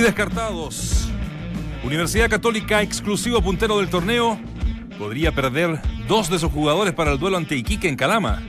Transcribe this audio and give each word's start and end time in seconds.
Descartados. 0.00 1.08
Universidad 1.84 2.28
Católica, 2.28 2.82
exclusivo 2.82 3.40
puntero 3.40 3.78
del 3.78 3.88
torneo, 3.88 4.38
podría 4.98 5.32
perder 5.32 5.80
dos 6.08 6.28
de 6.28 6.38
sus 6.38 6.50
jugadores 6.50 6.92
para 6.94 7.12
el 7.12 7.18
duelo 7.18 7.36
ante 7.36 7.56
Iquique 7.56 7.88
en 7.88 7.94
Calama. 7.94 8.42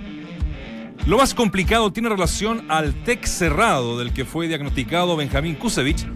Lo 1.06 1.18
más 1.18 1.36
complicado 1.36 1.94
tiene 1.94 2.10
relación 2.10 2.66
al 2.68 2.96
TEC 3.04 3.26
cerrado 3.26 4.00
del 4.00 4.12
que 4.12 4.26
fue 4.26 4.48
diagnosticado 4.48 5.16
Benjamín 5.16 5.56
Kusevich 5.56 6.08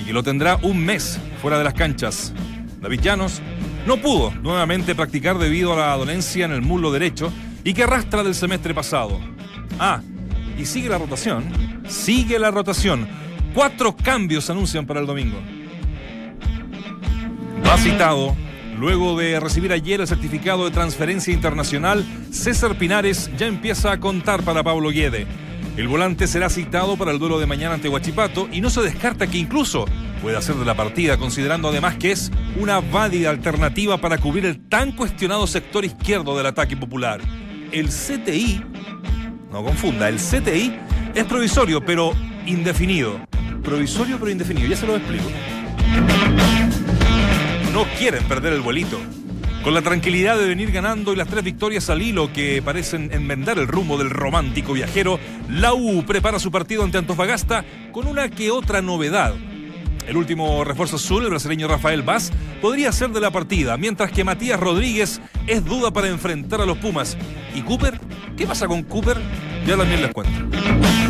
y 0.00 0.04
que 0.04 0.12
lo 0.12 0.22
tendrá 0.22 0.56
un 0.62 0.84
mes 0.84 1.18
fuera 1.42 1.58
de 1.58 1.64
las 1.64 1.74
canchas. 1.74 2.32
David 2.80 3.00
Llanos 3.00 3.42
no 3.86 3.96
pudo 3.96 4.30
nuevamente 4.40 4.94
practicar 4.94 5.36
debido 5.38 5.72
a 5.72 5.88
la 5.88 5.96
dolencia 5.96 6.44
en 6.44 6.52
el 6.52 6.62
muslo 6.62 6.92
derecho 6.92 7.32
y 7.64 7.74
que 7.74 7.82
arrastra 7.82 8.22
del 8.22 8.36
semestre 8.36 8.72
pasado. 8.72 9.20
Ah, 9.80 10.00
y 10.56 10.64
sigue 10.64 10.88
la 10.88 10.98
rotación. 10.98 11.44
Sigue 11.88 12.38
la 12.38 12.52
rotación. 12.52 13.25
Cuatro 13.56 13.96
cambios 13.96 14.50
anuncian 14.50 14.84
para 14.84 15.00
el 15.00 15.06
domingo. 15.06 15.38
Ha 17.64 17.78
citado. 17.78 18.36
Luego 18.78 19.16
de 19.16 19.40
recibir 19.40 19.72
ayer 19.72 20.02
el 20.02 20.06
certificado 20.06 20.66
de 20.66 20.72
transferencia 20.72 21.32
internacional, 21.32 22.04
César 22.30 22.76
Pinares 22.76 23.30
ya 23.38 23.46
empieza 23.46 23.92
a 23.92 23.98
contar 23.98 24.42
para 24.42 24.62
Pablo 24.62 24.90
Guede. 24.90 25.26
El 25.78 25.88
volante 25.88 26.26
será 26.26 26.50
citado 26.50 26.98
para 26.98 27.12
el 27.12 27.18
duelo 27.18 27.38
de 27.38 27.46
mañana 27.46 27.76
ante 27.76 27.88
Huachipato 27.88 28.46
y 28.52 28.60
no 28.60 28.68
se 28.68 28.82
descarta 28.82 29.26
que 29.26 29.38
incluso 29.38 29.86
pueda 30.20 30.42
ser 30.42 30.56
de 30.56 30.66
la 30.66 30.74
partida, 30.74 31.16
considerando 31.16 31.68
además 31.68 31.96
que 31.96 32.12
es 32.12 32.30
una 32.60 32.80
válida 32.80 33.30
alternativa 33.30 33.96
para 33.96 34.18
cubrir 34.18 34.44
el 34.44 34.68
tan 34.68 34.92
cuestionado 34.92 35.46
sector 35.46 35.86
izquierdo 35.86 36.36
del 36.36 36.44
ataque 36.44 36.76
popular. 36.76 37.22
El 37.72 37.88
CTI, 37.88 38.62
no 39.50 39.64
confunda, 39.64 40.10
el 40.10 40.16
CTI 40.16 40.76
es 41.14 41.24
provisorio 41.24 41.82
pero 41.82 42.12
indefinido. 42.46 43.20
Provisorio 43.62 44.18
pero 44.18 44.30
indefinido, 44.30 44.68
ya 44.68 44.76
se 44.76 44.86
lo 44.86 44.96
explico 44.96 45.28
no 47.76 47.84
quieren 47.98 48.24
perder 48.24 48.54
el 48.54 48.62
vuelito. 48.62 48.98
Con 49.62 49.74
la 49.74 49.82
tranquilidad 49.82 50.38
de 50.38 50.46
venir 50.46 50.72
ganando 50.72 51.12
y 51.12 51.16
las 51.16 51.28
tres 51.28 51.44
victorias 51.44 51.90
al 51.90 52.00
hilo 52.00 52.32
que 52.32 52.62
parecen 52.62 53.12
enmendar 53.12 53.58
el 53.58 53.68
rumbo 53.68 53.98
del 53.98 54.08
romántico 54.08 54.72
viajero, 54.72 55.20
la 55.50 55.72
prepara 56.06 56.38
su 56.38 56.50
partido 56.50 56.84
ante 56.84 56.96
Antofagasta 56.96 57.66
con 57.92 58.06
una 58.06 58.30
que 58.30 58.50
otra 58.50 58.80
novedad. 58.80 59.34
El 60.08 60.16
último 60.16 60.64
refuerzo 60.64 60.96
azul, 60.96 61.24
el 61.24 61.28
brasileño 61.28 61.68
Rafael 61.68 62.00
Vaz, 62.00 62.32
podría 62.62 62.92
ser 62.92 63.10
de 63.10 63.20
la 63.20 63.30
partida, 63.30 63.76
mientras 63.76 64.10
que 64.10 64.24
Matías 64.24 64.58
Rodríguez 64.58 65.20
es 65.46 65.62
duda 65.62 65.90
para 65.90 66.08
enfrentar 66.08 66.62
a 66.62 66.66
los 66.66 66.78
Pumas. 66.78 67.18
¿Y 67.54 67.60
Cooper? 67.60 68.00
¿Qué 68.38 68.46
pasa 68.46 68.66
con 68.66 68.84
Cooper? 68.84 69.18
Ya 69.66 69.76
también 69.76 70.00
les 70.00 70.14
cuento. 70.14 71.05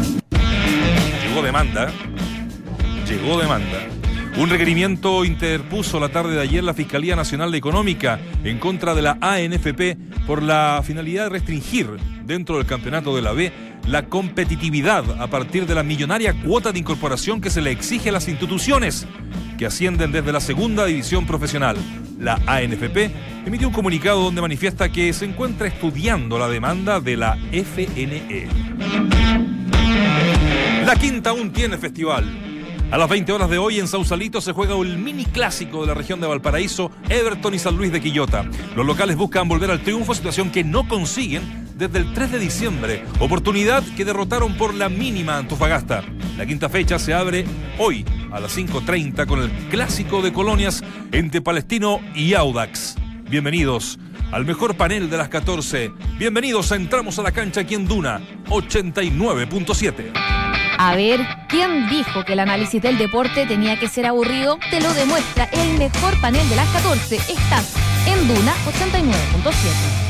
Llegó 1.37 1.45
demanda. 1.45 1.93
Llegó 3.07 3.39
demanda. 3.39 3.87
Un 4.39 4.49
requerimiento 4.49 5.23
interpuso 5.23 6.01
la 6.01 6.09
tarde 6.09 6.35
de 6.35 6.41
ayer 6.41 6.65
la 6.65 6.73
Fiscalía 6.73 7.15
Nacional 7.15 7.55
Económica 7.55 8.19
en 8.43 8.59
contra 8.59 8.95
de 8.95 9.03
la 9.03 9.19
ANFP 9.21 9.99
por 10.27 10.43
la 10.43 10.81
finalidad 10.83 11.25
de 11.25 11.29
restringir 11.29 11.89
dentro 12.25 12.57
del 12.57 12.65
campeonato 12.65 13.15
de 13.15 13.21
la 13.21 13.33
B 13.33 13.53
la 13.87 14.07
competitividad 14.07 15.21
a 15.21 15.27
partir 15.27 15.67
de 15.67 15.75
la 15.75 15.83
millonaria 15.83 16.33
cuota 16.43 16.73
de 16.73 16.79
incorporación 16.79 17.43
que 17.43 17.51
se 17.51 17.61
le 17.61 17.71
exige 17.71 18.09
a 18.09 18.13
las 18.13 18.29
instituciones 18.29 19.07
que 19.59 19.67
ascienden 19.67 20.13
desde 20.13 20.33
la 20.33 20.41
segunda 20.41 20.87
división 20.87 21.27
profesional. 21.27 21.77
La 22.19 22.41
ANFP 22.47 23.11
emitió 23.45 23.69
un 23.69 23.75
comunicado 23.75 24.23
donde 24.23 24.41
manifiesta 24.41 24.91
que 24.91 25.13
se 25.13 25.27
encuentra 25.27 25.67
estudiando 25.67 26.39
la 26.39 26.49
demanda 26.49 26.99
de 26.99 27.19
la 27.19 27.37
FNE. 27.53 29.46
La 30.87 30.95
quinta 30.95 31.31
aún 31.31 31.53
tiene 31.53 31.79
festival. 31.79 32.25
A 32.93 32.97
las 32.97 33.09
20 33.09 33.33
horas 33.33 33.51
de 33.51 33.59
hoy 33.59 33.81
en 33.81 33.89
Sausalito 33.89 34.41
se 34.41 34.53
juega 34.53 34.77
el 34.77 34.99
mini 34.99 35.25
clásico 35.25 35.81
de 35.81 35.89
la 35.89 35.95
región 35.95 36.21
de 36.21 36.29
Valparaíso, 36.29 36.93
Everton 37.09 37.55
y 37.55 37.59
San 37.59 37.77
Luis 37.77 37.91
de 37.91 38.01
Quillota. 38.01 38.49
Los 38.77 38.87
locales 38.87 39.17
buscan 39.17 39.49
volver 39.49 39.73
al 39.73 39.83
triunfo, 39.83 40.15
situación 40.15 40.53
que 40.53 40.63
no 40.63 40.87
consiguen 40.87 41.67
desde 41.75 41.99
el 41.99 42.15
3 42.15 42.31
de 42.31 42.39
diciembre, 42.39 43.05
oportunidad 43.19 43.83
que 43.97 44.05
derrotaron 44.05 44.57
por 44.57 44.75
la 44.75 44.89
mínima 44.89 45.39
Antofagasta. 45.39 46.05
La 46.39 46.47
quinta 46.47 46.69
fecha 46.69 47.01
se 47.01 47.13
abre 47.13 47.45
hoy 47.79 48.05
a 48.31 48.39
las 48.39 48.57
5.30 48.57 49.27
con 49.27 49.43
el 49.43 49.51
clásico 49.69 50.23
de 50.23 50.33
colonias 50.33 50.85
entre 51.11 51.41
Palestino 51.41 51.99
y 52.15 52.35
Audax. 52.35 52.95
Bienvenidos 53.29 53.99
al 54.31 54.45
mejor 54.45 54.77
panel 54.77 55.11
de 55.11 55.17
las 55.17 55.31
14. 55.31 55.91
Bienvenidos 56.17 56.71
a 56.71 56.77
Entramos 56.77 57.19
a 57.19 57.25
la 57.25 57.33
cancha 57.33 57.63
aquí 57.63 57.75
en 57.75 57.89
Duna 57.89 58.21
89.7. 58.51 60.56
A 60.79 60.95
ver, 60.95 61.27
¿quién 61.49 61.89
dijo 61.89 62.25
que 62.25 62.35
el 62.35 62.41
análisis 62.41 62.83
del 62.83 62.99
deporte 62.99 63.47
tenía 63.47 63.79
que 63.79 63.89
ser 63.89 64.07
aburrido? 64.07 64.59
Te 64.71 64.81
lo 64.81 64.93
demuestra 64.93 65.49
el 65.53 65.79
mejor 65.79 66.21
panel 66.21 66.47
de 66.49 66.57
las 66.57 66.69
14. 66.69 67.17
Estás 67.17 67.75
en 68.07 68.29
Duna 68.29 68.53
89.7. 68.67 70.06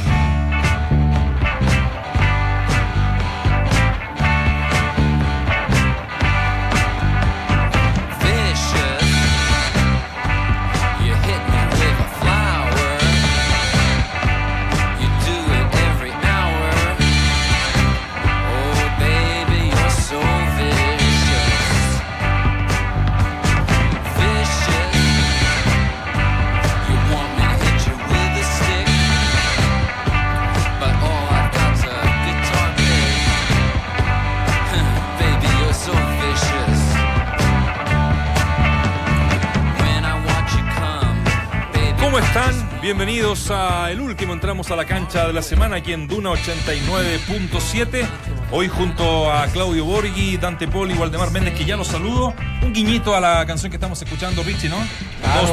Bienvenidos 42.87 43.51
a 43.51 43.91
el 43.91 44.01
último, 44.01 44.33
entramos 44.33 44.71
a 44.71 44.77
la 44.77 44.85
cancha 44.85 45.27
de 45.27 45.33
la 45.33 45.43
semana 45.43 45.79
aquí 45.79 45.93
en 45.93 46.07
Duna 46.07 46.31
89.7. 46.31 48.07
Hoy 48.53 48.69
junto 48.69 49.29
a 49.29 49.49
Claudio 49.49 49.85
Borghi, 49.85 50.37
Dante 50.37 50.69
Poli, 50.69 50.95
Waldemar 50.95 51.33
Méndez, 51.33 51.55
que 51.55 51.65
ya 51.65 51.77
los 51.77 51.89
saludo. 51.89 52.33
Un 52.63 52.73
guiñito 52.73 53.17
a 53.17 53.21
la 53.21 53.45
canción 53.45 53.73
que 53.73 53.77
estamos 53.77 54.01
escuchando, 54.01 54.45
Richie, 54.45 54.69
¿no? 54.69 54.79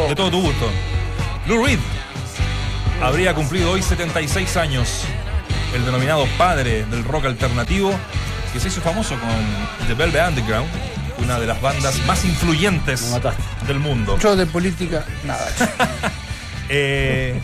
De, 0.08 0.16
todo, 0.16 0.30
tu 0.30 0.42
gusto. 0.44 0.70
Lou 1.48 1.66
Reed 1.66 1.80
habría 3.02 3.34
cumplido 3.34 3.72
hoy 3.72 3.82
76 3.82 4.56
años. 4.58 5.04
El 5.74 5.86
denominado 5.86 6.28
padre 6.38 6.86
del 6.86 7.04
rock 7.04 7.26
alternativo, 7.26 7.92
que 8.54 8.60
se 8.60 8.68
hizo 8.68 8.80
famoso 8.80 9.16
con 9.20 9.88
The 9.88 9.96
Velvet 9.96 10.30
Underground, 10.30 10.70
una 11.18 11.40
de 11.40 11.48
las 11.48 11.60
bandas 11.60 12.00
más 12.06 12.26
influyentes 12.26 13.12
del 13.66 13.80
mundo. 13.80 14.20
Yo 14.20 14.36
de 14.36 14.46
política, 14.46 15.04
nada. 15.24 15.48
Eh, 16.70 17.40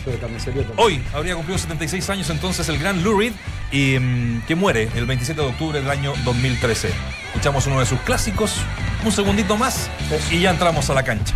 hoy 0.76 1.02
habría 1.14 1.34
cumplido 1.34 1.58
76 1.58 2.08
años 2.10 2.30
entonces 2.30 2.68
el 2.68 2.78
gran 2.78 3.02
Lou 3.04 3.18
Reed 3.18 3.32
y 3.70 3.98
mm, 3.98 4.42
que 4.46 4.54
muere 4.54 4.88
el 4.94 5.06
27 5.06 5.40
de 5.40 5.46
octubre 5.46 5.80
del 5.80 5.90
año 5.90 6.14
2013. 6.24 6.90
Escuchamos 7.26 7.66
uno 7.66 7.80
de 7.80 7.86
sus 7.86 8.00
clásicos, 8.00 8.56
un 9.04 9.12
segundito 9.12 9.56
más 9.56 9.90
y 10.30 10.40
ya 10.40 10.50
entramos 10.50 10.90
a 10.90 10.94
la 10.94 11.02
cancha. 11.02 11.34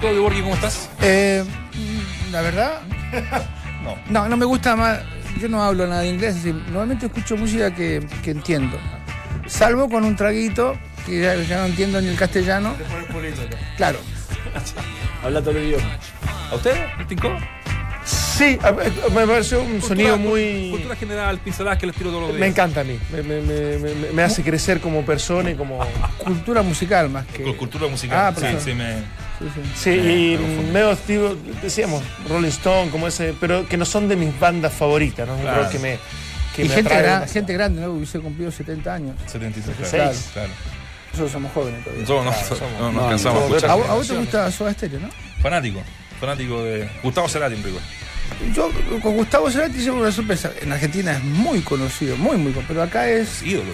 Claudio 0.00 0.22
Borghi, 0.22 0.42
¿cómo 0.42 0.54
estás? 0.54 0.90
Eh, 1.02 1.44
la 2.32 2.42
verdad, 2.42 2.80
no. 3.84 3.96
no. 4.10 4.28
No, 4.28 4.36
me 4.36 4.44
gusta 4.44 4.74
más. 4.74 5.00
Yo 5.40 5.48
no 5.48 5.62
hablo 5.62 5.86
nada 5.86 6.00
de 6.00 6.08
inglés, 6.08 6.44
normalmente 6.44 7.06
escucho 7.06 7.36
música 7.36 7.72
que, 7.72 8.04
entiendo. 8.24 8.76
Salvo 9.46 9.88
con 9.88 10.04
un 10.04 10.16
traguito, 10.16 10.76
que 11.06 11.20
ya, 11.48 11.58
no 11.58 11.66
entiendo 11.66 12.00
ni 12.00 12.08
el 12.08 12.16
castellano. 12.16 12.74
Claro. 13.76 13.98
Habla 15.22 15.40
todo 15.40 15.52
el 15.52 15.68
idioma. 15.68 15.98
¿A 16.50 16.54
usted? 16.56 16.74
¿Tincó? 17.08 17.36
Sí, 18.04 18.58
me 19.14 19.26
pareció 19.26 19.62
un 19.62 19.82
sonido 19.82 20.16
muy. 20.16 20.70
Cultura 20.70 20.96
general, 20.96 21.38
pinceladas 21.38 21.78
que 21.78 21.86
les 21.86 21.94
tiro 21.94 22.10
todos 22.10 22.22
los 22.22 22.30
días. 22.30 22.40
Me 22.40 22.46
encanta 22.46 22.80
a 22.80 22.84
mí. 22.84 22.98
Me, 23.12 24.12
me, 24.12 24.22
hace 24.22 24.42
crecer 24.42 24.80
como 24.80 25.04
persona 25.04 25.50
y 25.50 25.54
como. 25.54 25.78
Cultura 26.18 26.62
musical 26.62 27.10
más 27.10 27.26
que. 27.26 27.42
Cultura 27.56 27.86
musical. 27.88 28.34
Ah, 28.36 28.40
sí, 28.40 28.46
sí, 28.64 28.74
me. 28.74 29.27
Sí, 29.76 29.90
y 29.90 30.38
medio 30.72 30.92
estilo, 30.92 31.36
decíamos, 31.62 32.02
Rolling 32.28 32.48
Stone, 32.48 32.90
como 32.90 33.06
ese, 33.08 33.34
pero 33.40 33.66
que 33.68 33.76
no 33.76 33.84
son 33.84 34.08
de 34.08 34.16
mis 34.16 34.38
bandas 34.38 34.72
favoritas, 34.72 35.26
¿no? 35.28 35.36
Claro. 35.38 35.68
Que 35.70 35.78
me. 35.78 35.98
Que 36.56 36.64
y 36.64 36.68
me 36.68 36.74
gente, 36.74 37.28
gente 37.32 37.52
grande, 37.52 37.80
¿no? 37.82 37.92
Hubiese 37.92 38.18
cumplido 38.18 38.50
70 38.50 38.92
años. 38.94 39.16
73, 39.26 39.76
Seis. 39.76 39.90
claro. 39.92 40.14
claro. 40.32 40.48
Nosotros 41.12 41.32
somos 41.32 41.52
jóvenes 41.52 41.84
todavía. 41.84 42.02
Nosotros 42.02 42.24
no, 42.24 42.30
Claro, 42.32 42.56
somos- 42.56 42.72
no, 42.80 42.86
no 42.86 42.92
no, 42.92 43.04
alcanzamos 43.04 43.38
a 43.38 43.40
somos 43.44 43.56
escuchar. 43.56 43.70
¿A, 43.70 43.74
vos- 43.76 43.88
a 43.88 43.94
vos 43.94 44.08
te 44.08 44.16
gusta 44.16 44.50
Soda 44.52 44.72
Stereo, 44.72 45.00
no? 45.00 45.08
Fanático, 45.42 45.80
fanático 46.20 46.62
de 46.64 46.88
Gustavo 47.02 47.28
Cerati 47.28 47.54
en 47.54 47.62
rigor. 47.62 47.80
Yo 48.54 48.70
con 49.02 49.14
Gustavo 49.14 49.50
Cerati 49.50 49.78
hicimos 49.78 50.00
una 50.00 50.12
sorpresa. 50.12 50.50
En 50.62 50.72
Argentina 50.72 51.12
es 51.12 51.22
muy 51.24 51.60
conocido, 51.60 52.16
muy, 52.16 52.36
muy 52.36 52.52
conocido. 52.52 52.64
Pero 52.68 52.82
acá 52.82 53.08
es 53.08 53.42
Ídolo. 53.42 53.70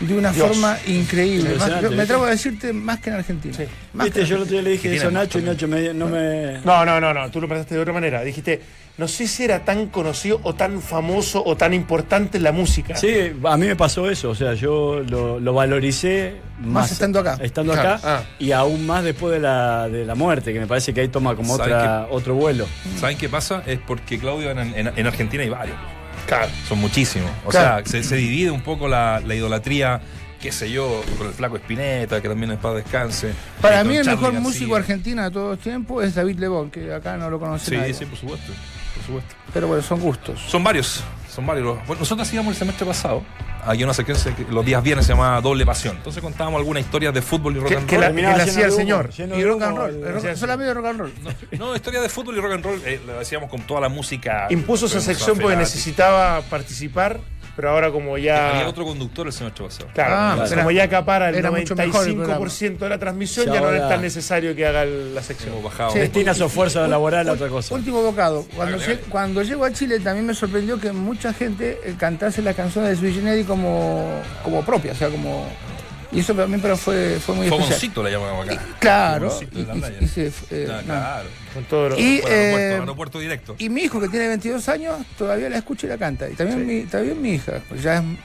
de 0.00 0.14
una 0.14 0.32
Dios. 0.32 0.48
forma 0.48 0.76
increíble. 0.86 1.44
Más- 1.44 1.52
Impresionante, 1.52 1.82
yo 1.90 1.96
me 1.96 2.02
atrevo 2.02 2.24
a 2.24 2.30
decirte 2.30 2.72
más 2.72 2.98
que 3.00 3.10
en 3.10 3.16
Argentina. 3.16 3.54
Sí. 3.56 3.64
Más 3.92 4.06
Viste, 4.06 4.20
que 4.20 4.26
yo 4.26 4.36
el 4.36 4.42
otro 4.42 4.52
día 4.52 4.62
le 4.62 4.70
dije 4.70 4.94
eso 4.94 5.08
a 5.08 5.10
Nacho 5.10 5.38
y 5.38 5.42
Nacho 5.42 5.68
me- 5.68 5.94
no 5.94 6.06
me. 6.08 6.58
No, 6.64 6.84
no, 6.84 7.00
no, 7.00 7.14
no, 7.14 7.30
tú 7.30 7.40
lo 7.40 7.48
pensaste 7.48 7.74
de 7.74 7.80
otra 7.80 7.92
manera. 7.92 8.22
Dijiste, 8.22 8.60
no 8.98 9.08
sé 9.08 9.26
si 9.28 9.44
era 9.44 9.64
tan 9.64 9.86
conocido 9.86 10.40
o 10.42 10.54
tan 10.54 10.82
famoso 10.82 11.42
o 11.46 11.56
tan 11.56 11.72
importante 11.72 12.36
en 12.38 12.42
la 12.44 12.52
música. 12.52 12.96
Sí, 12.96 13.32
a 13.44 13.56
mí 13.56 13.66
me 13.66 13.76
pasó 13.76 14.10
eso, 14.10 14.30
o 14.30 14.34
sea, 14.34 14.54
yo 14.54 15.00
lo, 15.08 15.38
lo 15.40 15.54
valoricé 15.54 16.34
más, 16.60 16.90
estando 16.92 17.20
acá. 17.20 17.38
Estando 17.40 17.72
Claro, 17.72 17.90
acá 17.94 18.00
ah. 18.04 18.22
y 18.40 18.50
aún 18.52 18.86
más 18.86 19.04
después 19.04 19.32
de 19.32 19.40
la, 19.40 19.88
de 19.88 20.04
la 20.04 20.14
muerte, 20.16 20.52
que 20.52 20.60
me 20.60 20.66
parece 20.66 20.92
que 20.92 21.00
ahí 21.02 21.08
toma 21.08 21.36
como 21.36 21.56
¿Saben 21.56 21.72
otra, 21.74 22.06
otro 22.10 22.34
vuelo. 22.34 22.66
¿Saben 22.98 23.16
qué 23.16 23.28
pasa? 23.28 23.62
Es 23.66 23.78
porque 23.86 24.18
Claudio 24.18 24.50
en, 24.50 24.58
en- 24.58 24.92
en 24.98 25.06
Argentina 25.06 25.42
hay 25.44 25.48
varios. 25.48 25.76
Claro. 26.26 26.48
Son 26.68 26.78
muchísimos. 26.78 27.30
O 27.46 27.50
Claro. 27.50 27.86
sea, 27.86 28.02
se, 28.02 28.06
se 28.08 28.16
divide 28.16 28.50
un 28.50 28.62
poco 28.62 28.88
la, 28.88 29.22
la 29.24 29.34
idolatría, 29.34 30.00
qué 30.40 30.50
sé 30.52 30.70
yo, 30.70 31.02
con 31.16 31.28
el 31.28 31.32
flaco 31.32 31.56
Espineta, 31.56 32.20
que 32.20 32.28
también 32.28 32.50
es 32.52 32.58
para 32.58 32.74
descanse. 32.74 33.32
Para 33.62 33.82
mí 33.84 33.96
el 33.96 34.04
mejor 34.04 34.22
García. 34.32 34.40
músico 34.40 34.74
argentino 34.76 35.22
de 35.22 35.30
todos 35.30 35.50
los 35.50 35.58
tiempos 35.60 36.04
es 36.04 36.14
David 36.16 36.38
Lebón, 36.40 36.70
que 36.70 36.92
acá 36.92 37.16
no 37.16 37.30
lo 37.30 37.38
conoce 37.38 37.70
Sí, 37.70 37.76
nadie. 37.76 37.94
sí, 37.94 38.04
por 38.04 38.18
supuesto. 38.18 38.52
Supuesto. 39.08 39.34
Pero 39.52 39.66
bueno, 39.66 39.82
son 39.82 40.00
gustos. 40.00 40.38
Son 40.48 40.62
varios, 40.62 41.02
son 41.34 41.46
varios. 41.46 41.78
Bueno, 41.86 42.00
nosotros 42.00 42.28
hacíamos 42.28 42.52
el 42.52 42.58
semestre 42.58 42.84
pasado, 42.86 43.22
aquí 43.64 43.82
una 43.82 43.94
secuencia 43.94 44.36
que 44.36 44.44
los 44.50 44.64
días 44.64 44.82
viernes 44.82 45.06
se 45.06 45.12
llama 45.14 45.40
Doble 45.40 45.64
Pasión. 45.64 45.96
Entonces 45.96 46.22
contábamos 46.22 46.58
algunas 46.58 46.82
historias 46.84 47.14
de 47.14 47.22
fútbol 47.22 47.56
y 47.56 47.60
rock 47.60 47.68
Que- 47.68 47.76
and 47.76 47.86
que 47.88 47.96
roll. 47.96 48.04
la- 48.04 48.10
que 48.10 48.16
lleno 48.16 48.30
hacía 48.42 48.52
de 48.54 48.64
el 48.64 48.72
señor. 48.72 49.10
Y 49.16 49.44
rock 49.44 49.62
and 49.62 49.76
roll. 49.78 50.36
solamente 50.36 50.74
rock 50.74 50.86
and 50.86 51.00
roll. 51.00 51.12
No, 51.58 51.74
historia 51.74 52.00
de 52.02 52.08
fútbol 52.08 52.36
y 52.36 52.40
rock 52.40 52.52
and 52.52 52.64
roll 52.64 52.82
eh, 52.84 53.00
lo 53.06 53.18
hacíamos 53.18 53.48
con 53.50 53.62
toda 53.62 53.80
la 53.80 53.88
música. 53.88 54.46
Impuso 54.50 54.86
esa 54.86 55.00
sección 55.00 55.38
porque 55.38 55.56
necesitaba 55.56 56.42
participar, 56.42 57.18
pero 57.58 57.70
ahora 57.70 57.90
como 57.90 58.16
ya. 58.18 58.50
Había 58.50 58.68
otro 58.68 58.84
conductor 58.84 59.26
el 59.26 59.32
semestre 59.32 59.64
pasado. 59.64 59.88
Claro, 59.92 60.14
Ah, 60.16 60.46
como 60.48 60.70
era- 60.70 60.72
ya 60.78 60.84
acapara 60.84 61.28
el 61.30 61.34
era 61.34 61.50
mucho 61.50 61.74
mejor 61.74 62.06
el 62.06 62.16
95% 62.16 62.78
de 62.84 62.88
la 62.88 62.98
transmisión, 62.98 63.46
ya 63.52 63.60
no 63.60 63.72
es 63.72 63.88
tan 63.88 64.00
necesario 64.00 64.54
que 64.54 64.64
haga 64.64 64.84
la 64.84 65.20
sección. 65.24 65.54
Sí. 65.92 65.98
Destina 65.98 66.34
su 66.34 66.44
esfuerzo 66.44 66.86
laboral 66.86 67.28
a 67.28 67.32
otra 67.32 67.48
cosa. 67.48 67.74
Último 67.74 68.00
bocado. 68.00 68.46
Cuando, 68.54 68.78
cuando 69.08 69.42
llego 69.42 69.64
a 69.64 69.72
Chile 69.72 69.98
también 69.98 70.24
me 70.24 70.34
sorprendió 70.34 70.78
que 70.78 70.92
mucha 70.92 71.32
gente 71.32 71.80
eh, 71.84 71.96
cantase 71.98 72.42
las 72.42 72.54
canciones 72.54 72.90
de 73.00 73.08
Sui 73.10 73.12
Generis 73.20 73.44
como, 73.44 74.08
como 74.44 74.62
propia, 74.64 74.92
o 74.92 74.94
sea, 74.94 75.08
como... 75.08 75.48
Y 76.10 76.20
eso 76.20 76.34
para 76.34 76.46
mí 76.48 76.58
pero 76.62 76.76
fue, 76.76 77.18
fue 77.20 77.34
muy 77.34 77.46
especial. 77.46 77.66
Fogoncito 77.68 78.02
le 78.02 78.10
llamamos 78.10 78.48
acá. 78.48 78.62
Claro. 78.80 79.28
Fogoncito 79.30 79.58
de 79.58 79.66
la 79.66 79.74
y- 79.74 79.76
y- 79.76 79.80
playa. 79.80 79.96
y 80.00 80.08
se- 80.08 80.32
eh, 80.50 80.66
no. 80.68 80.82
claro. 80.84 81.28
Con 81.52 81.64
todo 81.64 81.88
lo- 81.90 81.98
Y, 81.98 82.20
Bueno, 82.22 82.36
eh, 82.36 82.74
aeropuerto 82.80 83.18
directo. 83.18 83.56
Y 83.58 83.68
mi 83.68 83.82
hijo, 83.82 84.00
que 84.00 84.08
tiene 84.08 84.28
22 84.28 84.68
años, 84.68 84.96
todavía 85.18 85.48
la 85.50 85.58
escucha 85.58 85.86
y 85.86 85.90
la 85.90 85.98
canta. 85.98 86.28
Y 86.28 86.34
también, 86.34 86.66
mi, 86.66 86.82
también 86.84 87.20
mi 87.20 87.32
hija, 87.34 87.60
pues 87.68 87.82
ya 87.82 87.96
es 87.96 88.00
un 88.00 88.18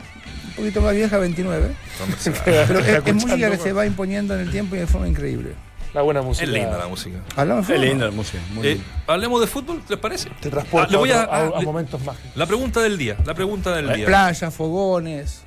poquito 0.56 0.82
más 0.82 0.94
vieja, 0.96 1.18
29. 1.18 1.72
Hombre, 2.02 2.18
se 2.20 2.30
va. 2.30 2.38
Pero 2.46 2.80
es, 2.80 3.06
es 3.06 3.14
música 3.16 3.50
que 3.52 3.58
se 3.58 3.74
va 3.74 3.86
imponiendo 3.86 4.34
en 4.36 4.42
el 4.42 4.52
tiempo 4.52 4.76
y 4.76 4.80
de 4.80 4.88
forma 4.88 5.08
increíble. 5.08 5.50
La 5.94 6.02
buena 6.02 6.22
música. 6.24 6.46
Es 6.46 6.50
linda 6.52 6.76
la 6.78 6.88
música. 6.88 7.20
Hablamos 7.36 7.68
de 7.68 7.76
Es 7.76 7.82
linda 7.82 8.06
la 8.06 8.12
música. 8.12 8.40
Muy 8.52 8.68
Eh, 8.68 8.82
hablemos 9.06 9.40
de 9.42 9.46
fútbol, 9.48 9.82
¿les 9.88 10.00
parece? 10.00 10.30
Te 10.42 10.50
transporta 10.50 10.88
Ah, 10.88 10.92
le 10.92 10.98
voy 10.98 11.12
a- 11.12 11.22
a, 11.22 11.24
a- 11.24 11.42
a 11.44 11.52
ah, 11.58 11.62
momentos 11.62 12.02
mágicos. 12.04 12.32
La 12.36 12.48
pregunta 12.48 12.80
del 12.82 12.98
día. 12.98 13.16
La 13.26 13.36
pregunta 13.36 13.76
del 13.76 13.94
día. 13.94 14.06
Playa, 14.08 14.50
fogones. 14.50 15.44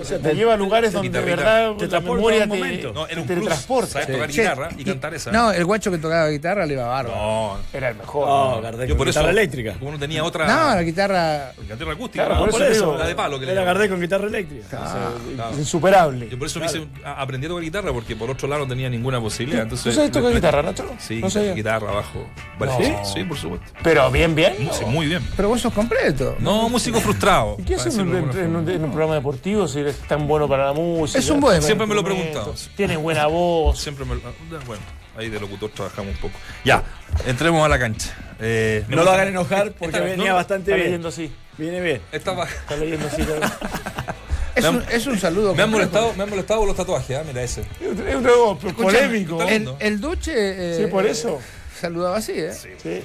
O 0.00 0.04
sea, 0.04 0.18
te 0.18 0.34
lleva 0.34 0.54
a 0.54 0.56
lugares 0.56 0.92
donde 0.92 1.10
de 1.10 1.24
verdad 1.24 1.74
Te 1.76 1.84
la 1.84 1.90
transporta 1.90 2.00
memoria 2.16 2.40
a 2.40 2.44
un 2.46 2.50
te, 2.50 2.56
momento. 2.58 2.92
No, 2.92 3.06
era 3.06 3.20
un 3.20 3.26
te 3.28 3.34
plus. 3.34 3.46
transporta. 3.46 3.92
Sabes 3.92 4.08
tocar 4.08 4.28
guitarra 4.30 4.68
y, 4.76 4.84
cantar 4.84 5.14
esa. 5.14 5.30
No, 5.30 5.52
el 5.52 5.64
guacho 5.64 5.92
que 5.92 5.98
tocaba 5.98 6.28
guitarra 6.28 6.66
le 6.66 6.74
iba 6.74 6.84
bárbaro. 6.86 7.16
No, 7.16 7.56
Era 7.72 7.90
el 7.90 7.96
mejor. 7.98 8.26
Oh, 8.28 8.60
Gardel 8.60 8.88
yo 8.88 8.94
con 8.94 8.98
por 8.98 9.08
eso. 9.08 9.20
guitarra 9.20 9.30
eléctrica. 9.30 9.74
Como 9.78 9.92
no 9.92 9.98
tenía 10.00 10.24
otra. 10.24 10.44
No, 10.48 10.74
la 10.74 10.82
guitarra. 10.82 11.52
guitarra 11.56 11.92
acústica. 11.92 12.26
Claro, 12.26 12.46
¿no? 12.46 12.50
por 12.50 12.62
eso 12.62 12.98
la 12.98 13.06
de 13.06 13.14
palo 13.14 13.38
que 13.38 13.46
le 13.46 13.52
Era. 13.52 13.62
Gardel 13.62 13.90
con 13.90 14.00
guitarra 14.00 14.26
eléctrica. 14.26 14.66
Claro. 14.70 15.56
Insuperable. 15.56 16.28
Yo 16.28 16.36
por 16.36 16.48
eso 16.48 16.58
me 16.58 16.66
hice, 16.66 16.84
a- 17.04 17.22
aprendí 17.22 17.46
a 17.46 17.50
tocar 17.50 17.62
guitarra 17.62 17.92
porque 17.92 18.16
por 18.16 18.28
otro 18.30 18.48
lado 18.48 18.62
no 18.62 18.68
tenía 18.68 18.90
ninguna 18.90 19.20
posibilidad. 19.20 19.67
¿Tú 19.68 19.74
Entonces, 19.74 19.94
sabes 19.94 20.10
tocar 20.10 20.32
guitarra, 20.32 20.62
Nacho? 20.62 20.86
Sí, 20.98 21.20
no 21.20 21.28
sabía. 21.30 21.54
guitarra, 21.54 21.92
bajo. 21.92 22.26
Vale, 22.58 22.72
No. 22.72 23.04
sí, 23.04 23.12
sí, 23.14 23.24
por 23.24 23.36
supuesto. 23.36 23.66
Pero 23.82 24.10
bien, 24.10 24.34
bien. 24.34 24.54
Sí, 24.72 24.84
muy 24.84 25.06
bien. 25.06 25.22
pero 25.36 25.48
vos 25.48 25.60
sos 25.60 25.72
completo. 25.72 26.36
No, 26.40 26.68
músico 26.68 27.00
frustrado. 27.00 27.56
¿Y 27.58 27.62
qué 27.64 27.74
haces 27.76 27.96
en, 27.98 28.08
en- 28.08 28.16
en 28.16 28.22
un, 28.24 28.32
forma. 28.32 28.72
en 28.72 28.84
un 28.84 28.90
programa 28.90 29.14
deportivo 29.14 29.68
si 29.68 29.80
eres 29.80 29.96
tan 30.08 30.26
bueno 30.26 30.48
para 30.48 30.66
la 30.66 30.72
música? 30.72 31.18
Es 31.18 31.28
un 31.30 31.40
buen. 31.40 31.62
Siempre 31.62 31.86
me 31.86 31.94
lo 31.94 32.00
he 32.00 32.04
preguntado. 32.04 32.54
Tienes 32.76 32.98
buena 32.98 33.26
voz. 33.28 33.78
Siempre 33.78 34.04
me 34.04 34.14
lo- 34.16 34.20
Bueno, 34.66 34.82
ahí 35.16 35.28
de 35.28 35.38
locutor 35.40 35.70
trabajamos 35.70 36.14
un 36.14 36.20
poco. 36.20 36.34
Ya, 36.64 36.82
entremos 37.26 37.64
a 37.64 37.68
la 37.68 37.78
cancha. 37.78 38.14
Eh, 38.40 38.84
No 38.88 39.02
lo 39.04 39.10
hagan 39.10 39.28
enojar 39.28 39.72
porque 39.72 39.86
Esta- 39.96 40.00
venía 40.00 40.30
no, 40.30 40.34
bastante 40.36 40.70
Está 40.70 40.76
bien. 40.76 40.86
leyendo 40.86 41.08
así. 41.08 41.32
Viene 41.56 41.80
bien. 41.80 42.00
Estaba- 42.12 42.44
Está 42.44 42.76
leyendo 42.76 43.06
así. 43.06 43.22
Es, 44.58 44.64
han- 44.64 44.76
un, 44.76 44.84
es 44.90 45.06
un 45.06 45.18
saludo. 45.18 45.54
me 45.54 45.62
han 45.62 45.70
molestado, 45.70 46.12
me 46.14 46.22
han 46.24 46.30
molestado 46.30 46.64
los 46.66 46.76
tatuajes, 46.76 47.16
¿ah? 47.18 47.22
mira 47.26 47.42
ese. 47.42 47.62
es 47.80 48.14
un 48.14 48.22
nuevo 48.22 48.58
polémico. 48.58 49.42
El, 49.42 49.68
el 49.78 50.00
Duche. 50.00 50.32
eh, 50.34 50.76
Sí, 50.84 50.86
por 50.90 51.06
eso. 51.06 51.40
Saludaba 51.80 52.16
así, 52.16 52.32
¿eh? 52.34 52.52
Sí. 52.52 52.70
sí, 52.82 53.00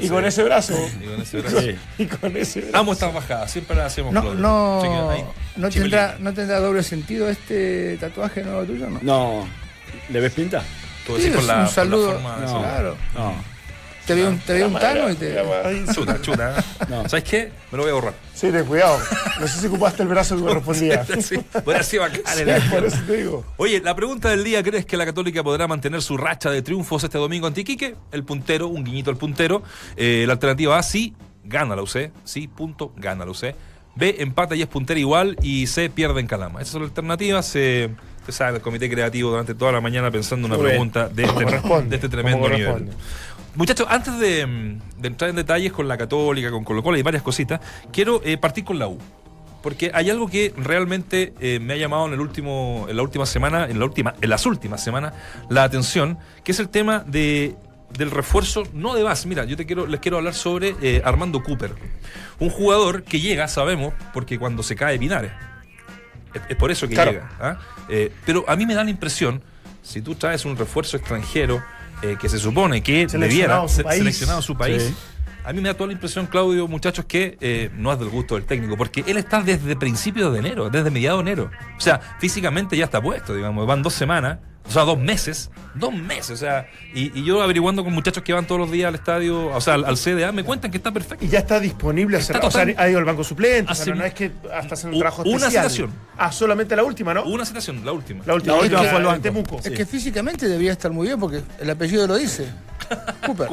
y 0.00 0.02
sí. 0.02 0.08
con 0.08 0.24
ese 0.24 0.44
brazo. 0.44 0.74
Y 1.02 1.06
con 1.06 1.20
ese 1.20 1.40
brazo. 1.40 1.60
Sí. 1.60 1.76
Y 1.98 2.06
con 2.06 2.36
ese 2.36 2.60
brazo. 2.60 2.76
Amo 2.78 2.92
estas 2.92 3.12
bajadas, 3.12 3.50
siempre 3.50 3.76
las 3.76 3.86
hacemos. 3.86 4.12
No, 4.12 4.32
no, 4.34 5.10
ahí, 5.10 5.24
no, 5.56 5.68
tendrá, 5.70 6.16
¿No 6.20 6.32
tendrá 6.32 6.60
doble 6.60 6.84
sentido 6.84 7.28
este 7.28 7.96
tatuaje 7.98 8.44
nuevo 8.44 8.62
tuyo? 8.64 8.88
No. 8.88 9.00
No. 9.02 9.48
¿Le 10.08 10.20
ves 10.20 10.32
pinta? 10.32 10.62
Tú 11.04 11.16
Sí, 11.16 11.24
decís 11.24 11.40
es 11.40 11.46
la, 11.46 11.54
un 11.56 11.60
la 11.62 11.66
saludo. 11.68 12.12
forma 12.12 12.36
de 12.36 12.40
No. 12.42 12.46
hacerlo. 12.46 12.62
Claro. 12.62 12.96
No. 13.14 13.53
Te 14.06 14.14
vi 14.14 14.22
un, 14.22 14.38
te 14.38 14.54
vi 14.54 14.62
un 14.62 14.74
tano 14.74 15.10
y 15.10 15.14
te. 15.14 15.38
Ahí. 15.38 15.84
Chuta, 15.94 16.20
chuta. 16.20 16.58
¿eh? 16.58 16.62
No. 16.88 17.08
¿Sabes 17.08 17.24
qué? 17.24 17.50
Me 17.72 17.78
lo 17.78 17.84
voy 17.84 17.90
a 17.90 17.94
borrar. 17.94 18.14
Sí, 18.34 18.50
ten 18.50 18.64
cuidado. 18.66 18.98
No 19.40 19.48
sé 19.48 19.60
si 19.60 19.66
ocupaste 19.66 20.02
el 20.02 20.08
brazo 20.08 20.36
que 20.36 20.42
correspondía. 20.42 21.06
Sí, 21.20 21.36
voy 21.64 21.74
a 21.74 21.78
decir 21.78 22.00
bacán 22.00 22.20
Sí, 22.34 22.68
por 22.70 22.84
eso 22.84 22.98
te 23.06 23.16
digo. 23.16 23.44
Oye, 23.56 23.80
la 23.80 23.94
pregunta 23.94 24.28
del 24.28 24.44
día, 24.44 24.62
¿crees 24.62 24.84
que 24.84 24.96
la 24.96 25.06
Católica 25.06 25.42
podrá 25.42 25.66
mantener 25.66 26.02
su 26.02 26.16
racha 26.16 26.50
de 26.50 26.60
triunfos 26.60 27.02
este 27.04 27.16
domingo 27.16 27.46
ante 27.46 27.62
Iquique? 27.62 27.96
El 28.12 28.24
puntero, 28.24 28.68
un 28.68 28.84
guiñito 28.84 29.10
al 29.10 29.16
puntero. 29.16 29.62
Eh, 29.96 30.24
la 30.26 30.34
alternativa 30.34 30.78
A, 30.78 30.82
sí, 30.82 31.14
gana 31.44 31.74
la 31.74 31.82
UC. 31.82 32.10
Sí, 32.24 32.48
punto, 32.48 32.92
gana 32.96 33.24
la 33.24 33.30
UC. 33.30 33.54
B, 33.96 34.16
empata 34.18 34.54
y 34.56 34.62
es 34.62 34.68
puntera 34.68 35.00
igual. 35.00 35.36
Y 35.40 35.66
C, 35.66 35.88
pierde 35.88 36.20
en 36.20 36.26
Calama. 36.26 36.60
Esas 36.60 36.72
son 36.72 36.82
las 36.82 36.90
alternativas. 36.90 37.50
Eh, 37.56 37.90
usted 38.20 38.32
sabe, 38.32 38.56
el 38.56 38.62
comité 38.62 38.90
creativo 38.90 39.30
durante 39.30 39.54
toda 39.54 39.72
la 39.72 39.80
mañana 39.80 40.10
pensando 40.10 40.46
una 40.46 40.58
pregunta 40.58 41.08
de 41.08 41.24
este, 41.24 41.44
de 41.44 41.96
este 41.96 42.08
tremendo 42.08 42.48
nivel. 42.48 42.90
Muchachos, 43.56 43.86
antes 43.88 44.18
de, 44.18 44.46
mm, 44.46 45.00
de 45.00 45.08
entrar 45.08 45.30
en 45.30 45.36
detalles 45.36 45.72
con 45.72 45.86
la 45.86 45.96
Católica, 45.96 46.50
con 46.50 46.64
Colo 46.64 46.82
Colo 46.82 46.96
y 46.98 47.02
varias 47.02 47.22
cositas, 47.22 47.60
quiero 47.92 48.20
eh, 48.24 48.36
partir 48.36 48.64
con 48.64 48.78
la 48.78 48.88
U. 48.88 48.98
Porque 49.62 49.90
hay 49.94 50.10
algo 50.10 50.28
que 50.28 50.52
realmente 50.58 51.32
eh, 51.40 51.58
me 51.60 51.72
ha 51.72 51.76
llamado 51.76 52.06
en 52.06 52.12
el 52.14 52.20
último, 52.20 52.86
en 52.88 52.96
la 52.96 53.02
última 53.02 53.24
semana, 53.26 53.66
en 53.66 53.78
la 53.78 53.84
última, 53.86 54.14
en 54.20 54.28
las 54.28 54.44
últimas 54.44 54.82
semanas, 54.84 55.14
la 55.48 55.64
atención, 55.64 56.18
que 56.42 56.52
es 56.52 56.58
el 56.60 56.68
tema 56.68 57.00
de 57.06 57.56
del 57.96 58.10
refuerzo, 58.10 58.64
no 58.72 58.92
de 58.94 59.04
base. 59.04 59.28
Mira, 59.28 59.44
yo 59.44 59.56
te 59.56 59.66
quiero, 59.66 59.86
les 59.86 60.00
quiero 60.00 60.16
hablar 60.16 60.34
sobre 60.34 60.74
eh, 60.82 61.00
Armando 61.04 61.44
Cooper. 61.44 61.74
Un 62.40 62.50
jugador 62.50 63.04
que 63.04 63.20
llega, 63.20 63.46
sabemos, 63.46 63.94
porque 64.12 64.36
cuando 64.36 64.64
se 64.64 64.74
cae 64.74 64.98
Pinares. 64.98 65.30
Es, 66.34 66.42
es 66.48 66.56
por 66.56 66.72
eso 66.72 66.88
que 66.88 66.94
Claro. 66.94 67.12
llega. 67.12 67.30
¿ah? 67.40 67.56
Eh, 67.88 68.10
pero 68.26 68.44
a 68.48 68.56
mí 68.56 68.66
me 68.66 68.74
da 68.74 68.82
la 68.82 68.90
impresión, 68.90 69.42
si 69.82 70.02
tú 70.02 70.16
traes 70.16 70.44
un 70.44 70.56
refuerzo 70.56 70.96
extranjero 70.96 71.62
eh, 72.12 72.16
que 72.20 72.28
se 72.28 72.38
supone 72.38 72.82
que 72.82 73.08
Seleccionado 73.08 73.66
debiera 73.66 73.68
su 73.68 73.82
seleccionado 73.98 74.42
su 74.42 74.56
país, 74.56 74.82
Sí. 74.82 74.94
a 75.44 75.52
mí 75.52 75.60
me 75.60 75.68
da 75.68 75.74
toda 75.74 75.88
la 75.88 75.92
impresión, 75.94 76.26
Claudio, 76.26 76.66
muchachos, 76.68 77.04
que 77.06 77.36
eh, 77.40 77.70
no 77.76 77.92
es 77.92 77.98
del 77.98 78.08
gusto 78.08 78.34
del 78.34 78.44
técnico, 78.44 78.76
porque 78.76 79.04
él 79.06 79.16
está 79.16 79.42
desde 79.42 79.76
principios 79.76 80.32
de 80.32 80.38
enero, 80.38 80.70
desde 80.70 80.90
mediados 80.90 81.24
de 81.24 81.32
enero. 81.32 81.50
O 81.76 81.80
sea, 81.80 82.00
físicamente 82.18 82.76
ya 82.76 82.84
está 82.84 83.00
puesto, 83.02 83.34
digamos, 83.34 83.66
van 83.66 83.82
dos 83.82 83.94
semanas, 83.94 84.38
o 84.66 84.70
sea, 84.70 84.84
dos 84.84 84.98
meses, 84.98 85.50
dos 85.74 85.92
meses, 85.92 86.30
o 86.30 86.36
sea, 86.38 86.66
y, 86.94 87.18
y 87.18 87.24
yo 87.24 87.42
averiguando 87.42 87.84
con 87.84 87.92
muchachos 87.92 88.22
que 88.22 88.32
van 88.32 88.46
todos 88.46 88.60
los 88.60 88.70
días 88.70 88.88
al 88.88 88.94
estadio, 88.94 89.48
o 89.48 89.60
sea, 89.60 89.74
al, 89.74 89.84
al 89.84 89.96
CDA, 89.98 90.32
me 90.32 90.42
cuentan 90.42 90.70
que 90.70 90.78
está 90.78 90.90
perfecto. 90.90 91.24
Y 91.24 91.28
ya 91.28 91.40
está 91.40 91.60
disponible 91.60 92.16
a 92.16 92.20
Está 92.20 92.38
hacer. 92.38 92.48
O 92.48 92.50
sea, 92.50 92.82
ha 92.82 92.88
ido 92.88 92.98
al 92.98 93.04
banco 93.04 93.22
suplente. 93.24 93.70
o 93.70 93.74
sea, 93.74 93.86
no, 93.94 94.00
no 94.00 94.04
es 94.06 94.14
que 94.14 94.32
hasta 94.54 94.74
hacer 94.74 94.90
un 94.90 94.98
trabajo 94.98 95.22
una 95.26 95.50
citación. 95.50 95.90
Ah, 96.16 96.32
solamente 96.32 96.74
la 96.76 96.82
última, 96.84 97.12
¿no? 97.12 97.24
Una 97.24 97.44
citación, 97.44 97.84
la 97.84 97.92
última. 97.92 98.22
La 98.26 98.34
última, 98.34 98.54
La 98.56 98.60
última 98.62 98.80
que- 98.82 98.88
fue 98.88 98.96
al 98.96 99.02
en 99.02 99.08
banco. 99.08 99.22
Temuco. 99.22 99.60
Es 99.62 99.70
que 99.70 99.84
físicamente 99.84 100.48
debía 100.48 100.72
estar 100.72 100.90
muy 100.90 101.08
bien 101.08 101.20
porque 101.20 101.42
el 101.60 101.68
apellido 101.70 102.06
lo 102.06 102.16
dice. 102.16 102.46
Cooper. 103.26 103.48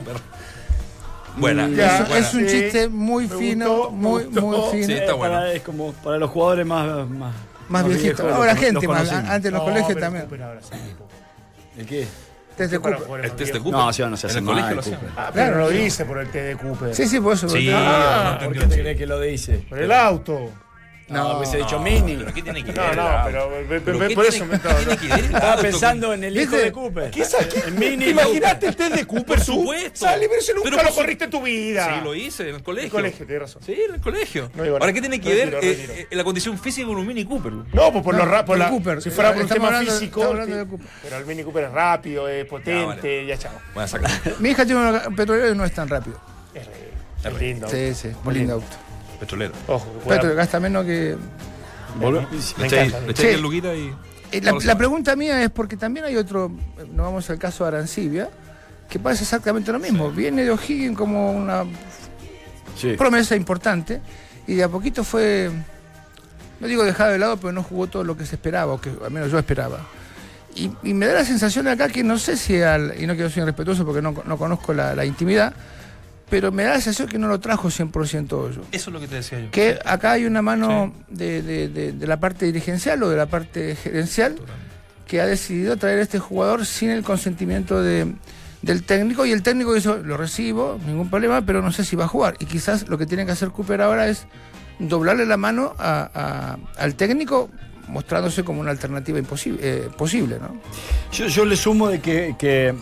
Buena. 1.38 1.70
Ya, 1.70 2.00
es, 2.00 2.08
buena. 2.10 2.28
es 2.28 2.34
un 2.34 2.40
Sí, 2.42 2.48
chiste 2.62 2.90
muy 2.90 3.28
me 3.28 3.36
fino, 3.38 3.70
gustó, 3.76 3.92
muy, 3.92 4.24
gustó. 4.26 4.42
muy 4.42 4.72
fino. 4.72 4.86
Sí, 4.88 4.94
está 4.94 5.14
bueno. 5.14 5.34
para- 5.36 5.54
es 5.54 5.62
como 5.62 5.94
para 5.94 6.18
los 6.18 6.30
jugadores 6.30 6.66
más. 6.66 7.08
Más, 7.10 7.34
más 7.72 7.88
viejito. 7.88 8.28
Ahora 8.34 8.56
gente 8.56 8.88
más. 8.88 9.12
Antes 9.12 9.46
en 9.46 9.54
los 9.54 9.62
No, 9.66 9.70
colegios 9.74 9.98
también. 10.00 10.28
¿El 11.78 11.86
qué? 11.86 12.08
Test 12.58 12.72
de 12.74 12.80
Cooper. 12.80 13.20
en 13.20 13.26
El 13.26 13.32
test 13.32 13.54
de. 13.54 13.60
Cooper. 13.60 13.72
No, 13.80 13.94
sí, 13.94 14.02
no 14.04 14.18
se 14.18 14.28
En 14.28 14.32
hace 14.32 14.40
el 14.40 14.46
colegio 14.46 14.76
lo. 14.76 14.82
Cooper. 14.84 15.10
Ah, 15.16 15.32
pero 15.34 15.58
lo 15.60 15.70
sí. 15.72 15.78
hice 15.78 16.06
por 16.06 16.18
el 16.20 16.30
té 16.30 16.42
de 16.44 16.56
Cooper. 16.58 16.94
Sí, 16.96 17.08
sí, 17.08 17.20
por 17.20 17.34
eso. 17.34 17.50
Sí, 17.50 17.70
Ah, 17.74 18.40
¿Por 18.44 18.54
qué 18.54 18.66
te 18.68 18.80
crees 18.82 18.98
que 18.98 19.08
lo 19.08 19.20
dice? 19.20 19.66
Por 19.70 19.80
el 19.80 19.92
auto. 19.92 20.50
No, 21.12 21.38
hubiese 21.38 21.58
dicho 21.58 21.78
No, 21.78 21.84
mini. 21.84 22.16
pero 22.18 22.34
¿qué 22.34 22.42
tiene 22.42 22.64
que 22.64 22.72
No, 22.74 22.82
ver? 22.84 22.96
no, 22.96 23.04
Raúl? 23.04 23.24
pero 23.32 23.50
ve- 23.50 23.64
ve- 23.64 23.82
¿Pero 23.82 24.00
qué 24.08 24.16
por 24.16 24.26
tiene- 24.30 24.36
eso 24.38 24.46
me 24.46 24.60
qué 24.60 24.70
tiene 24.70 24.98
que 24.98 25.08
ver 25.08 25.20
el 25.20 25.26
Estaba 25.26 25.52
auto 25.52 25.62
pensando 25.64 26.14
en 26.14 26.24
el 26.24 26.38
hijo 26.38 26.56
de 26.56 26.72
Cooper. 26.72 27.12
¿Qué 27.12 27.26
mini 27.78 28.06
¿Te 28.06 28.10
imaginaste 28.12 28.68
el 28.68 28.76
test 28.76 28.96
de 28.96 29.06
Cooper? 29.06 29.26
Por 29.26 29.40
supuesto. 29.42 30.00
Sale, 30.06 30.28
pero 30.28 30.40
eso 30.42 30.54
nunca 30.54 30.70
Pero 30.72 30.84
lo 30.84 30.96
corriste 30.96 31.24
en 31.26 31.30
tu 31.32 31.42
vida. 31.42 31.94
Sí, 31.96 32.04
lo 32.04 32.16
hice 32.16 32.50
en 32.50 32.56
el 32.56 32.64
colegio. 32.64 32.82
En 32.82 32.86
el 32.86 32.92
colegio, 33.12 33.26
tienes 33.26 33.42
razón. 33.42 33.62
Sí, 33.64 33.78
en 33.88 33.96
el 33.96 34.02
colegio. 34.02 34.52
No 34.56 34.64
Ahora. 34.64 34.94
¿qué 34.94 35.02
tiene 35.02 35.20
que 35.20 35.30
Retiro, 35.34 35.60
ver 35.60 35.64
eh, 35.66 35.76
retiro. 35.88 35.94
eh, 35.94 36.08
la 36.16 36.24
condición 36.24 36.58
física 36.58 36.88
con 36.88 36.98
un 36.98 37.08
Mini 37.08 37.26
Cooper? 37.26 37.52
No, 37.52 37.92
pues 37.92 38.04
por, 38.04 38.14
No, 38.16 38.26
lo 38.26 38.32
ra- 38.32 38.46
por 38.46 38.58
la, 38.58 38.70
Cooper. 38.70 39.02
Si 39.02 39.10
fuera 39.10 39.34
por 39.34 39.44
un 39.44 39.48
tema 39.50 39.68
hablando 39.68 39.92
físico. 39.92 40.34
de. 40.34 40.66
Cooper. 40.68 40.88
Pero 41.04 41.18
el 41.18 41.26
Mini 41.26 41.44
Cooper 41.44 41.66
es 41.66 41.72
rápido, 41.72 42.28
es 42.28 42.46
potente, 42.46 42.80
Ya, 42.82 42.86
vale. 42.86 43.26
ya 43.28 43.38
chao. 43.38 43.52
Voy 43.74 43.84
a 43.84 43.88
sacar. 43.88 44.12
Mi 44.40 44.50
hija 44.50 44.66
tiene 44.66 44.82
un 45.08 45.16
petrolero 45.16 45.52
y 45.52 45.56
no 45.58 45.66
es 45.66 45.74
tan 45.74 45.88
rápido. 45.90 46.20
Es, 46.54 46.66
re- 46.66 47.30
es 47.30 47.40
lindo. 47.40 47.68
Sí, 47.70 47.94
sí, 47.94 48.10
muy 48.24 48.34
lindo 48.36 48.54
auto. 48.56 48.66
Petrolero. 49.22 49.54
Ojo, 49.68 49.86
Petro 50.08 50.36
gasta 50.36 50.60
menos 50.60 50.84
que. 50.86 51.16
Me 52.00 53.14
Sí. 53.14 53.28
el 53.28 53.42
luquita 53.42 53.74
y. 53.74 53.94
Eh, 54.32 54.42
La, 54.42 54.78
pregunta 54.78 55.16
mía 55.16 55.42
es 55.44 55.50
porque 55.50 55.78
también 55.78 56.06
hay 56.06 56.16
otro, 56.18 56.52
no 56.94 57.04
vamos 57.04 57.30
al 57.30 57.38
caso 57.38 57.64
de 57.66 57.70
Arancibia, 57.70 58.30
que 58.90 58.98
pasa 58.98 59.22
exactamente 59.24 59.72
lo 59.72 59.80
mismo. 59.80 60.10
Viene 60.10 60.44
de 60.44 60.52
O'Higgins 60.52 60.98
como 60.98 61.32
una 61.32 61.66
Sí. 62.76 62.94
promesa 62.98 63.36
importante 63.36 64.02
y 64.48 64.56
de 64.56 64.64
a 64.64 64.70
poquito 64.70 65.04
fue, 65.04 65.52
no 66.60 66.68
digo 66.68 66.84
dejado 66.84 67.12
de 67.12 67.20
lado, 67.20 67.38
pero 67.38 67.52
no 67.52 67.62
jugó 67.62 67.88
todo 67.88 68.04
lo 68.04 68.16
que 68.18 68.26
se 68.26 68.36
esperaba, 68.36 68.74
o 68.74 68.82
que 68.82 68.90
al 69.04 69.12
menos 69.12 69.30
yo 69.32 69.38
esperaba. 69.38 69.80
Y, 70.56 70.72
y 70.84 70.94
me 70.94 71.06
da 71.08 71.14
la 71.14 71.26
sensación 71.26 71.68
acá 71.68 71.90
que 71.90 72.04
no 72.04 72.18
sé 72.18 72.38
si, 72.38 72.62
al, 72.62 72.94
y 72.98 73.06
no 73.06 73.14
quiero 73.16 73.30
ser 73.30 73.44
irrespetuoso 73.44 73.86
porque 73.86 74.02
no, 74.02 74.16
no 74.26 74.38
conozco 74.38 74.74
la, 74.74 74.96
la 74.96 75.06
intimidad, 75.06 75.54
pero 76.32 76.52
me 76.52 76.64
da 76.64 76.70
la 76.72 76.82
sensación 76.82 77.08
que 77.10 77.20
no 77.20 77.28
lo 77.28 77.40
trajo 77.40 77.68
100% 77.70 78.32
Hoyo. 78.34 78.62
Eso 78.72 78.90
es 78.90 78.94
lo 78.94 79.00
que 79.00 79.08
te 79.08 79.16
decía 79.16 79.40
yo. 79.40 79.52
Que 79.52 79.78
acá 79.86 80.14
hay 80.14 80.26
una 80.26 80.42
mano 80.42 80.92
de, 81.10 81.44
de- 81.44 81.68
de- 81.68 81.92
de 81.92 82.08
la 82.08 82.20
parte 82.20 82.46
dirigencial 82.48 83.04
o 83.04 83.10
de 83.10 83.18
la 83.18 83.28
parte 83.28 83.76
gerencial 83.76 84.36
que 85.06 85.22
ha 85.22 85.26
decidido 85.28 85.76
traer 85.78 86.00
a 86.00 86.02
este 86.02 86.18
jugador 86.20 86.66
sin 86.66 86.90
el 86.90 87.04
consentimiento 87.04 87.84
de- 87.84 88.14
del 88.62 88.84
técnico 88.84 89.26
y 89.26 89.32
el 89.32 89.44
técnico 89.44 89.74
dice, 89.74 89.90
lo 90.04 90.16
recibo, 90.18 90.80
ningún 90.88 91.10
problema, 91.10 91.42
pero 91.46 91.62
no 91.62 91.72
sé 91.72 91.84
si 91.84 91.96
va 91.96 92.06
a 92.06 92.08
jugar. 92.08 92.36
Y 92.40 92.46
quizás 92.46 92.88
lo 92.88 92.98
que 92.98 93.06
tiene 93.06 93.26
que 93.26 93.32
hacer 93.34 93.50
Cooper 93.50 93.82
ahora 93.82 94.08
es 94.08 94.26
doblarle 94.80 95.26
la 95.26 95.36
mano 95.38 95.76
a- 95.78 96.10
a- 96.14 96.82
al 96.82 96.96
técnico 96.96 97.50
mostrándose 97.88 98.44
como 98.46 98.62
una 98.62 98.72
alternativa 98.72 99.20
imposible, 99.20 99.60
eh, 99.62 99.90
posible, 99.98 100.38
¿no? 100.40 100.56
Yo, 101.12 101.28
yo 101.28 101.44
le 101.44 101.58
sumo 101.58 101.90
de 101.90 102.00
que, 102.00 102.36
que, 102.40 102.74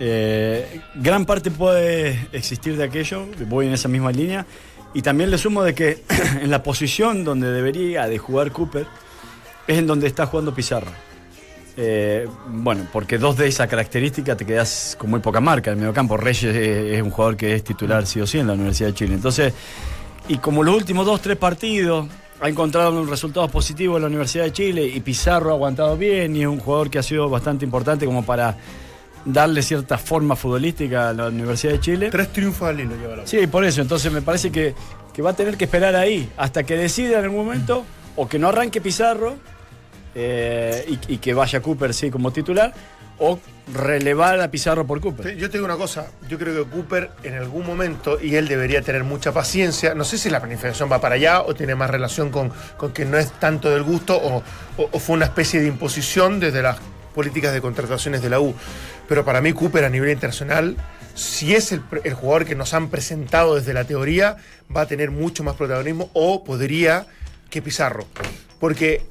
eh, 0.00 0.80
gran 0.94 1.24
parte 1.24 1.50
puede 1.50 2.28
existir 2.32 2.76
de 2.76 2.84
aquello, 2.84 3.26
voy 3.46 3.66
en 3.66 3.72
esa 3.72 3.88
misma 3.88 4.12
línea, 4.12 4.46
y 4.92 5.02
también 5.02 5.30
le 5.30 5.38
sumo 5.38 5.62
de 5.62 5.74
que 5.74 6.02
en 6.40 6.50
la 6.50 6.62
posición 6.62 7.24
donde 7.24 7.50
debería 7.50 8.06
de 8.06 8.18
jugar 8.18 8.52
Cooper 8.52 8.86
es 9.66 9.78
en 9.78 9.86
donde 9.86 10.06
está 10.06 10.26
jugando 10.26 10.54
Pizarro. 10.54 10.90
Eh, 11.76 12.28
bueno, 12.46 12.86
porque 12.92 13.18
dos 13.18 13.36
de 13.36 13.48
esa 13.48 13.66
característica 13.66 14.36
te 14.36 14.46
quedas 14.46 14.96
con 14.98 15.10
muy 15.10 15.20
poca 15.20 15.40
marca. 15.40 15.70
En 15.70 15.78
el 15.78 15.80
mediocampo 15.80 16.16
Reyes 16.16 16.54
es, 16.54 16.92
es 16.92 17.02
un 17.02 17.10
jugador 17.10 17.36
que 17.36 17.54
es 17.54 17.64
titular 17.64 18.06
sí 18.06 18.20
o 18.20 18.26
sí 18.26 18.38
en 18.38 18.46
la 18.46 18.52
Universidad 18.52 18.90
de 18.90 18.94
Chile. 18.94 19.14
Entonces, 19.14 19.52
y 20.28 20.38
como 20.38 20.62
los 20.62 20.76
últimos 20.76 21.04
dos, 21.04 21.20
tres 21.20 21.36
partidos 21.36 22.06
ha 22.40 22.48
encontrado 22.48 23.00
un 23.00 23.08
resultados 23.08 23.50
positivos 23.50 23.96
en 23.96 24.02
la 24.02 24.08
Universidad 24.08 24.44
de 24.44 24.52
Chile 24.52 24.86
y 24.86 25.00
Pizarro 25.00 25.50
ha 25.50 25.54
aguantado 25.54 25.96
bien 25.96 26.36
y 26.36 26.42
es 26.42 26.46
un 26.46 26.58
jugador 26.58 26.90
que 26.90 26.98
ha 26.98 27.02
sido 27.02 27.28
bastante 27.28 27.64
importante 27.64 28.06
como 28.06 28.24
para 28.24 28.56
darle 29.24 29.62
cierta 29.62 29.96
forma 29.98 30.36
futbolística 30.36 31.08
a 31.08 31.12
la 31.12 31.28
Universidad 31.28 31.72
de 31.72 31.80
Chile. 31.80 32.08
Tres 32.10 32.32
triunfos 32.32 32.68
al 32.68 32.80
hilo 32.80 32.96
lleva 32.96 33.16
la 33.16 33.26
Sí, 33.26 33.46
por 33.46 33.64
eso. 33.64 33.80
Entonces 33.80 34.12
me 34.12 34.22
parece 34.22 34.50
que, 34.52 34.74
que 35.12 35.22
va 35.22 35.30
a 35.30 35.34
tener 35.36 35.56
que 35.56 35.64
esperar 35.64 35.96
ahí 35.96 36.30
hasta 36.36 36.64
que 36.64 36.76
decida 36.76 37.18
en 37.18 37.24
algún 37.24 37.44
momento 37.46 37.84
o 38.16 38.28
que 38.28 38.38
no 38.38 38.48
arranque 38.48 38.80
Pizarro 38.80 39.36
eh, 40.14 40.84
y, 41.08 41.14
y 41.14 41.18
que 41.18 41.34
vaya 41.34 41.60
Cooper 41.60 41.92
sí 41.94 42.10
como 42.10 42.32
titular 42.32 42.72
o 43.18 43.38
relevar 43.72 44.40
a 44.40 44.50
Pizarro 44.50 44.86
por 44.86 45.00
Cooper. 45.00 45.36
Yo 45.36 45.48
te 45.48 45.56
digo 45.58 45.64
una 45.64 45.76
cosa, 45.76 46.06
yo 46.28 46.36
creo 46.38 46.64
que 46.64 46.68
Cooper 46.70 47.10
en 47.22 47.34
algún 47.34 47.64
momento, 47.64 48.18
y 48.20 48.34
él 48.34 48.48
debería 48.48 48.82
tener 48.82 49.04
mucha 49.04 49.32
paciencia, 49.32 49.94
no 49.94 50.02
sé 50.04 50.18
si 50.18 50.30
la 50.30 50.40
planificación 50.40 50.90
va 50.90 51.00
para 51.00 51.14
allá 51.14 51.40
o 51.42 51.54
tiene 51.54 51.74
más 51.76 51.88
relación 51.90 52.30
con, 52.30 52.52
con 52.76 52.92
que 52.92 53.04
no 53.04 53.16
es 53.16 53.30
tanto 53.38 53.70
del 53.70 53.84
gusto 53.84 54.16
o, 54.16 54.42
o- 54.76 54.88
o 54.92 54.98
fue 54.98 55.14
una 55.16 55.26
especie 55.26 55.60
de 55.60 55.68
imposición 55.68 56.40
desde 56.40 56.60
las 56.62 56.76
políticas 57.14 57.52
de 57.52 57.60
contrataciones 57.60 58.22
de 58.22 58.30
la 58.30 58.40
U. 58.40 58.54
Pero 59.08 59.24
para 59.24 59.40
mí 59.40 59.52
Cooper 59.52 59.84
a 59.84 59.88
nivel 59.88 60.10
internacional, 60.10 60.76
si 61.14 61.54
es 61.54 61.72
el, 61.72 61.80
jugador 62.14 62.44
que 62.44 62.54
nos 62.54 62.74
han 62.74 62.90
presentado 62.90 63.54
desde 63.54 63.72
la 63.72 63.84
teoría, 63.84 64.36
va 64.74 64.82
a 64.82 64.86
tener 64.86 65.10
mucho 65.10 65.44
más 65.44 65.54
protagonismo 65.56 66.10
o 66.12 66.44
podría 66.44 67.06
que 67.50 67.62
Pizarro. 67.62 68.06
Porque 68.58 69.02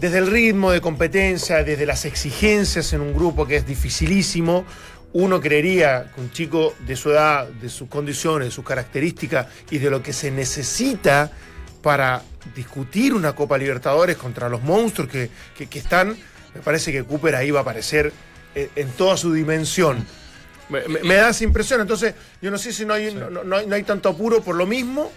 desde 0.00 0.18
el 0.18 0.28
ritmo 0.28 0.72
de 0.72 0.80
competencia, 0.80 1.62
desde 1.62 1.84
las 1.84 2.04
exigencias 2.06 2.92
en 2.92 3.02
un 3.02 3.12
grupo 3.12 3.46
que 3.46 3.56
es 3.56 3.66
dificilísimo, 3.66 4.64
uno 5.12 5.40
creería 5.40 6.10
que 6.14 6.20
un 6.20 6.30
chico 6.30 6.74
de 6.86 6.96
su 6.96 7.10
edad, 7.10 7.46
de 7.48 7.68
sus 7.68 7.88
condiciones, 7.88 8.48
de 8.48 8.52
sus 8.52 8.64
características 8.64 9.48
y 9.70 9.78
de 9.78 9.90
lo 9.90 10.02
que 10.02 10.12
se 10.12 10.30
necesita 10.30 11.30
para 11.82 12.22
discutir 12.54 13.12
una 13.12 13.34
Copa 13.34 13.58
Libertadores 13.58 14.16
contra 14.16 14.48
los 14.48 14.62
monstruos 14.62 15.10
que- 15.10 15.30
que 15.66 15.78
están, 15.78 16.16
me 16.54 16.60
parece 16.60 16.92
que 16.92 17.04
Cooper 17.04 17.34
ahí 17.36 17.50
va 17.50 17.60
a 17.60 17.62
aparecer 17.62 18.12
en, 18.54 18.68
en 18.76 18.88
toda 18.92 19.16
su 19.16 19.32
dimensión. 19.32 20.04
Me, 20.68 20.86
me- 20.88 21.00
me 21.00 21.14
da 21.14 21.30
esa 21.30 21.44
impresión, 21.44 21.80
entonces 21.80 22.14
yo 22.40 22.50
no 22.50 22.58
sé 22.58 22.72
si 22.72 22.84
no 22.84 22.94
hay, 22.94 23.12
no, 23.14 23.28
no- 23.30 23.44
no 23.44 23.56
hay, 23.56 23.66
no 23.66 23.74
hay 23.74 23.82
tanto 23.82 24.08
apuro 24.08 24.42
por 24.42 24.54
lo 24.56 24.66
mismo 24.66 25.10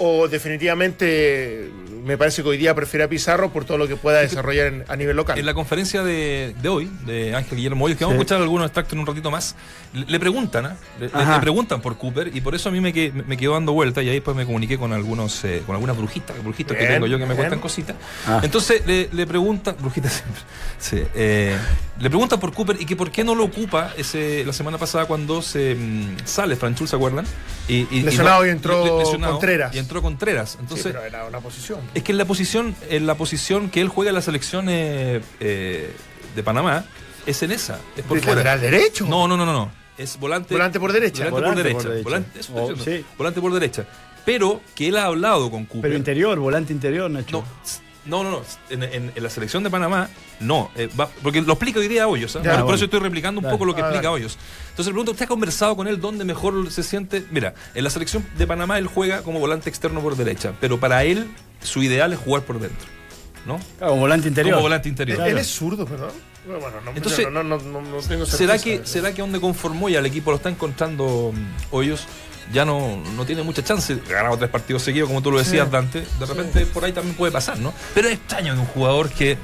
o 0.00 0.28
definitivamente 0.28 1.70
me 2.04 2.16
parece 2.16 2.42
que 2.42 2.48
hoy 2.48 2.56
día 2.56 2.74
prefiere 2.74 3.04
a 3.04 3.08
Pizarro 3.08 3.50
por 3.52 3.66
todo 3.66 3.76
lo 3.76 3.86
que 3.86 3.94
pueda 3.96 4.20
desarrollar 4.20 4.66
en- 4.68 4.84
a 4.88 4.96
nivel 4.96 5.14
local. 5.16 5.38
En 5.38 5.44
la 5.44 5.52
conferencia 5.52 6.02
de, 6.02 6.54
de 6.62 6.68
hoy, 6.70 6.90
de 7.04 7.34
Ángel 7.34 7.56
Guillermo 7.58 7.84
Hoyos, 7.84 7.98
que 7.98 8.04
vamos 8.04 8.14
a 8.14 8.16
escuchar 8.22 8.40
algunos 8.40 8.66
extractos 8.66 8.94
en 8.94 9.00
un 9.00 9.06
ratito 9.06 9.30
más, 9.30 9.54
le, 9.92 10.06
le 10.06 10.18
preguntan, 10.18 10.64
¿ah? 10.66 10.76
le, 10.98 11.08
le- 11.08 11.12
Ajá. 11.14 11.34
le 11.34 11.40
preguntan 11.42 11.82
por 11.82 11.98
Cooper 11.98 12.34
y 12.34 12.40
por 12.40 12.54
eso 12.54 12.70
a 12.70 12.72
mí 12.72 12.80
me, 12.80 12.94
que- 12.94 13.12
me 13.12 13.36
quedó 13.36 13.52
dando 13.52 13.72
vuelta 13.72 14.02
y 14.02 14.08
ahí 14.08 14.14
después 14.14 14.34
me 14.34 14.46
comuniqué 14.46 14.78
con 14.78 14.94
algunos 14.94 15.44
eh, 15.44 15.62
con 15.66 15.74
algunas 15.74 15.96
brujitas, 15.96 16.42
brujitas 16.42 16.74
que 16.76 16.82
Bien, 16.84 16.94
tengo 16.94 17.06
yo 17.06 17.18
que 17.18 17.24
me 17.24 17.34
bien. 17.34 17.36
cuentan 17.36 17.60
cositas. 17.60 17.96
Ah. 18.26 18.40
Entonces 18.42 18.84
le, 18.86 19.10
le 19.12 19.26
preguntan, 19.26 19.76
brujitas 19.78 20.12
siempre, 20.14 20.40
sí, 20.78 21.02
eh, 21.14 21.54
le 22.00 22.08
preguntan 22.08 22.40
por 22.40 22.54
Cooper 22.54 22.76
y 22.80 22.86
que 22.86 22.96
por 22.96 23.10
qué 23.10 23.24
no 23.24 23.34
lo 23.34 23.44
ocupa 23.44 23.92
ese, 23.98 24.42
la 24.46 24.54
semana 24.54 24.78
pasada 24.78 25.04
cuando 25.04 25.42
se 25.42 25.74
mm, 25.74 26.16
sale 26.24 26.56
Franchul, 26.56 26.88
¿se 26.88 26.96
acuerdan? 26.96 27.26
Y, 27.68 27.86
y- 27.90 28.02
Lesionado 28.02 28.40
no- 28.40 28.46
y 28.46 28.50
entró 28.50 28.98
lesionado, 29.00 29.32
Contreras. 29.34 29.74
Y 29.74 29.78
entró 29.78 29.89
Contreras. 30.00 30.50
Sí, 30.52 30.58
Entonces, 30.60 30.86
pero 30.92 31.04
era 31.04 31.24
una 31.26 31.40
posición. 31.40 31.80
es 31.94 32.02
que 32.04 32.12
en 32.12 32.18
la 32.18 32.24
posición, 32.24 32.76
en 32.88 33.06
la 33.06 33.16
posición 33.16 33.68
que 33.70 33.80
él 33.80 33.88
juega 33.88 34.10
en 34.10 34.14
la 34.14 34.22
selección 34.22 34.66
eh, 34.68 35.20
eh, 35.40 35.92
de 36.36 36.42
Panamá, 36.42 36.84
es 37.26 37.42
en 37.42 37.50
esa, 37.50 37.80
es 37.96 38.04
por 38.04 38.18
¿De 38.20 38.22
fuera. 38.26 38.56
derecho? 38.56 39.06
No, 39.06 39.26
no, 39.26 39.36
no, 39.36 39.44
no, 39.44 39.52
no. 39.52 39.70
Es 39.98 40.18
volante. 40.18 40.54
Volante 40.54 40.78
por 40.80 40.92
derecha. 40.92 41.28
Volante, 41.28 41.62
Volante 41.62 41.62
por 41.74 41.82
derecha. 41.82 41.82
por 41.82 41.90
derecha. 41.90 42.04
Volante, 42.04 42.40
eso 42.40 42.52
Oh, 42.54 42.76
sí. 42.84 43.04
Volante 43.18 43.40
por 43.40 43.52
derecha. 43.52 43.84
Pero 44.24 44.60
que 44.74 44.88
él 44.88 44.96
ha 44.96 45.04
hablado 45.06 45.50
con 45.50 45.64
Cooper. 45.66 45.82
Pero 45.82 45.96
interior, 45.96 46.38
volante 46.38 46.72
interior, 46.72 47.10
Nacho. 47.10 47.38
No, 47.40 47.44
no, 48.06 48.24
no, 48.24 48.30
no. 48.30 48.42
En, 48.70 48.82
en- 48.82 49.12
en 49.14 49.22
la 49.22 49.30
selección 49.30 49.62
de 49.62 49.70
Panamá, 49.70 50.08
no. 50.40 50.70
eh, 50.76 50.88
va- 50.98 51.08
porque 51.22 51.40
lo 51.42 51.52
explica 51.52 51.80
hoy 51.80 51.88
día 51.88 52.08
Hoyos. 52.08 52.38
Ya, 52.42 52.64
por, 52.64 52.74
eso 52.74 52.84
estoy 52.86 53.00
replicando 53.00 53.38
un 53.40 53.44
Dale. 53.44 53.54
poco 53.54 53.64
lo 53.66 53.74
que 53.74 53.82
Ah, 53.82 53.86
explica 53.86 54.08
dale. 54.08 54.22
Hoyos. 54.22 54.38
Entonces 54.70 54.86
le 54.86 54.92
pregunto, 54.92 55.12
¿usted 55.12 55.24
ha 55.24 55.28
conversado 55.28 55.76
con 55.76 55.86
él 55.88 56.00
dónde 56.00 56.24
mejor 56.24 56.70
se 56.70 56.82
siente? 56.82 57.24
Mira, 57.30 57.54
en 57.74 57.84
la 57.84 57.90
selección 57.90 58.26
de 58.36 58.46
Panamá 58.46 58.78
él 58.78 58.86
juega 58.86 59.22
como 59.22 59.38
volante 59.40 59.68
externo 59.68 60.00
por 60.00 60.16
derecha, 60.16 60.52
pero 60.60 60.78
para 60.80 61.04
él 61.04 61.28
su 61.62 61.82
ideal 61.82 62.12
es 62.12 62.18
jugar 62.18 62.42
por 62.42 62.58
dentro. 62.60 62.86
¿No? 63.46 63.58
Claro, 63.78 63.96
volante 63.96 64.28
interior. 64.28 64.54
Como 64.54 64.64
volante 64.64 64.88
¿Él, 64.88 64.92
interior. 64.92 65.26
él 65.26 65.38
es 65.38 65.46
zurdo, 65.46 65.86
perdón? 65.86 66.10
Bueno, 66.46 66.80
no, 66.84 66.90
Entonces, 66.94 67.26
no, 67.30 67.42
no, 67.42 67.58
no, 67.58 67.80
no 67.82 67.98
tengo 68.06 68.24
¿Será 68.26 68.58
certeza 68.58 68.64
que, 68.82 68.86
¿Será 68.86 69.12
que 69.14 69.22
donde 69.22 69.40
conformó 69.40 69.88
y 69.88 69.96
al 69.96 70.04
equipo 70.06 70.30
lo 70.30 70.36
está 70.38 70.48
encontrando 70.50 71.32
mm, 71.34 71.74
Hoyos? 71.74 72.06
Ya 72.52 72.64
no, 72.64 72.96
no 73.16 73.24
tiene 73.24 73.42
mucha 73.42 73.62
chance. 73.62 73.98
Ha 74.08 74.12
ganado 74.12 74.36
tres 74.36 74.50
partidos 74.50 74.82
seguidos, 74.82 75.08
como 75.08 75.22
tú 75.22 75.30
lo 75.30 75.38
decías, 75.38 75.66
Sí. 75.66 75.72
Dante. 75.72 76.00
De 76.18 76.26
repente 76.26 76.66
por 76.66 76.84
ahí 76.84 76.92
también 76.92 77.16
puede 77.16 77.32
pasar, 77.32 77.58
¿no? 77.58 77.72
Pero 77.94 78.08
es 78.08 78.14
extraño 78.14 78.54
que 78.54 78.60
un 78.60 78.66
jugador 78.66 79.08
que 79.10 79.36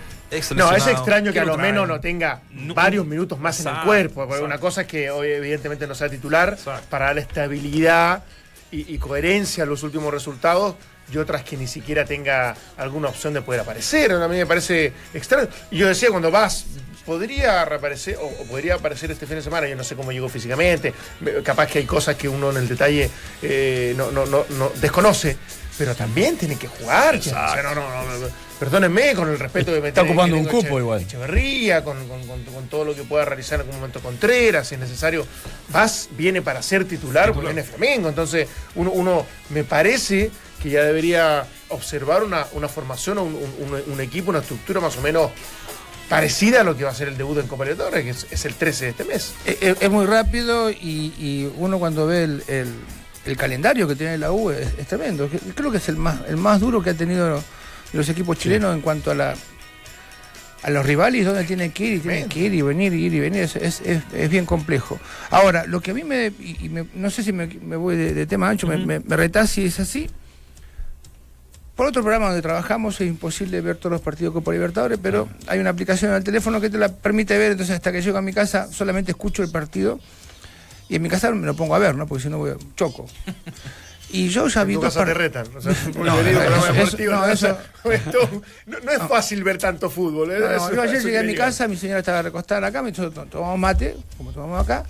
No, 0.57 0.73
es 0.75 0.87
extraño 0.89 1.33
que 1.33 1.39
a 1.41 1.45
lo 1.45 1.57
menos 1.57 1.87
no 1.87 2.01
tenga 2.01 2.41
No- 2.51 2.75
varios 2.75 3.07
minutos 3.07 3.39
más 3.39 3.61
en 3.61 3.69
el 3.69 3.81
cuerpo. 3.83 4.15
Porque 4.15 4.31
exacto. 4.35 4.45
una 4.47 4.59
cosa 4.59 4.81
es 4.83 4.87
que 4.89 5.09
hoy 5.11 5.29
evidentemente 5.29 5.87
no 5.87 5.95
sea 5.95 6.09
titular 6.09 6.55
Exacto. 6.55 6.87
para 6.91 7.07
darle 7.07 7.21
estabilidad 7.21 8.25
y, 8.73 8.93
y 8.93 8.99
coherencia 8.99 9.63
a 9.63 9.67
los 9.67 9.85
últimos 9.85 10.13
resultados 10.13 10.75
y 11.13 11.17
otras 11.19 11.45
que 11.45 11.57
ni 11.57 11.69
siquiera 11.69 12.05
tenga 12.05 12.57
alguna 12.77 13.07
opción 13.09 13.33
de 13.35 13.41
poder 13.41 13.61
aparecer. 13.61 14.11
A 14.11 14.27
mí 14.27 14.37
me 14.37 14.47
parece 14.47 14.93
extraño. 15.15 15.47
Y 15.71 15.79
yo 15.79 15.87
decía, 15.87 16.11
cuando 16.11 16.33
vas, 16.33 16.67
podría 17.07 17.65
reaparecer 17.65 18.17
o, 18.17 18.27
o 18.27 18.45
podría 18.45 18.75
aparecer 18.75 19.11
este 19.11 19.27
fin 19.27 19.37
de 19.37 19.43
semana. 19.43 19.67
Yo 19.69 19.77
no 19.77 19.85
sé 19.85 19.95
cómo 19.97 20.13
llegó 20.13 20.29
físicamente. 20.29 20.93
Me- 21.21 21.43
Capaz 21.43 21.69
que 21.69 21.79
hay 21.79 21.87
cosas 21.87 22.17
que 22.17 22.29
uno 22.29 22.51
en 22.51 22.57
el 22.59 22.69
detalle 22.69 23.09
eh, 23.43 23.95
no, 23.97 24.11
no, 24.11 24.27
no, 24.27 24.45
no 24.51 24.71
desconoce. 24.81 25.37
pero 25.79 25.95
también 25.95 26.37
tiene 26.37 26.57
que 26.57 26.67
jugar. 26.69 27.17
O 27.17 27.23
sea, 27.23 27.61
no, 27.63 27.75
no, 27.75 27.83
no, 27.89 28.27
perdónenme 28.59 29.15
con 29.15 29.29
el 29.29 29.39
respeto 29.39 29.71
de 29.73 29.87
Está 29.87 30.03
ocupando 30.03 30.37
un 30.37 30.47
cupo 30.47 30.79
igual. 30.79 31.03
Echeverría, 31.03 31.85
con, 31.85 31.97
con, 32.09 32.69
todo 32.69 32.85
lo 32.87 32.95
que 32.95 33.03
pueda 33.05 33.25
realizar 33.25 33.57
en 33.57 33.61
algún 33.67 33.77
momento 33.77 34.01
Contreras, 34.01 34.67
si 34.69 34.75
es 34.75 34.81
necesario. 34.81 35.27
Vas, 35.69 36.09
viene 36.13 36.43
para 36.43 36.63
ser 36.63 36.87
titular, 36.87 37.33
porque 37.33 37.49
viene 37.53 37.63
Flamengo. 37.63 38.09
Entonces, 38.09 38.49
uno, 38.75 38.91
uno 38.91 39.27
me 39.51 39.63
parece 39.65 40.31
que 40.63 40.71
ya 40.71 40.83
debería 40.83 41.47
observar 41.69 42.25
una, 42.25 42.47
una 42.53 42.69
formación, 42.69 43.19
un, 43.19 43.83
un, 43.87 44.01
equipo, 44.01 44.31
una 44.31 44.39
estructura 44.39 44.81
más 44.81 44.97
o 44.97 45.03
menos 45.03 45.31
parecida 46.09 46.61
a 46.61 46.65
lo 46.65 46.77
que 46.77 46.85
va 46.85 46.91
a 46.91 46.95
ser 46.95 47.09
el 47.09 47.17
debut 47.17 47.39
en 47.39 47.47
Copa 47.47 47.65
Libertadores, 47.65 48.05
que 48.05 48.35
es, 48.35 48.45
el 48.45 48.55
13 48.55 48.85
de 48.85 48.91
este 48.91 49.05
mes. 49.05 49.35
Es, 49.45 49.91
muy 49.91 50.07
rápido 50.07 50.71
y, 50.71 51.51
uno 51.57 51.79
cuando 51.79 52.07
ve 52.07 52.25
el, 52.25 52.43
el, 53.25 53.37
calendario 53.37 53.89
que 53.89 53.97
tiene 53.97 54.19
la 54.19 54.33
U 54.33 54.51
es, 54.51 54.75
tremendo. 54.87 55.29
Creo 55.55 55.71
que 55.71 55.79
es 55.79 55.89
el 55.89 55.97
más, 55.97 56.21
el 56.29 56.37
más 56.37 56.61
duro 56.61 56.83
que 56.83 56.91
ha 56.91 56.95
tenido 56.95 57.43
los 57.93 58.09
equipos 58.09 58.39
chilenos 58.39 58.75
en 58.75 58.81
cuanto 58.81 59.11
a 59.11 59.15
la 59.15 59.35
a 60.63 60.71
los 60.71 60.85
rivales 60.85 61.25
donde 61.25 61.45
tienen 61.45 61.71
que 61.71 61.85
ir 61.85 61.95
y 61.95 62.01
tienen 62.01 62.29
que 62.29 62.41
ir 62.41 62.55
y 62.55 62.61
venir 62.61 62.93
y 62.93 63.05
ir 63.05 63.15
y 63.15 63.21
venir 63.21 63.43
es, 63.43 63.83
bien 64.29 64.47
complejo. 64.47 64.99
Ahora, 65.31 65.65
lo 65.65 65.81
que 65.81 65.93
a 65.93 65.95
mí 65.95 66.03
me, 66.03 66.33
no 66.95 67.09
sé 67.11 67.23
si 67.23 67.33
me, 67.33 67.47
voy 67.77 67.97
de, 67.97 68.27
tema 68.27 68.49
ancho, 68.49 68.67
me, 68.67 68.79
me, 68.79 69.47
si 69.47 69.67
es 69.67 69.79
así. 69.79 70.09
Por 71.77 71.87
otro 71.87 72.03
programa 72.03 72.29
donde 72.29 72.41
trabajamos 72.41 72.99
es 73.03 73.07
imposible 73.07 73.61
ver 73.61 73.77
todos 73.77 73.93
los 73.93 74.01
partidos 74.01 74.33
Copa 74.33 74.51
Libertadores, 74.51 74.99
pero 75.01 75.29
hay 75.47 75.59
una 75.59 75.71
aplicación 75.71 76.11
en 76.11 76.17
el 76.17 76.25
teléfono 76.25 76.59
que 76.59 76.71
te 76.71 76.79
la 76.79 76.89
permite 76.89 77.37
ver, 77.37 77.53
entonces 77.53 77.77
hasta 77.77 77.93
que 77.93 78.01
llego 78.01 78.17
a 78.17 78.23
mi 78.23 78.33
casa 78.33 78.67
solamente 78.73 79.11
escucho 79.11 79.43
el 79.43 79.51
partido 79.51 80.01
y 80.89 80.97
en 80.97 81.03
mi 81.03 81.11
casa 81.11 81.31
me 81.33 81.47
lo 81.47 81.55
pongo 81.55 81.75
a 81.75 81.79
ver, 81.79 81.95
¿no? 81.95 82.07
Porque 82.07 82.25
si 82.25 82.31
no 82.31 82.39
voy 82.39 82.53
choco. 82.77 83.07
Y 84.09 84.29
yo 84.29 84.47
ya 84.47 84.65
vi 84.65 84.75
dos 84.75 84.95
no, 88.67 88.79
no, 88.81 88.93
es 88.93 89.03
fácil 89.09 89.45
ver 89.45 89.59
tanto 89.59 89.91
fútbol. 89.91 90.31
¿eh? 90.31 90.39
yo 90.73 90.81
ayer 90.81 91.03
llegué 91.03 91.19
a 91.19 91.25
mi 91.25 91.35
casa, 91.35 91.69
mi 91.69 91.77
señora 91.77 91.99
estaba 91.99 92.23
recostada 92.23 92.69
acá, 92.69 92.83
me 92.83 92.93
dijo, 92.93 93.11
tomamos 93.11 93.59
mate, 93.59 93.97
como 94.17 94.33
tomamos 94.33 94.63
acá, 94.63 94.85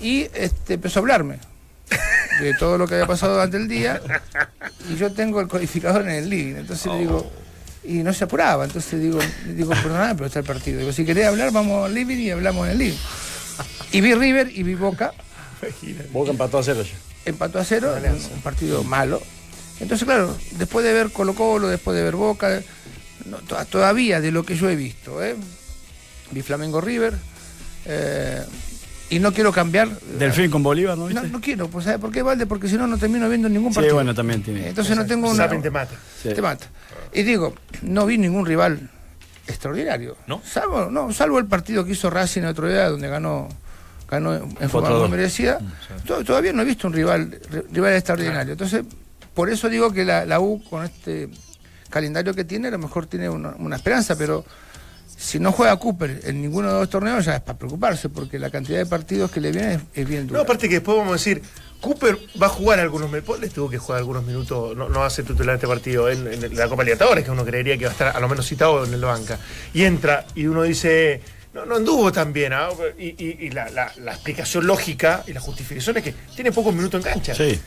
y 0.00 0.22
este, 0.34 0.74
empezó 0.74 0.98
a 0.98 1.02
hablarme 1.02 1.38
de 2.40 2.54
todo 2.54 2.78
lo 2.78 2.86
que 2.86 2.94
había 2.94 3.06
pasado 3.06 3.34
durante 3.34 3.56
el 3.56 3.68
día 3.68 4.00
y 4.88 4.96
yo 4.96 5.12
tengo 5.12 5.40
el 5.40 5.48
codificador 5.48 6.02
en 6.02 6.10
el 6.10 6.30
living, 6.30 6.56
entonces 6.56 6.92
le 6.92 6.98
digo, 7.00 7.30
y 7.84 8.02
no 8.02 8.12
se 8.12 8.24
apuraba, 8.24 8.64
entonces 8.64 9.00
digo, 9.00 9.18
digo, 9.46 9.70
perdóname, 9.70 10.14
pero 10.14 10.26
está 10.26 10.40
el 10.40 10.44
partido. 10.44 10.78
Digo, 10.78 10.92
si 10.92 11.04
querés 11.04 11.26
hablar, 11.26 11.50
vamos 11.52 11.86
al 11.86 11.94
living 11.94 12.18
y 12.18 12.30
hablamos 12.30 12.66
en 12.66 12.72
el 12.72 12.78
living. 12.78 12.98
Y 13.92 14.00
vi 14.00 14.14
River 14.14 14.50
y 14.54 14.62
vi 14.62 14.74
Boca. 14.74 15.12
Boca 16.12 16.30
empató 16.30 16.58
a 16.58 16.62
cero 16.62 16.82
ya. 16.82 16.96
Empató 17.24 17.58
a 17.58 17.64
cero, 17.64 17.94
un, 17.96 18.42
partido 18.42 18.84
malo. 18.84 19.22
Entonces, 19.80 20.06
claro, 20.06 20.36
después 20.52 20.84
de 20.84 20.92
ver 20.92 21.10
Colo 21.10 21.34
Colo, 21.34 21.68
después 21.68 21.96
de 21.96 22.02
ver 22.02 22.16
Boca, 22.16 22.62
todavía 23.70 24.20
de 24.20 24.30
lo 24.32 24.44
que 24.44 24.56
yo 24.56 24.68
he 24.68 24.76
visto, 24.76 25.22
¿eh? 25.22 25.36
vi 26.30 26.42
Flamengo 26.42 26.80
River, 26.80 27.14
eh, 27.86 28.44
y 29.10 29.18
no 29.18 29.32
quiero 29.32 29.52
cambiar. 29.52 29.88
Delfín 30.18 30.50
con 30.50 30.62
Bolívar, 30.62 30.96
¿no? 30.96 31.08
No, 31.08 31.22
no 31.22 31.40
quiero, 31.40 31.68
pues 31.68 31.84
¿sabes 31.84 32.00
por 32.00 32.10
qué, 32.10 32.22
Valde? 32.22 32.46
Porque 32.46 32.68
si 32.68 32.76
no, 32.76 32.86
no 32.86 32.98
termino 32.98 33.28
viendo 33.28 33.48
ningún 33.48 33.72
partido. 33.72 33.92
Sí, 33.92 33.94
bueno, 33.94 34.14
también 34.14 34.42
tiene. 34.42 34.68
Entonces 34.68 34.96
no 34.96 35.06
tengo 35.06 35.30
una. 35.30 35.48
te 35.48 35.70
mata. 35.70 35.94
Te 36.22 36.42
mata. 36.42 36.66
Y 37.12 37.22
digo, 37.22 37.54
no 37.82 38.06
vi 38.06 38.18
ningún 38.18 38.44
rival 38.44 38.90
extraordinario. 39.46 40.16
¿No? 40.26 40.42
Salvo, 40.44 40.90
no, 40.90 41.12
salvo 41.12 41.38
el 41.38 41.46
partido 41.46 41.84
que 41.84 41.92
hizo 41.92 42.10
Racing 42.10 42.42
el 42.42 42.48
otro 42.48 42.68
día, 42.68 42.88
donde 42.88 43.08
ganó 43.08 43.48
ganó 44.10 44.34
en 44.34 44.70
forma 44.70 44.90
muy 44.90 45.08
merecida. 45.08 45.58
Mm, 45.60 46.24
todavía 46.24 46.52
no 46.52 46.62
he 46.62 46.64
visto 46.64 46.86
un 46.86 46.94
rival 46.94 47.38
rival 47.70 47.92
extraordinario. 47.94 48.52
Entonces, 48.52 48.84
por 49.34 49.50
eso 49.50 49.68
digo 49.68 49.92
que 49.92 50.04
la, 50.04 50.24
la 50.24 50.40
U, 50.40 50.62
con 50.68 50.84
este 50.84 51.28
calendario 51.90 52.34
que 52.34 52.44
tiene, 52.44 52.68
a 52.68 52.72
lo 52.72 52.78
mejor 52.78 53.06
tiene 53.06 53.28
una, 53.28 53.54
una 53.58 53.76
esperanza, 53.76 54.16
pero 54.16 54.44
si 55.18 55.40
no 55.40 55.50
juega 55.50 55.76
Cooper 55.76 56.20
en 56.24 56.40
ninguno 56.40 56.72
de 56.72 56.74
los 56.78 56.88
torneos 56.88 57.24
ya 57.24 57.34
es 57.34 57.40
para 57.40 57.58
preocuparse, 57.58 58.08
porque 58.08 58.38
la 58.38 58.50
cantidad 58.50 58.78
de 58.78 58.86
partidos 58.86 59.32
que 59.32 59.40
le 59.40 59.50
viene 59.50 59.80
es, 59.92 60.08
bien 60.08 60.28
dura. 60.28 60.38
No, 60.38 60.44
aparte 60.44 60.68
que 60.68 60.76
después 60.76 60.96
vamos 60.96 61.10
a 61.10 61.14
decir, 61.14 61.42
Cooper 61.80 62.16
va 62.40 62.46
a 62.46 62.50
jugar 62.50 62.78
algunos 62.78 63.10
minutos, 63.10 63.40
les 63.40 63.52
tuvo 63.52 63.68
que 63.68 63.78
jugar 63.78 63.98
algunos 63.98 64.24
minutos, 64.24 64.76
no, 64.76 64.88
no 64.88 65.00
va 65.00 65.06
a 65.06 65.10
ser 65.10 65.24
titular 65.24 65.56
este 65.56 65.66
partido 65.66 66.08
en, 66.08 66.56
la 66.56 66.68
Copa 66.68 66.84
Libertadores, 66.84 67.24
que 67.24 67.32
uno 67.32 67.44
creería 67.44 67.76
que 67.76 67.86
va 67.86 67.90
a 67.90 67.92
estar 67.92 68.16
a 68.16 68.20
lo 68.20 68.28
menos 68.28 68.46
citado 68.46 68.84
en 68.84 68.94
el 68.94 69.00
banca. 69.00 69.40
Y 69.74 69.82
entra 69.82 70.24
y 70.36 70.46
uno 70.46 70.62
dice, 70.62 71.20
no, 71.58 71.66
no 71.66 71.76
anduvo 71.76 72.12
tan 72.12 72.32
bien. 72.32 72.52
¿ah? 72.52 72.68
Y, 72.98 73.50
la, 73.50 73.92
explicación 74.06 74.66
lógica 74.66 75.24
y 75.26 75.32
la 75.32 75.40
justificación 75.40 75.96
es 75.96 76.04
que 76.04 76.14
tiene 76.34 76.52
pocos 76.52 76.74
minutos 76.74 77.04
en 77.04 77.12
cancha. 77.12 77.34
Eh, 77.38 77.58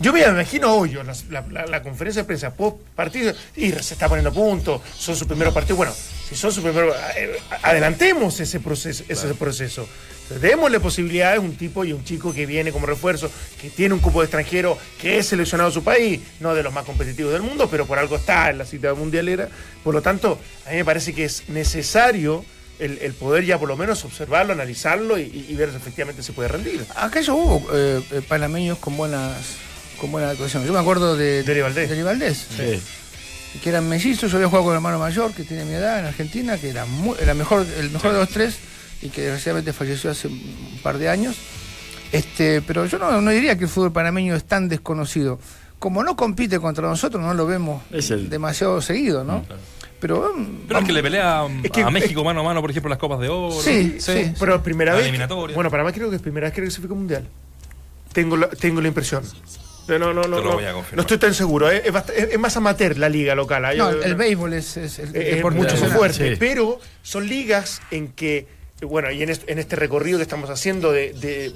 yo 0.00 0.12
me 0.12 0.22
imagino 0.22 0.74
hoy 0.74 0.96
la, 1.30 1.82
conferencia 1.82 2.22
de 2.22 2.26
prensa 2.26 2.54
post 2.54 2.78
partido 2.94 3.34
y 3.54 3.70
se 3.72 3.94
está 3.94 4.08
poniendo 4.08 4.30
a 4.30 4.32
punto, 4.32 4.82
son 4.96 5.16
sus 5.16 5.26
primeros 5.26 5.52
partidos. 5.52 5.76
Bueno, 5.76 5.92
si 6.28 6.34
son 6.34 6.52
sus 6.52 6.62
primeros. 6.62 6.94
Eh, 7.16 7.38
adelantemos 7.62 8.40
ese 8.40 8.60
proceso. 8.60 9.04
Ese 9.08 9.34
proceso. 9.34 9.86
Démosle 10.40 10.80
posibilidades 10.80 11.38
a 11.38 11.40
un 11.40 11.56
tipo 11.56 11.84
y 11.84 11.92
un 11.92 12.02
chico 12.02 12.34
que 12.34 12.46
viene 12.46 12.72
como 12.72 12.84
refuerzo, 12.84 13.30
que 13.60 13.70
tiene 13.70 13.94
un 13.94 14.00
cupo 14.00 14.20
de 14.20 14.24
extranjero, 14.24 14.76
que 15.00 15.18
es 15.18 15.26
seleccionado 15.26 15.70
a 15.70 15.72
su 15.72 15.84
país, 15.84 16.20
no 16.40 16.52
de 16.52 16.64
los 16.64 16.72
más 16.72 16.84
competitivos 16.84 17.32
del 17.32 17.42
mundo, 17.42 17.68
pero 17.70 17.86
por 17.86 17.96
algo 18.00 18.16
está 18.16 18.50
en 18.50 18.58
la 18.58 18.64
cita 18.64 18.92
mundialera. 18.94 19.48
Por 19.84 19.94
lo 19.94 20.02
tanto, 20.02 20.40
a 20.66 20.70
mí 20.70 20.78
me 20.78 20.84
parece 20.84 21.14
que 21.14 21.24
es 21.24 21.48
necesario 21.48 22.44
el, 22.78 23.12
poder 23.14 23.44
ya 23.44 23.58
por 23.58 23.68
lo 23.68 23.76
menos 23.76 24.04
observarlo, 24.04 24.52
analizarlo 24.52 25.18
y, 25.18 25.54
ver 25.56 25.70
si 25.70 25.76
efectivamente 25.76 26.22
se 26.22 26.32
puede 26.32 26.48
rendir. 26.48 26.84
Acá 26.94 27.20
ya 27.20 27.32
hubo 27.32 27.66
eh, 27.72 28.02
panameños 28.28 28.78
con 28.78 28.96
buenas 28.96 29.56
con 29.98 30.12
buena 30.12 30.30
actuación. 30.30 30.64
Yo 30.64 30.72
me 30.72 30.78
acuerdo 30.78 31.16
de 31.16 31.42
Deri 31.42 32.02
Valdés. 32.02 32.46
sí. 32.56 32.80
Que 33.62 33.70
eran 33.70 33.88
mellizos, 33.88 34.30
yo 34.30 34.36
había 34.36 34.48
jugado 34.48 34.64
con 34.64 34.72
el 34.74 34.76
hermano 34.76 34.98
mayor 34.98 35.32
que 35.32 35.42
tiene 35.42 35.64
mi 35.64 35.72
edad 35.72 36.00
en 36.00 36.04
Argentina, 36.04 36.58
que 36.58 36.68
era, 36.68 36.84
era 37.18 37.32
mejor, 37.32 37.64
el 37.78 37.90
mejor 37.90 38.12
de 38.12 38.18
los 38.18 38.28
tres 38.28 38.58
y 39.00 39.08
que 39.08 39.22
desgraciadamente 39.22 39.72
falleció 39.72 40.10
hace 40.10 40.28
un 40.28 40.78
par 40.82 40.98
de 40.98 41.08
años. 41.08 41.36
Este, 42.12 42.60
pero 42.60 42.84
yo 42.84 42.98
no, 42.98 43.22
no 43.22 43.30
diría 43.30 43.56
que 43.56 43.64
el 43.64 43.70
fútbol 43.70 43.92
panameño 43.92 44.34
es 44.34 44.44
tan 44.44 44.68
desconocido. 44.68 45.38
Como 45.78 46.04
no 46.04 46.16
compite 46.16 46.58
contra 46.60 46.86
nosotros, 46.86 47.22
no 47.22 47.32
lo 47.32 47.46
vemos 47.46 47.82
demasiado 48.28 48.82
seguido, 48.82 49.24
¿no? 49.24 49.42
Pero, 50.00 50.34
pero 50.68 50.80
es 50.80 50.86
que 50.86 50.92
le 50.92 51.02
pelea 51.02 51.40
a 51.40 51.90
México 51.90 52.22
mano 52.22 52.40
a 52.40 52.44
mano, 52.44 52.60
por 52.60 52.70
ejemplo, 52.70 52.88
las 52.90 52.98
Copas 52.98 53.20
de 53.20 53.28
Oro. 53.28 53.50
Sí, 53.52 53.96
sí. 53.98 54.32
Pero 54.38 54.62
primera 54.62 54.94
vez. 54.94 55.10
Bueno, 55.54 55.70
para 55.70 55.84
mí 55.84 55.92
creo 55.92 56.10
que 56.10 56.16
es 56.16 56.22
primera 56.22 56.46
vez 56.46 56.54
que 56.54 56.62
clasifica 56.62 56.94
mundial. 56.94 57.26
Tengo 58.12 58.36
la, 58.36 58.48
tengo 58.48 58.80
la 58.80 58.88
impresión. 58.88 59.24
No, 59.88 59.98
no, 59.98 60.12
no, 60.12 60.22
no, 60.26 60.40
no, 60.40 61.00
estoy 61.00 61.18
tan 61.18 61.32
seguro. 61.32 61.70
¿eh? 61.70 61.82
Es, 62.16 62.38
más 62.38 62.56
amateur 62.56 62.98
la 62.98 63.08
liga 63.08 63.34
local. 63.34 63.64
¿eh? 63.66 63.76
No, 63.76 63.90
el, 63.90 64.14
béisbol 64.16 64.54
es, 64.54 64.76
es, 64.76 65.00
mucho 65.44 65.76
más 65.76 65.92
fuerte. 65.92 66.36
Pero 66.36 66.80
son 67.02 67.28
ligas 67.28 67.80
en 67.90 68.08
que 68.08 68.48
bueno, 68.82 69.10
y 69.10 69.22
en 69.22 69.30
este, 69.30 69.76
recorrido 69.76 70.18
que 70.18 70.22
estamos 70.22 70.50
haciendo 70.50 70.92
de, 70.92 71.52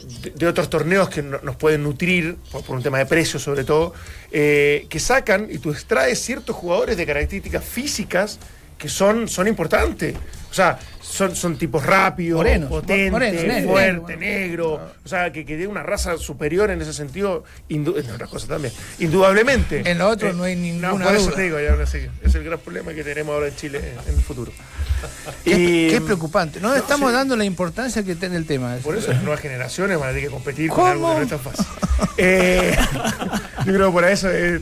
otros 0.48 0.70
torneos 0.70 1.10
que 1.10 1.22
nos 1.22 1.56
pueden 1.56 1.82
nutrir, 1.82 2.36
por, 2.50 2.70
un 2.70 2.82
tema 2.82 2.98
de 2.98 3.06
precios 3.06 3.42
sobre 3.42 3.64
todo, 3.64 3.92
eh, 4.32 4.86
que 4.88 4.98
sacan 4.98 5.48
y 5.50 5.58
tú 5.58 5.70
extraes 5.70 6.18
ciertos 6.18 6.56
jugadores 6.56 6.96
de 6.96 7.04
características 7.04 7.62
físicas 7.62 8.38
que 8.78 8.88
son, 8.88 9.28
son 9.28 9.46
importantes. 9.46 10.16
O 10.50 10.54
sea, 10.54 10.78
son, 11.10 11.34
son 11.34 11.56
tipos 11.56 11.84
rápidos, 11.84 12.44
potentes, 12.68 13.64
fuertes, 13.64 14.18
negro, 14.18 14.80
o 15.04 15.08
sea, 15.08 15.32
que, 15.32 15.44
que 15.44 15.56
tiene 15.56 15.66
una 15.66 15.82
raza 15.82 16.16
superior 16.18 16.70
en 16.70 16.80
ese 16.80 16.92
sentido, 16.92 17.44
en 17.68 17.86
otras 17.86 18.30
cosas 18.30 18.48
también, 18.48 18.72
indudablemente. 18.98 19.82
En 19.90 19.98
lo 19.98 20.08
otro 20.08 20.32
no 20.32 20.44
hay 20.44 20.56
ninguna 20.56 20.90
no, 20.92 21.04
por 21.04 21.14
eso 21.14 21.32
te 21.32 21.42
digo, 21.42 21.58
ya, 21.60 21.84
sí, 21.86 21.98
es 22.22 22.34
el 22.34 22.44
gran 22.44 22.58
problema 22.58 22.92
que 22.92 23.04
tenemos 23.04 23.34
ahora 23.34 23.48
en 23.48 23.56
Chile 23.56 23.80
en 24.06 24.14
el 24.14 24.22
futuro. 24.22 24.52
y, 25.44 25.86
es 25.86 26.00
preocupante. 26.00 26.60
No, 26.60 26.74
estamos 26.74 27.12
dando 27.12 27.36
la 27.36 27.44
importancia 27.44 28.02
que 28.02 28.14
tiene 28.14 28.36
el 28.36 28.46
tema. 28.46 28.76
Por 28.82 28.96
eso 28.96 29.12
las 29.12 29.22
nuevas 29.22 29.40
generaciones 29.40 29.98
van 29.98 30.10
a 30.10 30.12
tener 30.12 30.28
que 30.28 30.30
competir 30.30 30.70
con 30.70 30.86
algo 30.86 31.08
que 31.10 31.16
no 31.16 31.22
es 31.22 31.28
tan 31.28 31.40
fácil. 31.40 31.66
Eh, 32.16 32.76
yo 33.66 33.72
creo 33.72 33.86
que 33.86 33.92
por 33.92 34.04
eso 34.04 34.28
eh, 34.30 34.60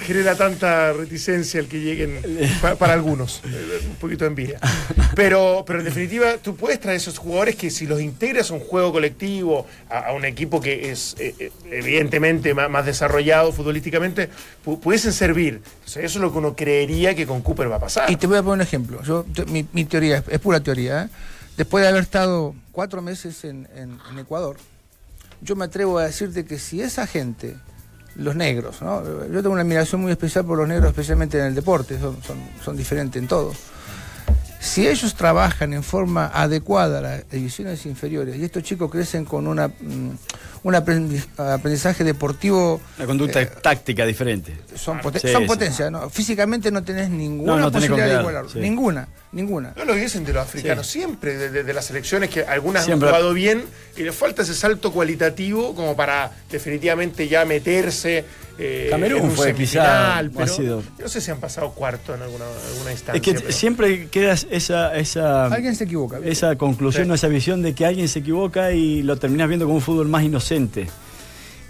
genera 0.00 0.34
tanta 0.34 0.92
reticencia 0.92 1.60
el 1.60 1.68
que 1.68 1.80
lleguen 1.80 2.20
para 2.78 2.92
algunos. 2.92 3.42
Eh, 3.44 3.80
un 3.88 3.96
poquito 3.96 4.24
de 4.24 4.28
envidia. 4.28 4.60
Pero, 5.14 5.64
pero 5.66 5.82
definitiva, 5.88 6.38
tú 6.38 6.56
puedes 6.56 6.80
traer 6.80 6.96
esos 6.96 7.18
jugadores 7.18 7.56
que 7.56 7.70
si 7.70 7.86
los 7.86 8.00
integras 8.00 8.50
a 8.50 8.54
un 8.54 8.60
juego 8.60 8.92
colectivo, 8.92 9.66
a, 9.90 10.12
un 10.12 10.24
equipo 10.24 10.60
que 10.60 10.90
es 10.90 11.16
evidentemente 11.70 12.54
más, 12.54 12.86
desarrollado 12.86 13.52
futbolísticamente, 13.52 14.28
pudiesen 14.64 15.12
servir. 15.12 15.60
eso 15.86 16.00
es 16.00 16.16
lo 16.16 16.32
que 16.32 16.38
uno 16.38 16.54
creería 16.54 17.14
que 17.14 17.26
con 17.26 17.42
Cooper 17.42 17.70
va 17.70 17.76
a 17.76 17.80
pasar. 17.80 18.10
Y 18.10 18.16
te 18.16 18.26
voy 18.26 18.38
a 18.38 18.42
poner 18.42 18.54
un 18.54 18.62
ejemplo. 18.62 19.02
Yo, 19.02 19.24
mi, 19.46 19.84
teoría, 19.84 20.22
es 20.28 20.38
pura 20.40 20.60
teoría. 20.60 21.10
Después 21.56 21.82
de 21.82 21.88
haber 21.88 22.02
estado 22.02 22.54
cuatro 22.72 23.02
meses 23.02 23.44
en 23.44 23.98
Ecuador, 24.18 24.56
yo 25.40 25.56
me 25.56 25.64
atrevo 25.64 25.98
a 25.98 26.04
decirte 26.04 26.44
que 26.44 26.58
si 26.58 26.80
esa 26.80 27.06
gente, 27.06 27.56
los 28.16 28.34
negros, 28.34 28.82
¿no? 28.82 29.04
yo 29.28 29.42
tengo 29.42 29.50
una 29.50 29.62
admiración 29.62 30.00
muy 30.00 30.10
especial 30.10 30.44
por 30.44 30.58
los 30.58 30.68
negros, 30.68 30.88
especialmente 30.90 31.38
en 31.38 31.46
el 31.46 31.54
deporte, 31.54 31.98
son, 31.98 32.16
son, 32.64 32.76
diferentes 32.76 33.20
en 33.20 33.28
todo. 33.28 33.52
Si 34.60 34.88
ellos 34.88 35.14
trabajan 35.14 35.72
en 35.72 35.82
forma 35.82 36.26
adecuada 36.26 37.00
las 37.00 37.30
divisiones 37.30 37.86
inferiores 37.86 38.36
y 38.36 38.44
estos 38.44 38.62
chicos 38.62 38.90
crecen 38.90 39.24
con 39.24 39.46
una, 39.46 39.68
mm, 39.68 40.10
un 40.64 40.74
aprendizaje 40.74 42.04
deportivo. 42.04 42.80
Una 42.98 43.06
conducta 43.06 43.40
eh, 43.40 43.46
táctica 43.46 44.04
diferente. 44.04 44.56
Son, 44.74 45.00
potencias, 45.00 45.92
¿no? 45.92 46.10
Físicamente 46.10 46.70
no 46.70 46.82
tenés 46.82 47.08
ninguna 47.08 47.70
posibilidad 47.70 48.08
de 48.08 48.20
igualarlo. 48.20 48.60
Ninguna, 48.60 49.08
ninguna. 49.32 49.74
No 49.76 49.84
lo 49.84 49.94
dicen 49.94 50.24
de 50.24 50.32
los 50.32 50.42
africanos, 50.42 50.86
siempre, 50.86 51.36
de, 51.36 51.72
las 51.72 51.86
selecciones 51.86 52.30
que 52.30 52.42
algunas 52.42 52.88
han 52.88 53.00
jugado 53.00 53.32
bien 53.34 53.64
y 53.96 54.02
les 54.02 54.14
falta 54.14 54.42
ese 54.42 54.54
salto 54.54 54.92
cualitativo 54.92 55.74
como 55.74 55.96
para 55.96 56.30
definitivamente 56.50 57.28
ya 57.28 57.44
meterse 57.44 58.24
eh, 58.60 58.88
Camerún 58.90 59.30
fue 59.30 59.54
quizá 59.54 60.20
pero 60.36 60.82
no 60.98 61.08
sé 61.08 61.20
si 61.20 61.30
han 61.30 61.38
pasado 61.38 61.70
cuarto 61.70 62.14
en 62.14 62.22
alguna, 62.22 62.44
instancia. 62.90 63.32
Es 63.32 63.42
que 63.42 63.52
siempre 63.52 64.08
queda 64.08 64.32
esa, 64.32 64.96
esa 64.96 65.46
alguien 65.46 65.76
se 65.76 65.84
equivoca 65.84 66.18
esa 66.24 66.56
conclusión 66.56 67.08
o 67.10 67.14
esa 67.14 67.28
visión 67.28 67.62
de 67.62 67.74
que 67.74 67.86
alguien 67.86 68.08
se 68.08 68.18
equivoca 68.18 68.72
y 68.72 69.02
lo 69.02 69.16
terminas 69.16 69.46
viendo 69.46 69.66
como 69.66 69.76
un 69.76 69.82
fútbol 69.82 70.08
más 70.08 70.24
inocente. 70.24 70.88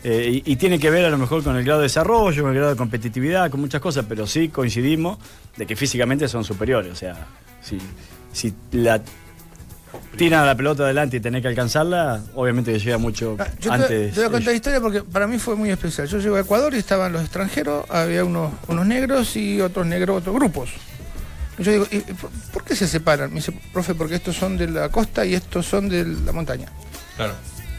Eh, 0.05 0.43
y, 0.45 0.57
tiene 0.57 0.79
que 0.79 0.91
ver 0.91 1.05
a 1.05 1.11
lo 1.11 1.19
mejor 1.19 1.43
con 1.43 1.57
el 1.57 1.65
grado 1.65 1.81
de 1.81 1.87
desarrollo, 1.87 2.43
con 2.43 2.53
el 2.53 2.57
grado 2.57 2.71
de 2.71 2.77
competitividad, 2.77 3.51
con 3.51 3.61
muchas 3.61 3.81
cosas, 3.81 4.07
pero 4.09 4.27
sí 4.29 4.49
coincidimos 4.49 5.19
de 5.57 5.67
que 5.67 5.75
físicamente 5.75 6.29
son 6.29 6.45
superiores. 6.45 6.93
O 6.93 6.95
sea, 6.95 7.27
si, 7.61 7.79
si 8.33 8.55
la 8.73 9.03
tiran 10.17 10.47
la 10.47 10.55
pelota 10.55 10.85
adelante 10.85 11.17
y 11.17 11.21
tenés 11.21 11.43
que 11.43 11.49
alcanzarla, 11.49 12.23
obviamente 12.35 12.73
que 12.73 12.79
llega 12.79 12.99
mucho 12.99 13.37
ah, 13.39 13.47
antes. 13.71 14.15
Te, 14.15 14.21
voy 14.21 14.29
a 14.29 14.31
contar 14.31 14.53
la 14.53 14.57
historia 14.57 14.81
porque 14.81 15.03
para 15.03 15.27
mí 15.27 15.39
fue 15.39 15.57
muy 15.57 15.71
especial. 15.71 16.07
Yo 16.07 16.19
llego 16.19 16.37
a 16.37 16.41
Ecuador 16.41 16.75
y 16.75 16.79
estaban 16.79 17.13
los 17.13 17.23
extranjeros, 17.23 17.85
había 17.89 18.25
unos, 18.25 18.53
unos 18.69 18.87
negros 18.87 19.37
y 19.37 19.61
otros 19.61 19.87
negros, 19.87 20.19
otros 20.19 20.35
grupos. 20.35 20.71
yo 21.59 21.73
digo, 21.73 21.87
¿por 22.53 22.65
qué 22.65 22.77
se 22.77 22.87
separan? 22.87 23.31
Me 23.31 23.37
dice, 23.37 23.53
profe, 23.73 23.95
porque 23.95 24.17
estos 24.17 24.37
son 24.37 24.57
de 24.57 24.69
la 24.69 24.89
costa 24.91 25.25
y 25.25 25.35
estos 25.35 25.67
son 25.67 25.89
de 25.89 26.05
la 26.05 26.33
montaña. 26.33 26.69
Claro. 27.17 27.35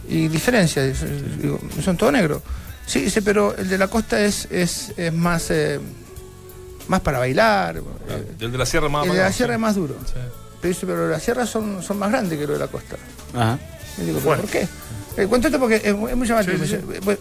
Y 0.10 0.28
diferencia, 0.28 0.84
digo, 0.84 1.60
son 1.84 1.96
todos 1.96 2.12
negros. 2.12 2.42
Sí, 2.86 3.02
dice, 3.02 3.22
pero 3.22 3.56
el 3.56 3.70
de 3.70 3.78
la 3.78 3.88
costa 3.88 4.20
es, 4.20 4.48
es, 4.50 4.92
es 4.98 5.14
más, 5.14 5.52
eh, 5.52 5.80
más 6.88 7.02
para 7.02 7.20
bailar. 7.20 7.82
el 8.40 8.52
de 8.52 8.58
la 8.58 8.66
sierra 8.66 8.90
más 8.90 9.06
El 9.06 9.14
de 9.14 9.20
la 9.20 9.32
sierra 9.32 9.54
es 9.54 9.60
más 9.60 9.76
duro. 9.76 9.96
Pero 10.60 10.74
dice, 10.74 10.88
pero 10.88 11.08
las 11.08 11.22
sierras 11.22 11.50
son, 11.50 11.84
son 11.84 12.00
más 12.00 12.10
grandes 12.10 12.40
que 12.40 12.48
lo 12.48 12.54
de 12.54 12.60
la 12.60 12.68
costa. 12.68 12.98
Ajá. 13.36 13.60
Y 14.00 14.06
digo, 14.06 14.20
¿por 14.20 14.42
qué? 14.48 14.68
Eh, 15.18 15.28
cuento 15.28 15.50
esto 15.50 15.60
porque 15.60 15.82
es, 15.84 15.96
muy 15.96 16.28
llamativo. 16.28 16.58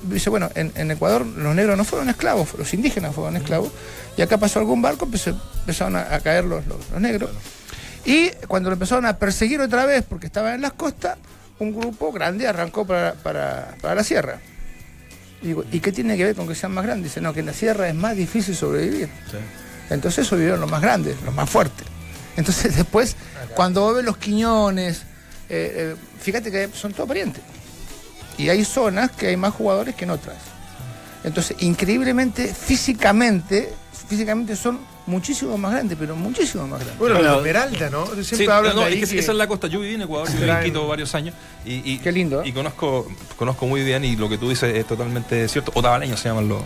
Dice, 0.04 0.30
bueno, 0.30 0.48
en, 0.54 0.90
Ecuador 0.90 1.26
los 1.26 1.54
negros 1.54 1.76
no 1.76 1.84
fueron 1.84 2.08
esclavos, 2.08 2.48
los 2.56 2.72
indígenas 2.72 3.14
fueron 3.14 3.36
esclavos. 3.36 3.70
Y 4.16 4.22
acá 4.22 4.38
pasó 4.38 4.60
algún 4.60 4.80
barco, 4.80 5.06
pues 5.06 5.26
empezaron 5.26 5.96
a, 5.96 6.18
caer 6.20 6.44
los, 6.44 6.64
los, 6.66 7.00
negros. 7.00 7.30
Y 8.04 8.30
cuando 8.46 8.70
lo 8.70 8.74
empezaron 8.74 9.04
a 9.04 9.16
perseguir 9.16 9.60
otra 9.60 9.84
vez 9.84 10.04
porque 10.08 10.26
estaban 10.26 10.54
en 10.54 10.62
las 10.62 10.72
costas, 10.72 11.18
un 11.58 11.78
grupo 11.78 12.12
grande 12.12 12.46
arrancó 12.46 12.86
para, 12.86 13.14
para, 13.14 13.76
para 13.80 13.94
la 13.96 14.04
sierra. 14.04 14.40
Y 15.42 15.48
digo, 15.48 15.64
¿y 15.70 15.80
qué 15.80 15.92
tiene 15.92 16.16
que 16.16 16.24
ver 16.24 16.34
con 16.34 16.48
que 16.48 16.54
sean 16.54 16.72
más 16.72 16.84
grandes? 16.84 17.12
Dice, 17.12 17.20
no, 17.20 17.32
que 17.32 17.40
en 17.40 17.46
la 17.46 17.52
sierra 17.52 17.88
es 17.88 17.94
más 17.94 18.16
difícil 18.16 18.56
sobrevivir. 18.56 19.08
Entonces 19.90 20.26
eso 20.26 20.36
vivieron 20.36 20.60
los 20.60 20.70
más 20.70 20.82
grandes, 20.82 21.16
los 21.24 21.34
más 21.34 21.48
fuertes. 21.48 21.86
Entonces 22.36 22.76
después, 22.76 23.16
cuando 23.54 23.94
ves 23.94 24.04
los 24.04 24.16
quiñones, 24.16 25.02
eh, 25.48 25.94
eh, 25.94 25.96
fíjate 26.20 26.50
que 26.50 26.68
son 26.72 26.92
todos 26.92 27.08
parientes. 27.08 27.42
Y 28.36 28.48
hay 28.48 28.64
zonas 28.64 29.10
que 29.10 29.28
hay 29.28 29.36
más 29.36 29.54
jugadores 29.54 29.94
que 29.94 30.04
en 30.04 30.10
otras. 30.10 30.36
Entonces, 31.24 31.56
increíblemente, 31.60 32.54
físicamente, 32.54 33.72
físicamente 34.08 34.54
son 34.54 34.78
muchísimo 35.08 35.58
más 35.58 35.72
grandes, 35.72 35.98
pero 35.98 36.14
muchísimo 36.14 36.66
más 36.66 36.80
grandes. 36.80 36.98
Bueno, 36.98 37.20
la 37.20 37.36
Esmeralda, 37.36 37.90
¿no? 37.90 38.06
Siempre 38.22 38.52
hablan 38.52 38.76
de 38.76 38.84
ahí 38.84 39.02
es 39.02 39.10
que 39.10 39.18
esa 39.18 39.32
es 39.32 39.38
la 39.38 39.46
costa. 39.46 39.66
Yo 39.66 39.80
viví 39.80 39.94
en 39.94 40.02
Ecuador, 40.02 40.30
viví 40.30 40.48
en 40.48 40.64
Quito 40.64 40.86
varios 40.86 41.14
años. 41.14 41.34
Y, 41.64 41.98
Qué 41.98 42.12
lindo. 42.12 42.44
Y 42.44 42.52
conozco, 42.52 43.10
conozco 43.36 43.66
muy 43.66 43.82
bien, 43.82 44.04
y 44.04 44.16
lo 44.16 44.28
que 44.28 44.38
tú 44.38 44.48
dices 44.48 44.74
es 44.74 44.86
totalmente 44.86 45.48
cierto. 45.48 45.72
Otavaleños 45.74 46.20
se 46.20 46.28
llaman 46.28 46.48
los, 46.48 46.62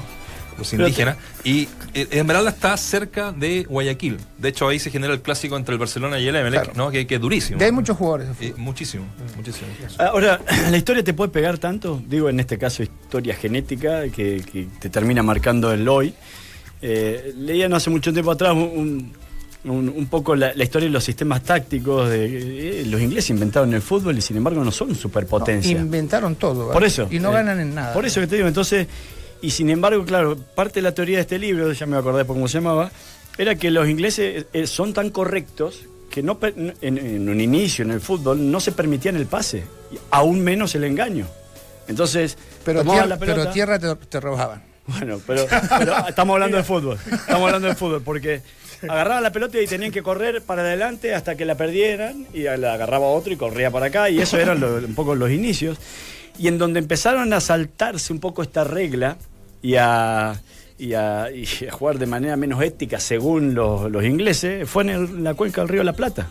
los 0.59 0.73
indígenas. 0.73 1.17
Y 1.45 1.69
eh, 1.95 2.09
Esmeralda 2.11 2.51
está 2.51 2.77
cerca 2.77 3.33
de 3.33 3.65
Guayaquil. 3.65 4.19
De 4.39 4.49
hecho, 4.49 4.69
ahí 4.69 4.79
se 4.79 4.91
genera 4.91 5.13
el 5.13 5.23
clásico 5.23 5.57
entre 5.57 5.75
el 5.75 5.79
Barcelona 5.79 6.19
y 6.19 6.29
el 6.29 6.37
Emelec, 6.37 6.75
¿no? 6.75 6.91
Que, 6.91 7.07
es 7.09 7.21
durísimo. 7.21 7.61
hay 7.63 7.73
muchos 7.73 7.97
jugadores. 7.97 8.29
muchísimo, 8.57 9.07
muchísimo. 9.37 9.69
Ahora, 9.99 10.41
¿la 10.71 10.77
historia 10.77 11.03
te 11.03 11.15
puede 11.15 11.31
pegar 11.31 11.59
tanto? 11.59 12.01
Digo, 12.07 12.29
en 12.29 12.41
este 12.41 12.59
caso, 12.59 12.83
historia 12.83 13.35
genética, 13.35 14.09
que, 14.09 14.69
te 14.79 14.89
termina 14.89 15.23
marcando 15.23 15.73
el 15.73 15.89
hoy. 15.89 16.15
Eh, 16.83 17.33
leía 17.37 17.69
no 17.69 17.77
hace 17.77 17.91
mucho 17.91 18.13
tiempo 18.13 18.33
atrás 18.33 18.53
un, 18.55 19.15
poco 20.11 20.35
la, 20.35 20.53
historia 20.63 20.89
de 20.89 20.93
los 20.93 21.05
sistemas 21.05 21.43
tácticos. 21.43 22.11
De, 22.11 22.81
eh, 22.81 22.87
los 22.87 23.01
ingleses 23.01 23.31
inventaron 23.31 23.73
el 23.73 23.83
fútbol 23.83 24.19
y 24.19 24.21
sin 24.21 24.37
embargo 24.37 24.63
no 24.65 24.73
son 24.73 24.95
superpotencia. 24.95 25.71
inventaron 25.79 26.35
todo. 26.35 26.73
Por 26.73 26.85
eso. 26.85 27.07
Y 27.11 27.19
no 27.21 27.31
ganan 27.33 27.61
en 27.61 27.75
nada. 27.75 27.95
Por 27.95 28.05
eso 28.05 28.21
que 28.21 28.27
te 28.27 28.37
digo, 28.37 28.49
entonces 28.49 28.89
y 29.43 29.51
sin 29.51 29.69
embargo, 29.71 30.05
claro, 30.05 30.37
parte 30.37 30.75
de 30.75 30.83
la 30.83 30.95
teoría 30.95 31.17
de 31.17 31.23
este 31.23 31.39
libro, 31.39 31.73
ya 31.73 31.85
me 31.85 31.97
acordé 31.97 32.25
por 32.25 32.37
cómo 32.37 32.47
se 32.47 32.59
llamaba, 32.59 32.93
era 33.37 33.57
que 33.57 33.73
los 33.73 33.89
ingleses 33.89 34.47
eh, 34.53 34.67
son 34.69 34.95
tan 34.95 35.11
correctos 35.11 35.81
que 36.11 36.23
no 36.23 36.39
en, 36.81 37.29
un 37.29 37.41
inicio 37.41 37.85
en 37.85 37.91
el 37.91 38.01
fútbol 38.01 38.51
no 38.51 38.61
se 38.61 38.71
permitían 38.71 39.17
el 39.17 39.27
pase, 39.27 39.65
aún 40.11 40.45
menos 40.45 40.75
el 40.77 40.85
engaño. 40.85 41.27
Entonces, 41.89 42.39
pero, 42.65 42.85
tierra, 42.85 43.17
pero 43.19 43.51
tierra 43.51 43.79
te, 43.79 44.21
robaban. 44.21 44.63
Bueno, 44.87 45.21
pero, 45.27 45.47
estamos 46.09 46.35
hablando 46.35 46.57
de 46.57 46.65
fútbol. 46.65 46.99
Estamos 47.05 47.47
hablando 47.47 47.69
de 47.69 47.75
fútbol, 47.75 48.03
porque 48.03 48.43
agarraban 48.89 49.23
la 49.23 49.31
pelota 49.31 49.61
y 49.61 49.67
tenían 49.67 49.93
que 49.93 50.03
correr 50.03 50.43
para 50.43 50.63
adelante 50.63 51.15
hasta 51.15 51.37
que 51.37 51.45
la 51.45 51.55
perdieran, 51.55 52.27
y 52.35 52.43
la 52.43 52.75
agarraba 52.75 53.07
otro 53.07 53.33
y 53.33 53.37
corría 53.37 53.71
para 53.71 53.87
acá, 53.87 54.11
y 54.11 54.21
eso 54.21 54.39
eran 54.39 54.63
un 54.63 54.95
poco 54.95 55.15
los 55.15 55.31
inicios. 55.31 55.79
Y 56.39 56.49
en 56.49 56.59
donde 56.59 56.81
empezaron 56.81 57.33
a 57.33 57.41
saltarse 57.41 58.13
un 58.13 58.19
poco 58.19 58.43
esta 58.43 58.65
regla, 58.65 59.17
y 59.63 59.77
a, 59.77 60.41
y 60.79 60.95
a, 60.95 61.29
jugar 61.71 61.99
de 61.99 62.07
manera 62.07 62.37
menos 62.37 62.63
ética 62.63 62.99
según 62.99 63.55
los, 63.55 64.05
ingleses 64.05 64.69
fue 64.69 64.83
en, 64.83 65.23
la 65.23 65.35
cuenca 65.35 65.61
del 65.61 65.69
río 65.69 65.85
La 65.85 65.93
Plata. 65.93 66.31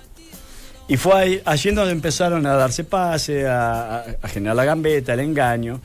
Y 0.88 0.98
fue 0.98 1.42
allí 1.46 1.72
donde 1.72 1.94
empezaron 1.94 2.46
a 2.46 2.56
darse 2.56 2.84
pase, 2.84 3.48
a, 3.48 4.04
generar 4.26 4.58
la 4.58 4.66
gambeta, 4.66 5.14
el 5.14 5.22
engaño. 5.22 5.80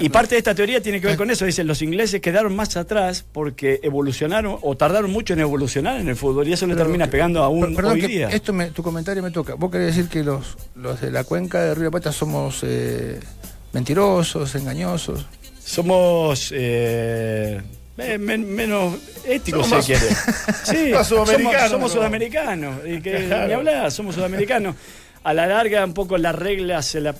Y 0.00 0.08
parte 0.08 0.34
de 0.34 0.38
esta 0.38 0.54
teoría 0.54 0.80
tiene 0.80 1.00
que 1.00 1.08
ver 1.08 1.16
con 1.16 1.30
eso. 1.30 1.44
Dicen, 1.44 1.66
los 1.66 1.82
ingleses 1.82 2.20
quedaron 2.20 2.54
más 2.56 2.76
atrás 2.76 3.24
porque 3.32 3.80
evolucionaron 3.82 4.58
o 4.62 4.76
tardaron 4.76 5.10
mucho 5.10 5.34
en 5.34 5.40
evolucionar 5.40 6.00
en 6.00 6.08
el 6.08 6.16
fútbol 6.16 6.48
y 6.48 6.52
eso 6.52 6.66
le 6.66 6.74
termina 6.74 7.08
pegando 7.08 7.42
a 7.42 7.48
un 7.48 7.76
hoy 7.84 8.00
día. 8.00 8.28
Esto 8.28 8.54
tu 8.74 8.82
comentario 8.82 9.22
me 9.22 9.30
toca. 9.30 9.54
¿Vos 9.54 9.70
querés 9.70 9.94
decir 9.94 10.10
que 10.10 10.24
los, 10.24 10.56
los 10.74 11.00
de 11.00 11.10
la 11.10 11.24
cuenca 11.24 11.62
del 11.62 11.76
Río 11.76 11.84
La 11.86 11.90
Plata 11.90 12.12
somos 12.12 12.60
eh, 12.62 13.20
mentirosos, 13.72 14.54
engañosos? 14.54 15.26
somos 15.66 16.52
eh, 16.54 17.60
menos 17.96 18.94
éticos, 19.26 19.66
si 19.66 19.74
quiere. 19.92 20.06
Sí, 20.64 20.92
somos, 21.04 21.92
sudamericanos. 21.92 22.86
Y 22.86 23.00
que 23.00 23.18
ni 23.18 23.52
hablar, 23.52 23.90
somos 23.90 24.14
sudamericanos. 24.14 24.76
A 25.24 25.34
la 25.34 25.46
larga, 25.46 25.84
un 25.84 25.92
poco 25.92 26.16
las 26.18 26.34
reglas 26.34 26.86
se 26.86 27.00
la, 27.00 27.16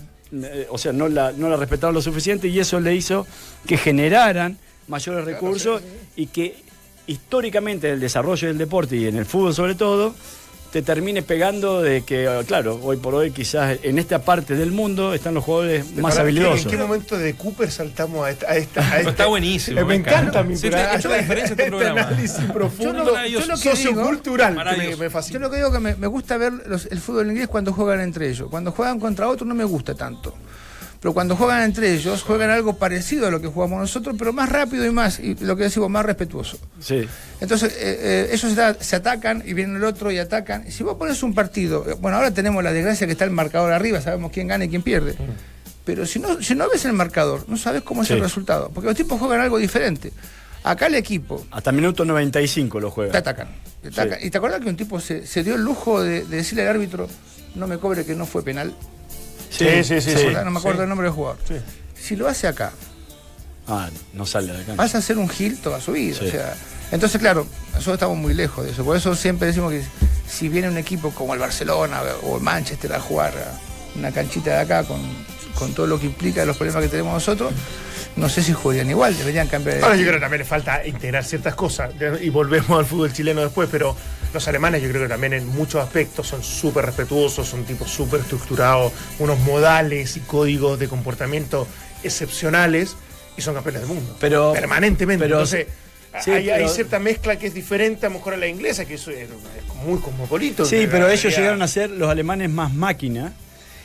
o 0.70 0.78
sea, 0.78 0.92
no 0.92 1.08
la, 1.08 1.32
no 1.32 1.48
la 1.48 1.56
respetaron 1.56 1.94
lo 1.94 2.02
suficiente 2.02 2.48
y 2.48 2.58
eso 2.58 2.80
le 2.80 2.94
hizo 2.94 3.26
que 3.66 3.76
generaran 3.76 4.58
mayores 4.88 5.24
recursos 5.24 5.82
y 6.16 6.26
que 6.26 6.56
históricamente 7.06 7.88
en 7.88 7.94
el 7.94 8.00
desarrollo 8.00 8.48
del 8.48 8.58
deporte 8.58 8.96
y 8.96 9.06
en 9.06 9.16
el 9.16 9.24
fútbol 9.24 9.54
sobre 9.54 9.74
todo, 9.74 10.14
te 10.70 10.82
termine 10.82 11.22
pegando 11.22 11.82
de 11.82 12.02
que, 12.02 12.28
claro, 12.46 12.78
hoy 12.82 12.96
por 12.96 13.14
hoy 13.14 13.30
quizás 13.30 13.78
en 13.82 13.98
esta 13.98 14.20
parte 14.20 14.54
del 14.54 14.72
mundo 14.72 15.14
están 15.14 15.34
los 15.34 15.44
jugadores 15.44 15.94
más 15.96 16.18
habilidosos. 16.18 16.64
¿En 16.64 16.70
qué 16.70 16.76
momento 16.76 17.16
de 17.16 17.34
Cooper 17.34 17.70
saltamos 17.70 18.26
a 18.26 18.30
esta? 18.30 18.50
A 18.50 18.56
esta, 18.56 19.00
está 19.00 19.26
buenísimo. 19.26 19.84
Me, 19.84 19.96
encanta 19.96 20.42
mi 20.42 20.56
sí, 20.56 20.68
de 20.68 20.82
este 21.44 21.66
programa. 21.66 22.02
análisis 22.02 22.44
profundo, 22.52 23.26
yo 23.26 23.46
lo, 23.46 23.56
sociocultural, 23.56 24.54
me, 24.76 24.96
me, 24.96 25.10
fascina. 25.10 25.34
Yo 25.34 25.40
lo 25.40 25.50
que 25.50 25.56
digo 25.56 25.72
que 25.72 25.80
me, 25.80 26.06
gusta 26.06 26.36
ver 26.36 26.52
el 26.90 27.00
fútbol 27.00 27.30
inglés 27.30 27.48
cuando 27.48 27.72
juegan 27.72 28.00
entre 28.00 28.28
ellos. 28.28 28.48
Cuando 28.50 28.72
juegan 28.72 29.00
contra 29.00 29.28
otros 29.28 29.46
no 29.46 29.54
me 29.54 29.64
gusta 29.64 29.94
tanto 29.94 30.34
pero 31.06 31.14
cuando 31.14 31.36
juegan 31.36 31.62
entre 31.62 31.94
ellos, 31.94 32.24
juegan 32.24 32.50
algo 32.50 32.78
parecido 32.78 33.28
a 33.28 33.30
lo 33.30 33.40
que 33.40 33.46
jugamos 33.46 33.78
nosotros, 33.78 34.16
pero 34.18 34.32
más 34.32 34.48
rápido 34.48 34.84
y 34.84 34.90
más, 34.90 35.20
y 35.20 35.36
lo 35.36 35.54
que 35.54 35.62
decimos, 35.62 35.88
más 35.88 36.04
respetuoso. 36.04 36.58
Sí. 36.80 37.06
Entonces, 37.40 37.74
eh, 37.74 38.26
eh, 38.28 38.30
ellos 38.32 38.52
se, 38.80 38.96
atacan 38.96 39.40
y 39.46 39.52
viene 39.52 39.76
el 39.76 39.84
otro 39.84 40.10
y 40.10 40.18
atacan. 40.18 40.64
Y 40.66 40.72
si 40.72 40.82
vos 40.82 40.96
pones 40.96 41.22
un 41.22 41.32
partido, 41.32 41.88
eh, 41.88 41.94
bueno, 42.00 42.16
ahora 42.16 42.32
tenemos 42.32 42.64
la 42.64 42.72
desgracia 42.72 43.06
que 43.06 43.12
está 43.12 43.24
el 43.24 43.30
marcador 43.30 43.72
arriba, 43.72 44.00
sabemos 44.00 44.32
quién 44.32 44.48
gana 44.48 44.64
y 44.64 44.68
quién 44.68 44.82
pierde. 44.82 45.14
Pero 45.84 46.06
si 46.06 46.18
no, 46.18 46.42
si 46.42 46.56
no 46.56 46.68
ves 46.68 46.84
el 46.86 46.92
marcador, 46.92 47.44
no 47.46 47.56
sabes 47.56 47.82
cómo 47.82 48.02
es 48.02 48.10
el 48.10 48.18
resultado, 48.18 48.72
porque 48.74 48.88
los 48.88 48.96
tipos 48.96 49.16
juegan 49.20 49.38
algo 49.38 49.58
diferente. 49.58 50.12
Acá 50.64 50.88
el 50.88 50.96
equipo. 50.96 51.46
Hasta 51.52 51.70
minuto 51.70 52.04
95 52.04 52.80
lo 52.80 52.90
juegan. 52.90 53.12
Te 53.12 53.18
atacan. 53.18 53.48
Y 54.20 54.30
te 54.30 54.38
acuerdas 54.38 54.60
que 54.60 54.68
un 54.68 54.76
tipo 54.76 54.98
se, 54.98 55.22
dio 55.44 55.54
el 55.54 55.62
lujo 55.62 56.02
de 56.02 56.24
decirle 56.24 56.62
al 56.62 56.70
árbitro, 56.70 57.06
no 57.54 57.68
me 57.68 57.78
cobre 57.78 58.04
que 58.04 58.16
no 58.16 58.26
fue 58.26 58.42
penal. 58.42 58.74
Sí, 59.50 59.84
sí, 59.84 60.00
sí. 60.00 60.14
No 60.44 60.50
me 60.50 60.58
acuerdo 60.58 60.82
el 60.82 60.88
nombre 60.88 61.06
del 61.06 61.14
jugador. 61.14 61.38
Si 61.94 62.16
lo 62.16 62.28
hace 62.28 62.46
acá. 62.46 62.72
Ah, 63.68 63.88
no 64.12 64.26
sale 64.26 64.52
de 64.52 64.62
acá. 64.62 64.74
Vas 64.76 64.94
a 64.94 64.98
hacer 64.98 65.18
un 65.18 65.28
gil 65.28 65.58
toda 65.58 65.80
su 65.80 65.92
vida. 65.92 66.18
O 66.22 66.30
sea, 66.30 66.54
entonces, 66.92 67.20
claro, 67.20 67.46
nosotros 67.72 67.94
estamos 67.94 68.16
muy 68.16 68.32
lejos 68.34 68.64
de 68.64 68.70
eso. 68.70 68.84
Por 68.84 68.96
eso 68.96 69.14
siempre 69.16 69.48
decimos 69.48 69.72
que 69.72 69.82
si 70.28 70.48
viene 70.48 70.68
un 70.68 70.78
equipo 70.78 71.10
como 71.10 71.34
el 71.34 71.40
Barcelona 71.40 72.02
o 72.22 72.36
el 72.36 72.42
Manchester 72.42 72.92
a 72.92 73.00
jugar 73.00 73.32
una 73.96 74.12
canchita 74.12 74.50
de 74.50 74.60
acá 74.60 74.84
con 74.84 75.00
con 75.56 75.72
todo 75.72 75.86
lo 75.86 75.98
que 75.98 76.06
implica 76.06 76.44
los 76.44 76.56
problemas 76.56 76.84
que 76.84 76.88
tenemos 76.88 77.12
nosotros, 77.12 77.52
no 78.16 78.28
sé 78.28 78.42
si 78.42 78.52
jugarían 78.52 78.88
igual, 78.88 79.16
deberían 79.16 79.48
cambiar. 79.48 79.82
Ahora 79.82 79.96
yo 79.96 80.02
creo 80.02 80.14
que 80.14 80.20
también 80.20 80.38
le 80.38 80.44
falta 80.44 80.86
integrar 80.86 81.24
ciertas 81.24 81.54
cosas 81.54 81.90
y 82.20 82.30
volvemos 82.30 82.78
al 82.78 82.86
fútbol 82.86 83.12
chileno 83.12 83.40
después, 83.42 83.68
pero 83.70 83.96
los 84.32 84.48
alemanes 84.48 84.82
yo 84.82 84.88
creo 84.88 85.02
que 85.02 85.08
también 85.08 85.32
en 85.32 85.46
muchos 85.48 85.82
aspectos 85.82 86.26
son 86.26 86.42
súper 86.42 86.84
respetuosos, 86.86 87.46
son 87.48 87.64
tipos 87.64 87.90
súper 87.90 88.20
estructurados, 88.20 88.92
unos 89.18 89.38
modales 89.40 90.16
y 90.16 90.20
códigos 90.20 90.78
de 90.78 90.88
comportamiento 90.88 91.66
excepcionales 92.02 92.96
y 93.36 93.42
son 93.42 93.54
campeones 93.54 93.82
del 93.82 93.90
mundo. 93.90 94.16
Pero, 94.20 94.52
permanentemente. 94.52 95.24
Pero, 95.24 95.36
Entonces, 95.36 95.66
sí, 96.22 96.30
hay, 96.30 96.68
cierta 96.68 96.98
mezcla 96.98 97.36
que 97.36 97.46
es 97.46 97.54
diferente 97.54 98.06
a 98.06 98.08
lo 98.08 98.16
mejor 98.16 98.34
a 98.34 98.36
la 98.36 98.46
inglesa, 98.46 98.84
que 98.84 98.94
eso 98.94 99.10
es, 99.10 99.28
es 99.28 99.74
muy 99.84 100.00
cosmopolito. 100.00 100.64
Sí, 100.64 100.86
pero 100.90 101.08
ellos 101.08 101.22
realidad- 101.22 101.38
llegaron 101.38 101.62
a 101.62 101.68
ser 101.68 101.90
los 101.90 102.08
alemanes 102.08 102.50
más 102.50 102.72
máquina. 102.72 103.32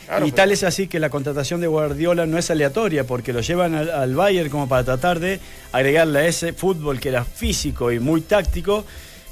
Claro, 0.06 0.26
y 0.26 0.32
tal 0.32 0.50
es 0.52 0.62
así 0.64 0.88
que 0.88 0.98
la 0.98 1.08
contratación 1.10 1.60
de 1.60 1.68
Guardiola 1.68 2.26
no 2.26 2.36
es 2.36 2.50
aleatoria, 2.50 3.04
porque 3.04 3.32
lo 3.32 3.40
llevan 3.40 3.74
al, 3.74 3.88
al 3.88 4.14
Bayern 4.14 4.50
como 4.50 4.68
para 4.68 4.84
tratar 4.84 5.20
de 5.20 5.40
agregarle 5.70 6.18
a 6.18 6.26
ese 6.26 6.52
fútbol 6.52 7.00
que 7.00 7.08
era 7.08 7.24
físico 7.24 7.92
y 7.92 8.00
muy 8.00 8.20
táctico. 8.20 8.84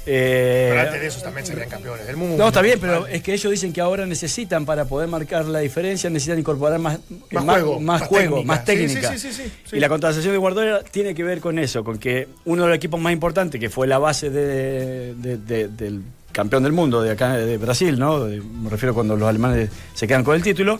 Eh, 0.05 0.67
Pero 0.71 0.81
antes 0.81 1.01
de 1.01 1.07
eso 1.07 1.21
también 1.21 1.45
serían 1.45 1.69
campeones 1.69 2.07
del 2.07 2.17
mundo. 2.17 2.37
no, 2.37 2.47
está 2.47 2.61
bien, 2.61 2.79
pero 2.79 3.05
es 3.07 3.21
que 3.21 3.33
ellos 3.33 3.51
dicen 3.51 3.71
que 3.71 3.81
ahora 3.81 4.05
necesitan, 4.05 4.65
para 4.65 4.85
poder 4.85 5.07
marcar 5.07 5.45
la 5.45 5.59
diferencia, 5.59 6.09
necesitan 6.09 6.39
incorporar 6.39 6.79
más, 6.79 6.99
Más 7.31 7.43
juego, 7.43 7.79
más, 7.79 8.01
más 8.01 8.07
juego, 8.09 8.35
técnica. 8.37 8.47
más 8.47 8.65
técnica. 8.65 9.17
sí, 9.17 9.31
sí, 9.33 9.33
sí. 9.65 9.75
Y 9.75 9.79
la 9.79 9.89
contratación 9.89 10.31
de 10.33 10.37
Guardiola 10.37 10.81
tiene 10.89 11.13
que 11.13 11.23
ver 11.23 11.39
con 11.39 11.59
eso, 11.59 11.83
con 11.83 11.97
que 11.99 12.27
uno 12.45 12.63
de 12.63 12.69
los 12.69 12.77
equipos 12.77 12.99
más 12.99 13.13
importantes, 13.13 13.59
que 13.59 13.69
fue 13.69 13.85
la 13.87 13.99
base 13.99 14.29
de- 14.29 15.13
de- 15.15 15.37
de- 15.37 15.67
del 15.67 16.01
campeón 16.31 16.63
del 16.63 16.71
mundo 16.71 17.01
de 17.03 17.11
acá 17.11 17.35
de 17.37 17.57
Brasil, 17.57 17.99
¿no? 17.99 18.19
Me 18.25 18.69
refiero 18.69 18.93
cuando 18.93 19.15
los 19.15 19.27
alemanes 19.29 19.69
se 19.93 20.07
quedan 20.07 20.23
con 20.23 20.35
el 20.35 20.41
título, 20.41 20.79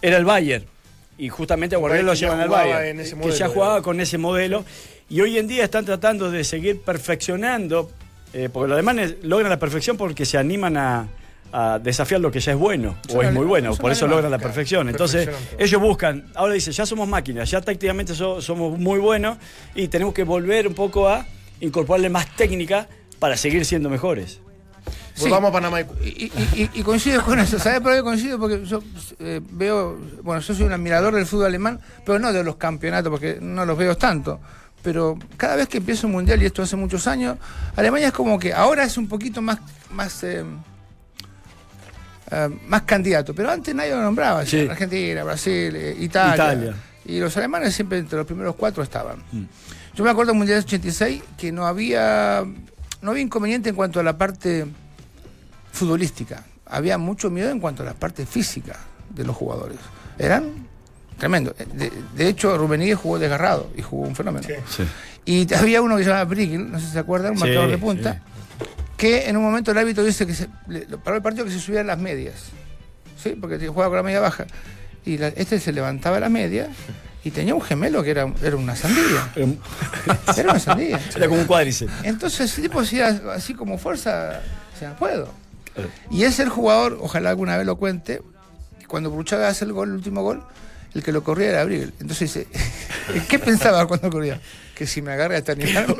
era 0.00 0.16
el 0.16 0.24
Bayern. 0.24 0.64
Y 1.18 1.28
justamente 1.30 1.74
a 1.74 1.78
Guardiola 1.78 2.06
lo 2.06 2.14
llevan 2.14 2.40
al 2.40 2.48
Bayern, 2.48 2.98
que 3.20 3.30
ya 3.32 3.48
jugaba 3.48 3.82
con 3.82 4.00
ese 4.00 4.18
modelo. 4.18 4.64
Y 5.10 5.20
hoy 5.20 5.36
en 5.36 5.48
día 5.48 5.64
están 5.64 5.84
tratando 5.84 6.30
de 6.30 6.44
seguir 6.44 6.80
perfeccionando, 6.80 7.90
eh, 8.32 8.48
porque 8.52 8.68
los 8.68 8.74
alemanes 8.76 9.16
logran 9.22 9.50
la 9.50 9.58
perfección 9.58 9.96
porque 9.96 10.24
se 10.24 10.38
animan 10.38 10.76
a, 10.76 11.08
a 11.52 11.78
desafiar 11.78 12.20
lo 12.20 12.30
que 12.30 12.40
ya 12.40 12.52
es 12.52 12.58
bueno, 12.58 12.96
Son 13.08 13.18
o 13.18 13.22
es 13.22 13.32
muy 13.32 13.46
bueno, 13.46 13.74
por 13.76 13.90
eso 13.92 14.06
logran 14.06 14.30
la 14.30 14.38
perfección. 14.38 14.88
Entonces, 14.88 15.28
ellos 15.58 15.80
buscan, 15.80 16.26
ahora 16.34 16.52
dicen, 16.54 16.72
ya 16.72 16.84
somos 16.86 17.08
máquinas, 17.08 17.50
ya 17.50 17.60
tácticamente 17.60 18.14
so- 18.14 18.40
somos 18.42 18.78
muy 18.78 18.98
buenos 18.98 19.38
y 19.74 19.88
tenemos 19.88 20.12
que 20.14 20.24
volver 20.24 20.66
un 20.68 20.74
poco 20.74 21.08
a 21.08 21.24
incorporarle 21.60 22.08
más 22.10 22.26
técnica 22.36 22.86
para 23.18 23.36
seguir 23.36 23.64
siendo 23.64 23.88
mejores. 23.90 24.40
Volvamos 25.20 25.48
a 25.50 25.52
Panamá 25.52 25.80
y 25.80 25.84
Y, 26.04 26.24
y- 26.26 26.62
y- 26.62 26.70
y 26.74 26.82
coincido 26.84 27.24
con 27.24 27.40
eso. 27.40 27.58
¿Sabes 27.58 27.80
por 27.80 27.92
qué 27.92 28.02
coincido? 28.02 28.38
Porque 28.38 28.64
yo 28.64 28.80
eh, 29.18 29.40
veo, 29.50 29.98
bueno, 30.22 30.40
yo 30.40 30.54
soy 30.54 30.64
un 30.64 30.72
admirador 30.72 31.12
del 31.12 31.26
fútbol 31.26 31.46
alemán, 31.46 31.80
pero 32.06 32.20
no 32.20 32.32
de 32.32 32.44
los 32.44 32.54
campeonatos, 32.54 33.10
porque 33.10 33.38
no 33.40 33.64
los 33.66 33.76
veo 33.76 33.96
tanto. 33.96 34.38
Pero 34.82 35.18
cada 35.36 35.56
vez 35.56 35.68
que 35.68 35.78
empieza 35.78 36.06
un 36.06 36.12
mundial, 36.12 36.42
y 36.42 36.46
esto 36.46 36.62
hace 36.62 36.76
muchos 36.76 37.06
años, 37.06 37.36
Alemania 37.76 38.08
es 38.08 38.12
como 38.12 38.38
que 38.38 38.52
ahora 38.52 38.84
es 38.84 38.96
un 38.96 39.08
poquito 39.08 39.42
más, 39.42 39.58
más, 39.90 40.22
eh, 40.22 40.44
eh, 42.30 42.48
más 42.66 42.82
candidato. 42.82 43.34
Pero 43.34 43.50
antes 43.50 43.74
nadie 43.74 43.90
lo 43.90 44.02
nombraba. 44.02 44.46
Sí. 44.46 44.66
Argentina, 44.70 45.24
Brasil, 45.24 45.74
eh, 45.74 45.96
Italia. 45.98 46.34
Italia. 46.34 46.74
Y 47.06 47.20
los 47.20 47.36
alemanes 47.36 47.74
siempre 47.74 47.98
entre 47.98 48.18
los 48.18 48.26
primeros 48.26 48.54
cuatro 48.54 48.82
estaban. 48.82 49.22
Yo 49.94 50.04
me 50.04 50.10
acuerdo 50.10 50.32
del 50.32 50.38
Mundial 50.38 50.58
86 50.58 51.22
que 51.36 51.50
no 51.50 51.66
había, 51.66 52.44
no 53.00 53.10
había 53.10 53.22
inconveniente 53.22 53.70
en 53.70 53.74
cuanto 53.74 53.98
a 53.98 54.02
la 54.02 54.16
parte 54.16 54.66
futbolística. 55.72 56.44
Había 56.66 56.98
mucho 56.98 57.30
miedo 57.30 57.50
en 57.50 57.60
cuanto 57.60 57.82
a 57.82 57.86
la 57.86 57.94
parte 57.94 58.26
física 58.26 58.78
de 59.08 59.24
los 59.24 59.34
jugadores. 59.34 59.78
Eran 60.18 60.67
tremendo. 61.18 61.54
De, 61.74 61.92
de 62.16 62.28
hecho, 62.28 62.56
Rubén 62.56 62.80
Díez 62.80 62.96
jugó 62.98 63.18
desgarrado 63.18 63.70
y 63.76 63.82
jugó 63.82 64.06
un 64.06 64.14
fenómeno. 64.16 64.46
Sí. 64.68 64.84
Y 65.24 65.52
había 65.54 65.82
uno 65.82 65.96
que 65.96 66.04
se 66.04 66.10
llama 66.10 66.24
Brigel, 66.24 66.70
no 66.70 66.78
sé 66.80 66.86
si 66.86 66.92
se 66.92 66.98
acuerdan, 66.98 67.32
un 67.32 67.38
Sí, 67.38 67.44
marcador 67.44 67.70
de 67.70 67.78
punta, 67.78 68.14
sí. 68.14 68.64
que 68.96 69.28
en 69.28 69.36
un 69.36 69.42
momento 69.42 69.72
el 69.72 69.78
árbitro 69.78 70.02
dice 70.04 70.26
que 70.26 70.34
se, 70.34 70.48
le- 70.68 70.86
paró 70.98 71.16
el 71.16 71.22
partido 71.22 71.44
que 71.44 71.50
se 71.50 71.58
subía 71.60 71.80
a 71.82 71.84
las 71.84 71.98
medias. 71.98 72.34
¿Sí? 73.22 73.30
Porque 73.40 73.58
jugaba 73.68 73.88
con 73.90 73.96
la 73.96 74.02
media 74.02 74.20
baja. 74.20 74.46
Y 75.04 75.18
la- 75.18 75.28
este 75.28 75.58
se 75.60 75.72
levantaba 75.72 76.16
a 76.16 76.20
la 76.20 76.28
media 76.28 76.68
y 77.24 77.30
tenía 77.30 77.54
un 77.54 77.60
gemelo 77.60 78.02
que 78.02 78.10
era, 78.12 78.32
era 78.42 78.56
una 78.56 78.74
sandía. 78.76 79.32
Era 80.36 80.50
una 80.50 80.58
sandía. 80.60 81.00
Era 81.16 81.28
como 81.28 81.40
un 81.40 81.46
cuádriceps. 81.46 81.92
Entonces 82.04 82.50
ese 82.52 82.62
tipo 82.62 82.80
hacía 82.80 83.08
así 83.34 83.54
como 83.54 83.76
fuerza, 83.76 84.40
o 84.74 84.78
sea, 84.78 84.96
puedo. 84.96 85.28
Y 86.10 86.22
es 86.24 86.38
el 86.40 86.48
jugador, 86.48 86.98
ojalá 87.00 87.30
alguna 87.30 87.56
vez 87.56 87.66
lo 87.66 87.76
cuente, 87.76 88.22
cuando 88.86 89.10
Bruchaga 89.10 89.48
hace 89.48 89.64
el 89.64 89.72
gol, 89.72 89.88
el 89.90 89.94
último 89.96 90.22
gol, 90.22 90.42
el 90.98 91.04
que 91.04 91.12
lo 91.12 91.22
corría 91.24 91.48
era 91.50 91.60
Abril. 91.62 91.92
Entonces 92.00 92.32
dice, 92.34 92.46
¿qué 93.28 93.38
pensaba 93.38 93.86
cuando 93.86 94.10
corría? 94.10 94.40
Que 94.74 94.86
si 94.86 95.02
me 95.02 95.10
agarra 95.12 95.36
este 95.36 95.52
animal, 95.52 95.86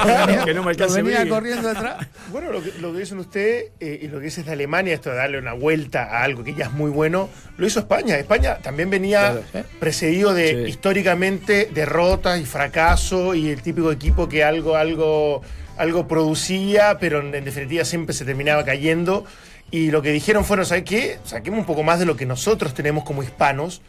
Que 0.44 0.52
no 0.52 0.62
me 0.62 0.70
alcance 0.70 1.00
venía 1.02 1.26
corriendo 1.28 1.70
atrás. 1.70 2.06
Bueno, 2.30 2.52
lo 2.52 2.62
que, 2.62 2.72
lo 2.78 2.92
que 2.92 2.98
dicen 2.98 3.18
ustedes 3.18 3.70
eh, 3.80 4.00
y 4.02 4.08
lo 4.08 4.18
que 4.18 4.26
dice 4.26 4.42
de 4.42 4.52
Alemania, 4.52 4.92
esto 4.94 5.08
de 5.10 5.16
darle 5.16 5.38
una 5.38 5.54
vuelta 5.54 6.04
a 6.04 6.22
algo 6.22 6.44
que 6.44 6.54
ya 6.54 6.66
es 6.66 6.72
muy 6.72 6.90
bueno, 6.90 7.30
lo 7.56 7.66
hizo 7.66 7.80
España. 7.80 8.18
España 8.18 8.58
también 8.58 8.90
venía 8.90 9.40
Claro. 9.50 9.66
precedido 9.80 10.34
de 10.34 10.64
Sí. 10.64 10.70
históricamente 10.70 11.70
derrotas 11.72 12.38
y 12.40 12.44
fracaso 12.44 13.34
y 13.34 13.48
el 13.48 13.62
típico 13.62 13.90
equipo 13.90 14.28
que 14.28 14.44
algo, 14.44 14.76
algo, 14.76 15.40
algo 15.78 16.06
producía, 16.06 16.98
pero 17.00 17.20
en, 17.20 17.34
en 17.34 17.44
definitiva 17.44 17.84
siempre 17.86 18.14
se 18.14 18.24
terminaba 18.26 18.62
cayendo. 18.64 19.24
Y 19.70 19.90
lo 19.90 20.02
que 20.02 20.10
dijeron 20.12 20.44
fueron, 20.44 20.66
¿sabes 20.66 20.84
qué? 20.84 21.18
Saquemos 21.24 21.60
un 21.60 21.64
poco 21.66 21.82
más 21.82 21.98
de 21.98 22.04
lo 22.04 22.14
que 22.14 22.26
nosotros 22.26 22.74
tenemos 22.74 23.04
como 23.04 23.22
hispanos. 23.22 23.80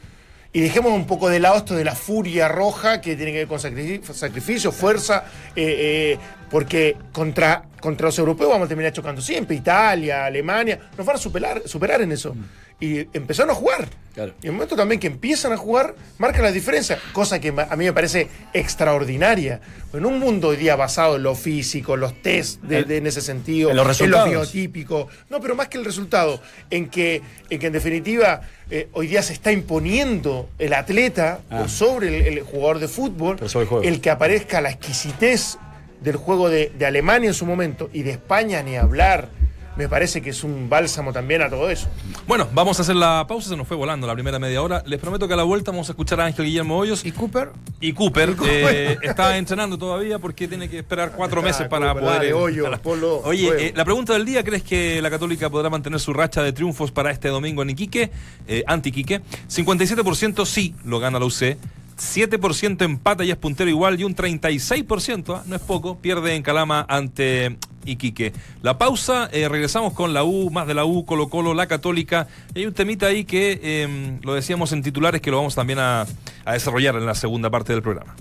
Y 0.55 0.61
dejemos 0.61 0.93
un 0.93 1.07
poco 1.07 1.29
de 1.29 1.39
lado 1.39 1.57
esto 1.57 1.75
de 1.75 1.83
la 1.83 1.95
furia 1.95 2.47
roja 2.47 3.01
que 3.01 3.15
tiene 3.15 3.31
que 3.31 3.39
ver 3.39 3.47
con 3.47 3.59
sacrificio, 3.59 4.71
fuerza, 4.71 5.25
eh, 5.55 6.15
eh, 6.15 6.19
porque 6.51 6.95
contra, 7.11 7.63
contra 7.83 8.05
los 8.07 8.17
europeos 8.17 8.49
vamos 8.49 8.65
a 8.65 8.69
terminar 8.69 8.93
chocando 8.93 9.21
siempre, 9.21 9.57
Italia, 9.57 10.25
Alemania, 10.25 10.79
nos 10.97 11.05
van 11.05 11.17
a 11.17 11.19
superar, 11.19 11.61
superar 11.65 12.01
en 12.01 12.13
eso. 12.13 12.33
Y 12.79 13.07
empezaron 13.13 13.51
a 13.51 13.53
jugar. 13.53 13.87
Claro. 14.13 14.33
Y 14.41 14.45
en 14.45 14.49
el 14.49 14.53
momento 14.53 14.75
también 14.75 14.99
que 14.99 15.07
empiezan 15.07 15.51
a 15.53 15.57
jugar, 15.57 15.95
marcan 16.17 16.43
la 16.43 16.51
diferencia, 16.51 16.97
cosa 17.13 17.39
que 17.39 17.49
a 17.49 17.75
mí 17.75 17.85
me 17.85 17.93
parece 17.93 18.27
extraordinaria. 18.53 19.59
En 19.93 20.05
un 20.05 20.19
mundo 20.19 20.49
hoy 20.49 20.57
día 20.57 20.75
basado 20.75 21.15
en 21.17 21.23
lo 21.23 21.35
físico, 21.35 21.95
los 21.97 22.21
test 22.21 22.61
de, 22.63 22.97
en 22.97 23.07
ese 23.07 23.21
sentido, 23.21 23.69
en 23.69 23.75
los 23.77 23.85
resultados. 23.87 24.29
biotípico. 24.29 25.07
No, 25.29 25.39
pero 25.39 25.55
más 25.55 25.67
que 25.67 25.77
el 25.77 25.85
resultado, 25.85 26.41
en 26.69 26.89
que 26.89 27.21
en, 27.49 27.59
que 27.59 27.67
en 27.67 27.73
definitiva 27.73 28.41
eh, 28.69 28.87
hoy 28.93 29.07
día 29.07 29.21
se 29.21 29.33
está 29.33 29.51
imponiendo 29.51 30.49
el 30.57 30.73
atleta 30.73 31.41
Ah. 31.49 31.59
por 31.59 31.69
sobre 31.69 32.07
el, 32.07 32.37
el 32.37 32.43
jugador 32.43 32.79
de 32.79 32.87
fútbol, 32.87 33.37
el 33.83 34.01
que 34.01 34.09
aparezca 34.09 34.61
la 34.61 34.69
exquisitez 34.71 35.57
del 36.03 36.17
juego 36.17 36.49
de, 36.49 36.71
de 36.77 36.85
Alemania 36.85 37.29
en 37.29 37.33
su 37.33 37.45
momento 37.45 37.89
y 37.93 38.03
de 38.03 38.11
España 38.11 38.61
ni 38.63 38.75
hablar. 38.75 39.29
Me 39.75 39.89
parece 39.89 40.21
que 40.21 40.29
es 40.29 40.43
un 40.43 40.69
bálsamo 40.69 41.11
también 41.11 41.41
a 41.41 41.49
todo 41.49 41.67
eso. 41.71 41.87
Bueno, 42.27 42.47
vamos 42.53 42.77
a 42.77 42.83
hacer 42.83 42.95
la 42.95 43.25
pausa, 43.27 43.49
se 43.49 43.57
nos 43.57 43.67
fue 43.67 43.75
volando 43.75 44.05
la 44.05 44.13
primera 44.13 44.37
media 44.37 44.61
hora. 44.61 44.83
Les 44.85 44.99
prometo 44.99 45.27
que 45.27 45.33
a 45.33 45.37
la 45.37 45.41
vuelta 45.41 45.71
vamos 45.71 45.89
a 45.89 45.93
escuchar 45.93 46.21
a 46.21 46.25
Ángel 46.25 46.45
Guillermo 46.45 46.77
Hoyos 46.77 47.03
Y 47.03 47.11
Cooper, 47.11 47.49
y 47.81 47.91
Cooper. 47.93 48.35
eh, 48.47 48.97
está 49.01 49.35
entrenando 49.35 49.79
todavía 49.79 50.19
porque 50.19 50.47
tiene 50.47 50.69
que 50.69 50.77
esperar 50.77 51.13
cuatro 51.17 51.39
Está, 51.39 51.47
meses 51.49 51.67
para 51.69 51.87
Cooper, 51.87 52.03
poder. 52.03 52.17
dale, 52.17 52.29
eh, 52.29 52.33
Hoyo, 52.33 52.67
a 52.67 52.69
la- 52.69 52.77
Polo, 52.77 53.21
Oye, 53.23 53.69
eh, 53.69 53.73
la 53.75 53.83
pregunta 53.83 54.13
del 54.13 54.25
día: 54.25 54.43
¿crees 54.43 54.61
que 54.61 55.01
la 55.01 55.09
Católica 55.09 55.49
podrá 55.49 55.71
mantener 55.71 55.99
su 55.99 56.13
racha 56.13 56.43
de 56.43 56.53
triunfos 56.53 56.91
para 56.91 57.09
este 57.09 57.29
domingo 57.29 57.63
en 57.63 57.71
Iquique? 57.71 58.11
Eh, 58.47 58.63
anti-Iquique. 58.67 59.21
57% 59.49 60.45
sí 60.45 60.75
lo 60.85 60.99
gana 60.99 61.17
la 61.17 61.25
UC. 61.25 61.57
7% 61.97 62.83
empata 62.83 63.23
y 63.23 63.31
es 63.31 63.37
puntero 63.37 63.69
igual 63.69 63.99
y 63.99 64.03
un 64.03 64.15
36%, 64.15 65.35
ah, 65.35 65.43
no 65.45 65.55
es 65.55 65.61
poco, 65.61 65.97
pierde 65.97 66.35
en 66.35 66.43
Calama 66.43 66.85
ante 66.89 67.57
Iquique. 67.85 68.33
La 68.61 68.77
pausa, 68.77 69.29
eh, 69.31 69.47
regresamos 69.49 69.93
con 69.93 70.13
la 70.13 70.23
U, 70.23 70.49
más 70.49 70.67
de 70.67 70.73
la 70.73 70.85
U, 70.85 71.05
Colo 71.05 71.29
Colo, 71.29 71.53
la 71.53 71.67
Católica. 71.67 72.27
Hay 72.55 72.65
un 72.65 72.73
temita 72.73 73.07
ahí 73.07 73.25
que 73.25 73.59
eh, 73.61 74.19
lo 74.23 74.33
decíamos 74.33 74.71
en 74.71 74.81
titulares 74.81 75.21
que 75.21 75.31
lo 75.31 75.37
vamos 75.37 75.55
también 75.55 75.79
a 75.79 76.05
desarrollar 76.45 76.95
en 76.95 77.05
la 77.05 77.15
segunda 77.15 77.49
parte 77.49 77.73
del 77.73 77.81
programa. 77.81 78.15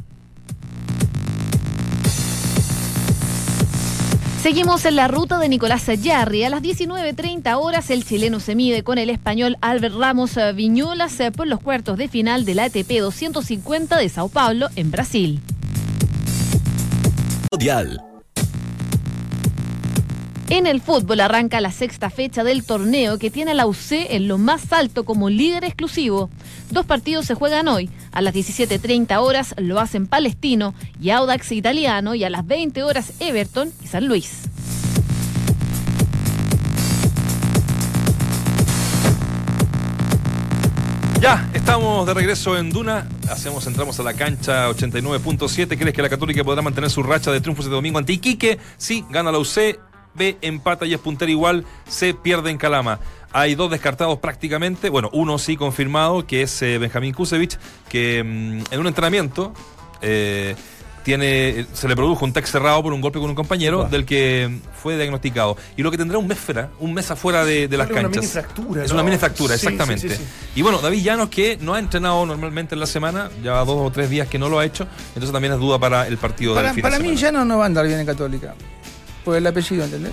Seguimos 4.42 4.84
en 4.86 4.96
la 4.96 5.06
ruta 5.06 5.38
de 5.38 5.48
Nicolás 5.48 5.86
Yarri. 5.86 6.42
A 6.42 6.50
las 6.50 6.62
19.30 6.62 7.54
horas 7.54 7.90
el 7.90 8.04
chileno 8.04 8.40
se 8.40 8.56
mide 8.56 8.82
con 8.82 8.98
el 8.98 9.08
español 9.08 9.56
Albert 9.60 9.94
Ramos 9.94 10.36
eh, 10.36 10.52
Viñolas 10.52 11.20
eh, 11.20 11.30
por 11.30 11.46
los 11.46 11.60
cuartos 11.60 11.96
de 11.96 12.08
final 12.08 12.44
de 12.44 12.56
la 12.56 12.64
ATP 12.64 12.90
250 12.98 13.96
de 13.96 14.08
Sao 14.08 14.28
Paulo 14.28 14.66
en 14.74 14.90
Brasil. 14.90 15.40
En 20.52 20.66
el 20.66 20.82
fútbol 20.82 21.20
arranca 21.20 21.62
la 21.62 21.72
sexta 21.72 22.10
fecha 22.10 22.44
del 22.44 22.62
torneo 22.62 23.16
que 23.16 23.30
tiene 23.30 23.52
a 23.52 23.54
la 23.54 23.64
UC 23.64 23.92
en 24.10 24.28
lo 24.28 24.36
más 24.36 24.70
alto 24.74 25.04
como 25.04 25.30
líder 25.30 25.64
exclusivo. 25.64 26.28
Dos 26.70 26.84
partidos 26.84 27.24
se 27.24 27.32
juegan 27.32 27.68
hoy. 27.68 27.88
A 28.12 28.20
las 28.20 28.34
17.30 28.34 29.16
horas 29.16 29.54
lo 29.56 29.80
hacen 29.80 30.06
Palestino 30.06 30.74
y 31.00 31.08
Audax 31.08 31.52
Italiano 31.52 32.14
y 32.14 32.24
a 32.24 32.28
las 32.28 32.46
20 32.46 32.82
horas 32.82 33.14
Everton 33.18 33.72
y 33.82 33.86
San 33.86 34.06
Luis. 34.06 34.42
Ya, 41.18 41.48
estamos 41.54 42.06
de 42.06 42.12
regreso 42.12 42.58
en 42.58 42.68
Duna. 42.68 43.08
Hacemos, 43.30 43.66
entramos 43.66 43.98
a 44.00 44.02
la 44.02 44.12
cancha 44.12 44.68
89.7. 44.68 45.78
¿Crees 45.78 45.94
que 45.94 46.02
la 46.02 46.10
Católica 46.10 46.44
podrá 46.44 46.60
mantener 46.60 46.90
su 46.90 47.02
racha 47.02 47.32
de 47.32 47.40
triunfos 47.40 47.64
de 47.64 47.70
domingo 47.70 47.96
ante 47.98 48.12
Iquique? 48.12 48.58
Sí, 48.76 49.02
gana 49.08 49.32
la 49.32 49.38
UC. 49.38 49.91
B 50.14 50.36
empata 50.42 50.86
y 50.86 50.94
es 50.94 51.00
puntero 51.00 51.30
igual. 51.30 51.64
C 51.88 52.14
pierde 52.14 52.50
en 52.50 52.58
Calama. 52.58 52.98
Hay 53.32 53.54
dos 53.54 53.70
descartados 53.70 54.18
prácticamente. 54.18 54.90
Bueno, 54.90 55.08
uno 55.12 55.38
sí 55.38 55.56
confirmado, 55.56 56.26
que 56.26 56.42
es 56.42 56.62
eh, 56.62 56.78
Benjamín 56.78 57.14
Kusevich, 57.14 57.58
que 57.88 58.22
mm, 58.22 58.72
en 58.74 58.80
un 58.80 58.86
entrenamiento 58.86 59.54
eh, 60.02 60.54
tiene, 61.02 61.66
se 61.72 61.88
le 61.88 61.96
produjo 61.96 62.24
un 62.24 62.32
tac 62.32 62.44
cerrado 62.46 62.80
por 62.82 62.92
un 62.92 63.00
golpe 63.00 63.18
con 63.18 63.28
un 63.28 63.34
compañero 63.34 63.84
del 63.84 64.04
que 64.04 64.60
fue 64.80 64.96
diagnosticado. 64.96 65.56
Y 65.76 65.82
lo 65.82 65.90
que 65.90 65.96
tendrá 65.98 66.18
un 66.18 66.28
mes 66.28 66.38
fuera, 66.38 66.70
un 66.78 66.92
mes 66.94 67.10
afuera 67.10 67.44
de, 67.44 67.66
de 67.68 67.76
las 67.76 67.90
Una 67.90 68.02
canchas. 68.02 68.16
mini 68.22 68.26
fractura, 68.32 68.84
Es 68.84 68.90
¿no? 68.90 68.94
una 68.96 69.02
mini 69.02 69.16
fractura, 69.16 69.56
Sí, 69.58 69.66
exactamente. 69.66 70.08
sí, 70.10 70.14
sí, 70.16 70.22
sí. 70.22 70.50
Y 70.56 70.62
bueno, 70.62 70.78
David 70.80 71.02
Llanos 71.02 71.28
que 71.28 71.58
no 71.60 71.74
ha 71.74 71.78
entrenado 71.80 72.24
normalmente 72.26 72.74
en 72.76 72.80
la 72.80 72.86
semana, 72.86 73.30
ya 73.42 73.64
dos 73.64 73.78
o 73.88 73.90
tres 73.90 74.10
días 74.10 74.28
que 74.28 74.38
no 74.38 74.48
lo 74.48 74.58
ha 74.60 74.64
hecho, 74.64 74.86
entonces 75.08 75.32
también 75.32 75.54
es 75.54 75.58
duda 75.58 75.78
para 75.78 76.06
el 76.06 76.18
partido 76.18 76.54
Para, 76.54 76.68
del 76.68 76.74
fin 76.74 76.82
para 76.82 76.98
de 76.98 77.02
mí 77.08 77.16
no, 77.32 77.44
no 77.46 77.56
va 77.58 77.64
a 77.64 77.66
andar 77.66 77.86
bien 77.86 77.98
en 77.98 78.06
Católica. 78.06 78.54
Por 79.24 79.36
el 79.36 79.46
apellido, 79.46 79.84
¿entendés? 79.84 80.12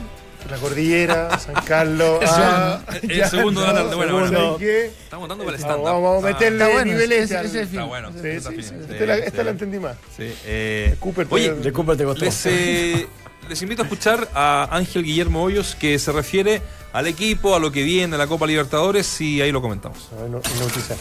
La 0.49 0.57
cordillera, 0.57 1.37
San 1.39 1.55
Carlos. 1.65 2.19
Ah, 2.27 2.79
el 3.01 3.25
segundo 3.25 3.61
no, 3.61 3.67
gana- 3.67 3.83
bueno, 3.95 4.17
segundo, 4.17 4.39
bueno. 4.41 4.57
¿qué? 4.57 4.85
Estamos 4.85 5.27
dando 5.29 5.43
para 5.43 5.57
el 5.57 5.61
stand-up. 5.63 5.83
vamos 5.85 6.23
a 6.23 6.27
Ah, 6.27 6.31
meterle 6.31 6.63
Está 6.63 6.73
bueno, 6.73 6.91
nivel 6.93 7.11
ese-. 7.11 7.61
Está 7.61 7.83
bueno. 7.85 8.09
Sí, 8.21 8.27
está 8.27 8.49
sí, 8.51 8.55
fin. 8.55 8.63
sí. 8.65 8.69
Sí, 8.87 8.93
Esta 8.93 9.05
la, 9.05 9.15
esta 9.17 9.37
sí. 9.39 9.43
la 9.43 9.51
entendí 9.51 9.79
más. 9.79 9.95
Sí, 10.15 10.33
eh, 10.45 10.95
Cooper 10.99 11.27
oye, 11.29 11.53
De 11.55 11.71
Cooper 11.73 11.97
te 11.97 12.05
costó. 12.05 12.23
les, 12.25 12.45
eh, 12.45 13.07
les 13.49 13.61
invito 13.61 13.81
a 13.81 13.85
escuchar 13.85 14.29
a 14.33 14.69
Ángel 14.71 15.03
Guillermo 15.03 15.43
Hoyos 15.43 15.75
que 15.75 15.99
se 15.99 16.11
refiere 16.13 16.61
al 16.93 17.05
equipo, 17.07 17.55
a 17.55 17.59
lo 17.59 17.71
que 17.71 17.83
viene 17.83 18.13
de 18.13 18.17
la 18.17 18.27
Copa 18.27 18.47
Libertadores 18.47 19.19
y 19.21 19.41
ahí 19.41 19.51
lo 19.51 19.61
comentamos. 19.61 20.07
A 20.17 20.21
ver, 20.21 20.29
no, 20.31 20.37
no 20.59 20.65
utilizar. 20.65 20.97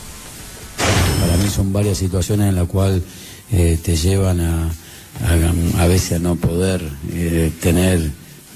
Para 1.20 1.36
mí 1.36 1.48
son 1.48 1.72
varias 1.72 1.98
situaciones 1.98 2.48
en 2.48 2.56
las 2.56 2.66
cuales 2.66 3.02
eh, 3.52 3.78
te 3.82 3.96
llevan 3.96 4.40
a, 4.40 4.70
a, 5.76 5.86
veces 5.86 6.20
no 6.20 6.36
poder 6.36 6.82
eh, 7.12 7.50
tener 7.60 8.10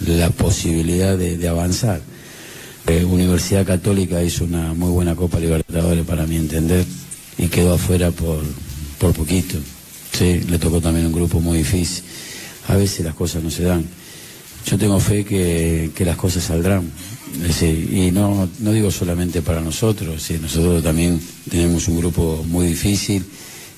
la 0.07 0.31
posibilidad 0.31 1.16
de, 1.16 1.48
avanzar. 1.48 2.01
Eh, 2.87 3.05
Universidad 3.05 3.64
Católica 3.66 4.22
hizo 4.22 4.44
una 4.44 4.75
muy 4.75 4.90
buena 4.90 5.14
Copa 5.14 5.38
Libertadores 5.38 6.05
para 6.05 6.27
mi 6.27 6.37
entender 6.37 6.85
y 7.38 7.48
quedó 7.48 7.75
afuera 7.75 8.11
por, 8.11 8.42
por 8.98 9.12
poquito. 9.12 9.59
Sí, 10.12 10.40
le 10.48 10.59
tocó 10.59 10.81
también 10.81 11.07
un 11.07 11.12
grupo 11.12 11.40
muy 11.40 11.59
difícil. 11.59 12.05
A 12.68 12.77
veces 12.77 13.05
las 13.05 13.14
cosas 13.14 13.42
no 13.42 13.51
se 13.51 13.64
dan. 13.64 13.85
Yo 14.66 14.79
tengo 14.79 15.01
fe 15.01 15.25
que, 15.25 15.90
que 15.94 16.05
las 16.05 16.16
cosas 16.16 16.44
saldrán. 16.44 16.90
Y 17.61 18.11
no, 18.12 18.48
no 18.59 18.72
digo 18.72 18.90
solamente 18.90 19.40
para 19.40 19.61
nosotros, 19.61 20.22
sí, 20.22 20.38
nosotros 20.40 20.83
también 20.83 21.20
tenemos 21.51 21.88
un 21.88 21.98
grupo 21.98 22.44
muy 22.46 22.66
difícil, 22.66 23.25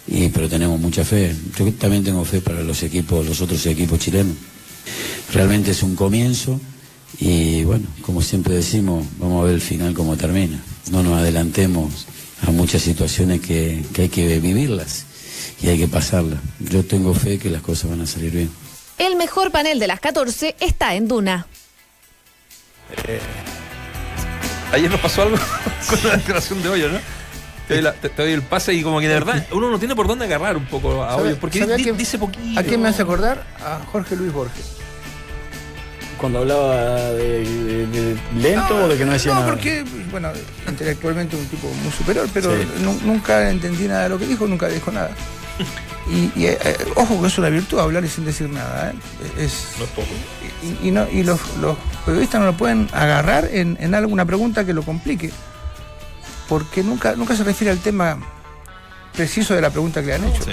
y, 0.06 0.28
pero 0.28 0.48
tenemos 0.48 0.78
mucha 0.80 1.04
fe. 1.04 1.34
Yo 1.58 1.72
también 1.72 2.04
tengo 2.04 2.24
fe 2.24 2.40
para 2.40 2.62
los 2.62 2.82
equipos, 2.82 3.26
los 3.26 3.40
otros 3.40 3.64
equipos 3.66 3.98
chilenos. 3.98 4.36
Realmente 5.32 5.70
es 5.70 5.82
un 5.82 5.96
comienzo 5.96 6.60
y 7.18 7.64
bueno, 7.64 7.86
como 8.02 8.22
siempre 8.22 8.54
decimos, 8.54 9.06
vamos 9.18 9.42
a 9.42 9.46
ver 9.46 9.54
el 9.54 9.60
final 9.60 9.94
cómo 9.94 10.16
termina. 10.16 10.62
No 10.90 11.02
nos 11.02 11.18
adelantemos 11.18 12.06
a 12.46 12.50
muchas 12.50 12.82
situaciones 12.82 13.40
que, 13.40 13.84
que 13.92 14.02
hay 14.02 14.08
que 14.08 14.38
vivirlas 14.40 15.06
y 15.62 15.68
hay 15.68 15.78
que 15.78 15.88
pasarlas. 15.88 16.40
Yo 16.58 16.84
tengo 16.84 17.14
fe 17.14 17.38
que 17.38 17.50
las 17.50 17.62
cosas 17.62 17.90
van 17.90 18.02
a 18.02 18.06
salir 18.06 18.32
bien. 18.32 18.50
El 18.98 19.16
mejor 19.16 19.50
panel 19.50 19.78
de 19.78 19.86
las 19.86 20.00
14 20.00 20.56
está 20.60 20.94
en 20.94 21.08
Duna. 21.08 21.46
Ayer 24.72 24.90
nos 24.90 25.00
pasó 25.00 25.22
algo 25.22 25.36
con 25.88 25.98
la 26.04 26.16
declaración 26.16 26.62
de 26.62 26.68
Hoyos, 26.68 26.92
¿no? 26.92 27.23
Te 27.68 27.74
doy, 27.74 27.82
la- 27.82 27.92
te- 27.94 28.08
te 28.10 28.22
doy 28.22 28.32
el 28.32 28.42
pase 28.42 28.74
y 28.74 28.82
como 28.82 29.00
que 29.00 29.08
de 29.08 29.14
verdad 29.14 29.46
uno 29.52 29.70
no 29.70 29.78
tiene 29.78 29.94
por 29.96 30.06
dónde 30.06 30.26
agarrar 30.26 30.56
un 30.56 30.66
poco 30.66 31.02
a 31.02 31.10
¿Sabe- 31.12 31.22
Hoyos, 31.22 31.38
porque 31.38 31.64
di- 31.66 31.90
dice 31.92 32.18
poquito. 32.18 32.60
¿A 32.60 32.62
quién 32.62 32.82
me 32.82 32.88
hace 32.88 33.02
acordar? 33.02 33.42
A 33.64 33.80
Jorge 33.90 34.16
Luis 34.16 34.32
Borges. 34.32 34.72
Cuando 36.18 36.38
hablaba 36.40 36.76
de, 37.12 37.40
de- 37.44 37.86
de 37.86 38.16
lento 38.36 38.84
o 38.84 38.88
de 38.88 38.96
que 38.96 39.04
no 39.04 39.12
decía 39.12 39.34
no, 39.34 39.40
nada. 39.40 39.52
porque, 39.52 39.84
bueno, 40.10 40.28
intelectualmente 40.68 41.36
un 41.36 41.46
tipo 41.46 41.68
muy 41.82 41.92
superior, 41.92 42.28
pero 42.32 42.54
Sí. 42.54 42.66
nunca 43.04 43.50
entendí 43.50 43.88
nada 43.88 44.04
de 44.04 44.08
lo 44.10 44.18
que 44.18 44.26
dijo, 44.26 44.46
nunca 44.46 44.68
dijo 44.68 44.90
nada. 44.90 45.10
Y, 46.06 46.30
y, 46.38 46.46
eh, 46.48 46.58
eh, 46.62 46.76
ojo 46.96 47.18
que 47.22 47.28
es 47.28 47.38
una 47.38 47.48
virtud 47.48 47.78
hablar 47.78 48.04
y 48.04 48.08
sin 48.08 48.26
decir 48.26 48.46
nada. 48.50 48.90
¿eh? 48.90 48.94
Es, 49.44 49.68
No 49.78 49.84
es 49.84 49.90
poco. 49.92 50.08
y, 50.82 50.88
y 50.88 50.90
no, 50.90 51.08
y 51.10 51.22
los, 51.22 51.40
los 51.62 51.78
periodistas 52.04 52.40
no 52.42 52.46
lo 52.48 52.52
pueden 52.58 52.90
agarrar 52.92 53.48
en, 53.50 53.78
en 53.80 53.94
alguna 53.94 54.26
pregunta 54.26 54.66
que 54.66 54.74
lo 54.74 54.82
complique. 54.82 55.30
Porque 56.48 56.82
nunca, 56.82 57.14
nunca 57.16 57.34
se 57.34 57.44
refiere 57.44 57.70
al 57.70 57.80
tema 57.80 58.18
preciso 59.14 59.54
de 59.54 59.60
la 59.60 59.70
pregunta 59.70 60.00
que 60.00 60.08
le 60.08 60.14
han 60.14 60.24
hecho. 60.24 60.42
Sí. 60.42 60.52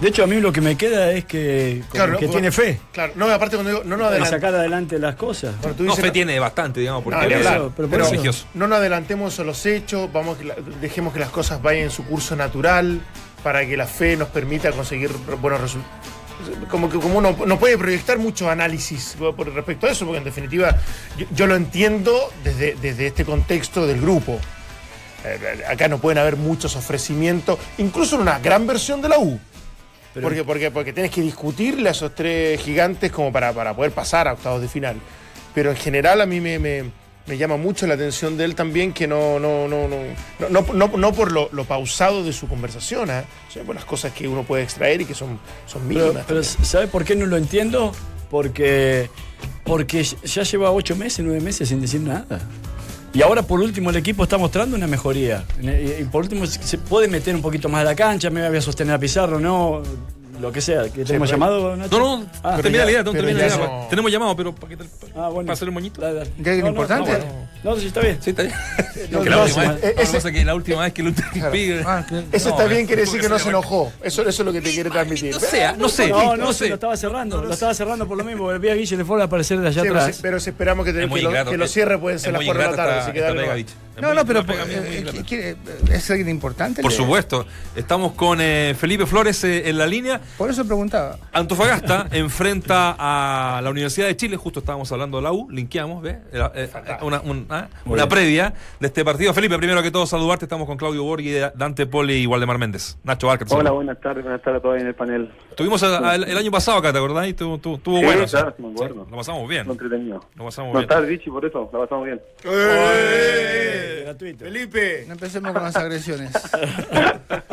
De 0.00 0.08
hecho, 0.08 0.24
a 0.24 0.26
mí 0.26 0.40
lo 0.40 0.52
que 0.52 0.62
me 0.62 0.76
queda 0.76 1.12
es 1.12 1.26
que, 1.26 1.82
Claro, 1.90 2.16
que 2.16 2.26
no, 2.26 2.32
tiene 2.32 2.50
fe 2.50 2.80
Claro, 2.92 3.12
no, 3.14 3.28
aparte 3.28 3.56
cuando 3.56 3.70
digo, 3.70 3.82
no 3.84 3.96
nos 3.98 4.06
adelantemos. 4.06 4.30
sacar 4.30 4.54
adelante 4.54 4.98
las 4.98 5.16
cosas. 5.16 5.54
Tú 5.76 5.84
No, 5.84 5.94
fe 5.94 6.10
tiene 6.10 6.38
bastante, 6.38 6.80
digamos, 6.80 7.02
porque 7.04 7.18
No, 7.18 7.36
hablar. 7.36 7.70
pero 7.76 7.88
por 7.88 8.08
Pero 8.08 8.32
no 8.54 8.68
nos 8.68 8.78
adelantemos 8.78 9.38
a 9.38 9.44
los 9.44 9.66
hechos, 9.66 10.10
vamos 10.10 10.38
dejemos 10.80 11.12
que 11.12 11.20
las 11.20 11.28
cosas 11.28 11.60
vayan 11.60 11.84
en 11.84 11.90
su 11.90 12.04
curso 12.04 12.34
natural 12.36 13.02
para 13.42 13.66
que 13.66 13.76
la 13.76 13.86
fe 13.86 14.16
nos 14.16 14.28
permita 14.28 14.72
conseguir 14.72 15.10
buenos 15.40 15.60
resultados. 15.60 15.92
Como 16.70 16.88
que 16.88 16.98
como 16.98 17.18
uno 17.18 17.36
no 17.46 17.58
puede 17.58 17.76
proyectar 17.76 18.18
mucho 18.18 18.50
análisis 18.50 19.14
por 19.18 19.52
respecto 19.52 19.86
a 19.86 19.90
eso, 19.90 20.06
porque 20.06 20.18
en 20.18 20.24
definitiva 20.24 20.74
yo, 21.18 21.26
yo 21.34 21.46
lo 21.46 21.54
entiendo 21.54 22.32
desde, 22.42 22.76
desde 22.80 23.08
este 23.08 23.24
contexto 23.24 23.86
del 23.86 24.00
grupo. 24.00 24.40
Eh, 25.24 25.62
Acá 25.68 25.88
no 25.88 25.98
pueden 25.98 26.18
haber 26.18 26.36
muchos 26.36 26.74
ofrecimientos, 26.76 27.58
incluso 27.78 28.16
en 28.16 28.22
una 28.22 28.38
gran 28.38 28.66
versión 28.66 29.00
de 29.02 29.08
la 29.08 29.18
U. 29.18 29.38
Pero- 30.14 30.26
porque, 30.26 30.44
porque, 30.44 30.70
porque 30.70 30.92
tienes 30.92 31.10
que 31.12 31.20
discutirle 31.22 31.88
a 31.88 31.92
esos 31.92 32.14
tres 32.14 32.60
gigantes 32.60 33.10
como 33.12 33.32
para, 33.32 33.52
para 33.52 33.74
poder 33.74 33.92
pasar 33.92 34.28
a 34.28 34.34
octavos 34.34 34.60
de 34.60 34.68
final. 34.68 34.96
Pero 35.54 35.70
en 35.70 35.76
general 35.76 36.20
a 36.20 36.26
mí 36.26 36.40
me, 36.40 36.58
me- 36.58 36.84
me 37.24 37.38
llama 37.38 37.56
mucho 37.56 37.86
la 37.86 37.94
atención 37.94 38.36
de 38.36 38.44
él 38.44 38.54
también 38.56 38.92
que 38.92 39.06
no, 39.06 39.38
no, 39.38 39.68
no, 39.68 39.86
no, 39.88 39.98
no, 40.40 40.48
no, 40.60 40.72
no- 40.74 40.96
no 40.96 41.12
por 41.12 41.30
lo, 41.32 41.48
lo 41.52 41.64
pausado 41.64 42.24
de 42.24 42.32
su 42.32 42.48
conversación, 42.48 43.10
¿ah? 43.10 43.24
sino 43.48 43.64
por 43.64 43.74
las 43.76 43.84
cosas 43.84 44.12
que 44.12 44.26
uno 44.26 44.42
puede 44.42 44.64
extraer 44.64 45.00
y 45.00 45.04
que 45.04 45.14
son, 45.14 45.38
son 45.66 45.82
Pero, 45.88 46.00
mínimas. 46.06 46.24
pero 46.26 46.42
también. 46.42 46.64
¿sabe 46.66 46.86
por 46.88 47.04
qué 47.04 47.14
no 47.14 47.24
lo 47.26 47.36
entiendo? 47.36 47.92
Porque, 48.28 49.08
porque 49.64 50.02
ya 50.02 50.42
lleva 50.42 50.70
ocho 50.72 50.96
meses, 50.96 51.24
nueve 51.24 51.40
meses 51.40 51.68
sin 51.68 51.80
decir 51.80 52.00
nada. 52.00 52.40
Y 53.14 53.20
ahora 53.20 53.42
por 53.42 53.60
último 53.60 53.90
el 53.90 53.96
equipo 53.96 54.22
está 54.22 54.38
mostrando 54.38 54.76
una 54.76 54.86
mejoría. 54.86 55.44
Y 55.60 56.04
por 56.04 56.22
último 56.22 56.46
se 56.46 56.78
puede 56.78 57.08
meter 57.08 57.34
un 57.34 57.42
poquito 57.42 57.68
más 57.68 57.82
a 57.82 57.84
la 57.84 57.94
cancha, 57.94 58.30
me 58.30 58.46
voy 58.48 58.56
a 58.56 58.60
sostener 58.62 58.94
a 58.94 58.98
Pizarro, 58.98 59.38
no, 59.38 59.82
lo 60.42 60.52
que 60.52 60.60
sea. 60.60 60.84
¿Que 60.90 61.04
tenemos 61.04 61.30
llamado, 61.30 61.74
Nacho? 61.76 61.98
No, 61.98 62.18
no, 62.18 62.26
Ah, 62.42 62.56
termina 62.56 62.78
ya- 62.80 62.84
la 62.84 62.90
idea, 62.90 63.02
no, 63.02 63.12
termina 63.12 63.38
la 63.38 63.46
idea. 63.46 63.56
no- 63.56 63.86
Tenemos 63.88 64.12
llamado, 64.12 64.36
pero 64.36 64.54
¿para 64.54 64.68
qué 64.68 64.76
te- 64.76 64.84
Ah, 65.16 65.28
bueno. 65.28 65.46
¿Para 65.46 65.52
hacer 65.54 65.68
el 65.68 65.72
moñito? 65.74 66.00
¿Que 66.00 66.06
hay 66.08 66.16
algo 66.16 66.26
No, 66.56 66.62
no, 66.62 66.68
importante? 66.68 67.12
No, 67.12 67.18
bueno. 67.18 67.48
No, 67.64 67.76
sí, 67.76 67.86
está 67.86 68.00
bien. 68.00 68.18
Sí, 68.20 68.30
está 68.30 68.42
bien. 68.42 68.54
No, 69.10 69.22
que 69.22 69.30
la 69.30 69.36
no, 69.36 69.42
última 69.44 69.62
vez- 69.72 70.32
que 70.32 70.44
la 70.44 70.54
última 70.54 70.82
vez 70.82 70.92
que 70.92 71.02
lo 71.02 71.08
interrumpí. 71.10 71.72
Ah, 71.86 72.04
que- 72.08 72.36
Eso 72.36 72.48
no, 72.50 72.54
está 72.56 72.66
bien, 72.68 72.86
quiere 72.86 73.02
decir 73.02 73.20
que 73.20 73.28
no 73.28 73.38
se 73.38 73.48
enojó. 73.48 73.92
Eso, 74.02 74.22
eso 74.22 74.28
es 74.42 74.46
lo 74.46 74.52
que 74.52 74.60
te 74.60 74.70
quiere 74.72 74.90
transmitir. 74.90 75.32
No 75.32 75.40
sé, 75.40 75.72
no 75.78 75.88
sé. 75.88 76.08
No, 76.08 76.52
sé. 76.52 76.68
lo 76.68 76.74
estaba 76.74 76.96
cerrando, 76.96 77.42
lo 77.42 77.52
estaba 77.52 77.72
cerrando 77.74 78.06
por 78.08 78.18
lo 78.18 78.24
mismo. 78.24 78.48
Vi 78.58 78.68
a 78.68 78.74
Guille 78.74 78.96
Lefort 78.96 79.22
aparecer 79.22 79.58
de 79.60 79.68
allá 79.68 79.82
atrás. 79.82 80.18
pero 80.20 80.40
si 80.40 80.50
esperamos 80.50 80.84
que, 80.84 80.90
Es 80.90 80.96
lo, 80.96 81.56
lo 81.56 81.64
es- 81.64 81.70
cierre 81.70 81.98
pueden 81.98 82.16
es 82.16 82.22
ser 82.22 82.32
las 82.32 82.40
muy 82.40 82.46
4 82.46 82.62
de 82.62 82.70
la 82.70 82.76
tarde. 82.76 83.66
Es 83.94 84.00
No, 84.00 84.14
no, 84.14 84.24
pero 84.24 84.40
eh, 84.40 84.98
ingrata. 85.00 85.22
quiere- 85.22 85.56
es 85.90 86.10
alguien 86.10 86.28
importante. 86.30 86.80
Por 86.82 86.92
supuesto. 86.92 87.44
Estamos 87.76 88.12
con 88.12 88.38
eh, 88.40 88.74
Felipe 88.78 89.04
Flores 89.04 89.44
eh, 89.44 89.68
en 89.68 89.76
la 89.76 89.86
línea. 89.86 90.18
Por 90.38 90.48
eso 90.48 90.64
preguntaba. 90.64 91.18
Antofagasta 91.32 92.06
enfrenta 92.12 92.96
a 92.98 93.60
la 93.62 93.68
Universidad 93.70 94.06
de 94.06 94.16
Chile, 94.16 94.36
justo 94.38 94.60
estábamos 94.60 94.90
hablando 94.92 95.18
de 95.18 95.22
la 95.24 95.32
U, 95.32 95.48
linkeamos, 95.50 96.02
¿ves? 96.02 96.16
Eh, 96.32 96.70
una 97.02 97.20
un- 97.20 97.46
ah, 97.50 97.68
una 97.84 98.08
previa 98.08 98.54
de 98.80 98.86
este 98.86 99.04
partido. 99.04 99.34
Felipe, 99.34 99.58
primero 99.58 99.82
que 99.82 99.90
todo 99.90 100.06
saludarte, 100.06 100.46
estamos 100.46 100.66
con 100.66 100.78
Claudio 100.78 101.02
Borghi, 101.04 101.34
Dante 101.54 101.86
Poli 101.86 102.14
y 102.22 102.26
Waldemar 102.26 102.56
Méndez. 102.58 102.96
Nacho 103.04 103.26
Barca. 103.26 103.44
Hola, 103.50 103.72
buenas 103.72 104.00
tardes, 104.00 104.24
buenas 104.24 104.40
tardes 104.42 104.60
a 104.60 104.62
todos 104.62 104.80
en 104.80 104.86
el 104.86 104.94
panel. 104.94 105.30
Estuvimos 105.50 105.82
a- 105.82 106.10
a- 106.10 106.14
el, 106.14 106.24
el 106.24 106.38
año 106.38 106.50
pasado 106.50 106.78
acá, 106.78 106.92
¿te 106.92 106.98
acordás? 106.98 107.26
Y 107.26 107.30
estuvo, 107.30 107.56
estuvo- 107.56 107.76
estuvo 107.76 107.98
Sí, 107.98 108.04
bueno. 108.06 108.24
claro, 108.26 108.54
sí 108.56 108.62
me 108.62 108.70
acuerdo. 108.72 109.06
Lo 109.10 109.16
pasamos 109.18 109.48
bien. 109.48 109.64
Fue 109.66 109.74
entretenido. 109.74 110.24
Lo 110.34 110.44
pasamos 110.46 110.72
No 110.72 110.78
bien. 110.80 110.88
está 110.90 110.98
el 110.98 111.06
Vichy 111.06 111.30
por 111.30 111.44
eso, 111.44 111.68
la 111.72 111.78
pasamos 111.80 112.06
bien. 112.06 112.20
¡Eh! 112.44 113.81
Gratuito. 114.04 114.44
Felipe. 114.44 115.04
No 115.06 115.12
empecemos 115.14 115.52
con 115.52 115.62
las 115.62 115.76
agresiones. 115.76 116.30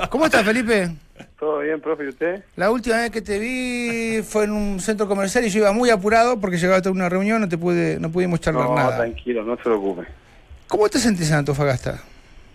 ¿Cómo 0.09 0.25
estás, 0.25 0.43
Felipe? 0.43 0.89
¿Todo 1.39 1.59
bien, 1.59 1.80
profe? 1.80 2.05
¿Y 2.05 2.07
usted? 2.09 2.43
La 2.55 2.69
última 2.71 2.97
vez 2.97 3.11
que 3.11 3.21
te 3.21 3.39
vi 3.39 4.21
fue 4.23 4.43
en 4.45 4.51
un 4.51 4.80
centro 4.80 5.07
comercial 5.07 5.45
y 5.45 5.49
yo 5.49 5.59
iba 5.59 5.71
muy 5.71 5.89
apurado 5.89 6.39
porque 6.39 6.57
llegaba 6.57 6.82
a 6.84 6.89
una 6.91 7.07
reunión, 7.09 7.41
no 7.41 7.47
te 7.49 7.57
pude, 7.57 7.99
no 7.99 8.11
pudimos 8.11 8.39
charlar 8.41 8.65
No, 8.69 8.75
nada. 8.75 8.97
tranquilo, 8.97 9.43
no 9.43 9.55
se 9.57 9.63
preocupe. 9.63 10.03
¿Cómo 10.67 10.88
te 10.89 10.99
sentís 10.99 11.30
en 11.32 11.38
Antofagasta? 11.38 11.99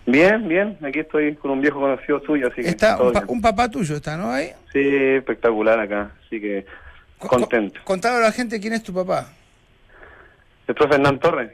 Bien, 0.05 0.47
bien, 0.47 0.77
aquí 0.83 0.99
estoy 0.99 1.33
con 1.35 1.49
un 1.51 1.61
viejo 1.61 1.79
conocido 1.79 2.21
suyo, 2.25 2.47
así 2.51 2.61
que 2.61 2.69
Está 2.69 3.01
un, 3.01 3.11
pa- 3.11 3.21
bien. 3.21 3.31
un 3.31 3.41
papá 3.41 3.69
tuyo, 3.69 3.95
está, 3.95 4.15
¿no? 4.15 4.31
Ahí. 4.31 4.51
Sí, 4.71 4.79
espectacular 4.83 5.79
acá, 5.79 6.11
así 6.27 6.39
que 6.39 6.65
Co- 7.17 7.27
contento. 7.27 7.79
co- 7.79 7.85
Contale 7.85 8.17
a 8.17 8.19
la 8.19 8.31
gente 8.31 8.59
quién 8.59 8.73
es 8.73 8.83
tu 8.83 8.93
papá. 8.93 9.29
El 10.67 10.75
profe 10.75 10.93
Hernán 10.95 11.19
Torres, 11.19 11.51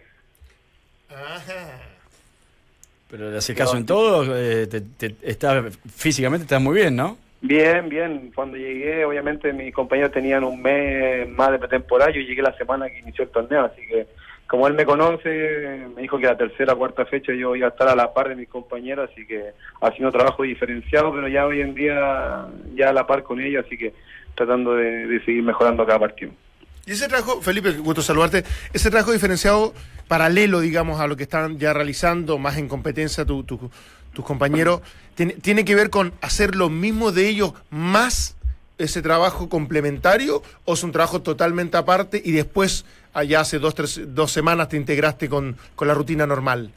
Pero 3.12 3.30
le 3.30 3.38
haces 3.38 3.56
caso 3.58 3.76
en 3.76 3.86
todo, 3.86 4.24
eh, 4.38 4.68
te, 4.68 4.80
te- 4.82 5.16
está, 5.22 5.62
físicamente 5.94 6.44
estás 6.44 6.62
muy 6.62 6.76
bien, 6.76 6.96
¿no? 6.96 7.18
Bien, 7.42 7.90
bien. 7.90 8.32
Cuando 8.34 8.56
llegué, 8.56 9.04
obviamente 9.04 9.52
mis 9.52 9.74
compañeros 9.74 10.12
tenían 10.14 10.44
un 10.46 10.62
mes 10.62 11.28
más 11.30 11.52
de 11.52 11.60
pretemporada. 11.60 12.12
Yo 12.12 12.22
llegué 12.22 12.42
la 12.42 12.56
semana 12.56 12.88
que 12.90 13.00
inició 13.00 13.26
el 13.26 13.30
torneo, 13.32 13.66
así 13.66 13.82
que 13.86 14.08
como 14.48 14.68
él 14.68 14.74
me 14.76 14.86
conoce, 14.86 15.88
me 15.96 16.02
dijo 16.04 16.18
que 16.20 16.26
la 16.28 16.38
tercera 16.38 16.74
o 16.74 16.78
cuarta 16.78 17.06
fecha 17.06 17.34
yo 17.34 17.56
iba 17.56 17.68
a 17.68 17.70
estar 17.72 17.88
a 17.88 17.96
la 17.96 18.14
par 18.14 18.30
de 18.30 18.36
mis 18.36 18.48
compañeros, 18.50 19.10
así 19.12 19.26
que 19.26 19.52
haciendo 19.82 20.12
trabajo 20.12 20.44
diferenciado, 20.44 21.14
pero 21.14 21.28
ya 21.28 21.46
hoy 21.46 21.62
en 21.62 21.74
día 21.74 22.48
ya 22.76 22.90
a 22.90 22.94
la 22.94 23.08
par 23.08 23.24
con 23.24 23.40
ellos, 23.42 23.66
así 23.66 23.78
que 23.78 23.94
tratando 24.36 24.76
de, 24.76 25.08
de 25.08 25.20
seguir 25.26 25.42
mejorando 25.44 25.86
cada 25.86 26.00
partido. 26.00 26.32
Y 26.92 26.96
ese 26.96 27.08
trabajo, 27.08 27.40
Felipe, 27.42 27.72
gusto 27.72 28.02
saludarte, 28.02 28.44
ese 28.74 28.90
trabajo 28.90 29.14
diferenciado, 29.14 29.74
paralelo, 30.10 30.60
digamos, 30.60 31.00
a 31.00 31.08
lo 31.08 31.16
que 31.16 31.24
están 31.24 31.58
ya 31.58 31.72
realizando, 31.72 32.38
más 32.38 32.58
en 32.58 32.68
competencia 32.68 33.24
tu- 33.24 33.44
tu- 33.46 33.72
tus 34.12 34.26
compañeros, 34.26 34.82
tiene, 35.16 35.36
tiene 35.36 35.64
que 35.64 35.74
ver 35.74 35.90
con 35.90 36.12
hacer 36.20 36.54
lo 36.54 36.70
mismo 36.70 37.14
de 37.14 37.30
ellos 37.30 37.54
más 37.70 38.36
ese 38.78 39.02
trabajo 39.02 39.48
complementario 39.48 40.44
o 40.66 40.74
es 40.74 40.84
un 40.84 40.92
trabajo 40.92 41.22
totalmente 41.22 41.78
aparte 41.78 42.22
y 42.22 42.34
después, 42.34 42.84
allá 43.14 43.40
hace 43.40 43.58
dos, 43.58 43.74
tres, 43.74 44.02
dos 44.08 44.30
semanas, 44.34 44.68
te 44.68 44.76
integraste 44.76 45.30
con, 45.30 45.56
con 45.78 45.88
la 45.88 45.94
rutina 45.94 46.28
normal? 46.28 46.72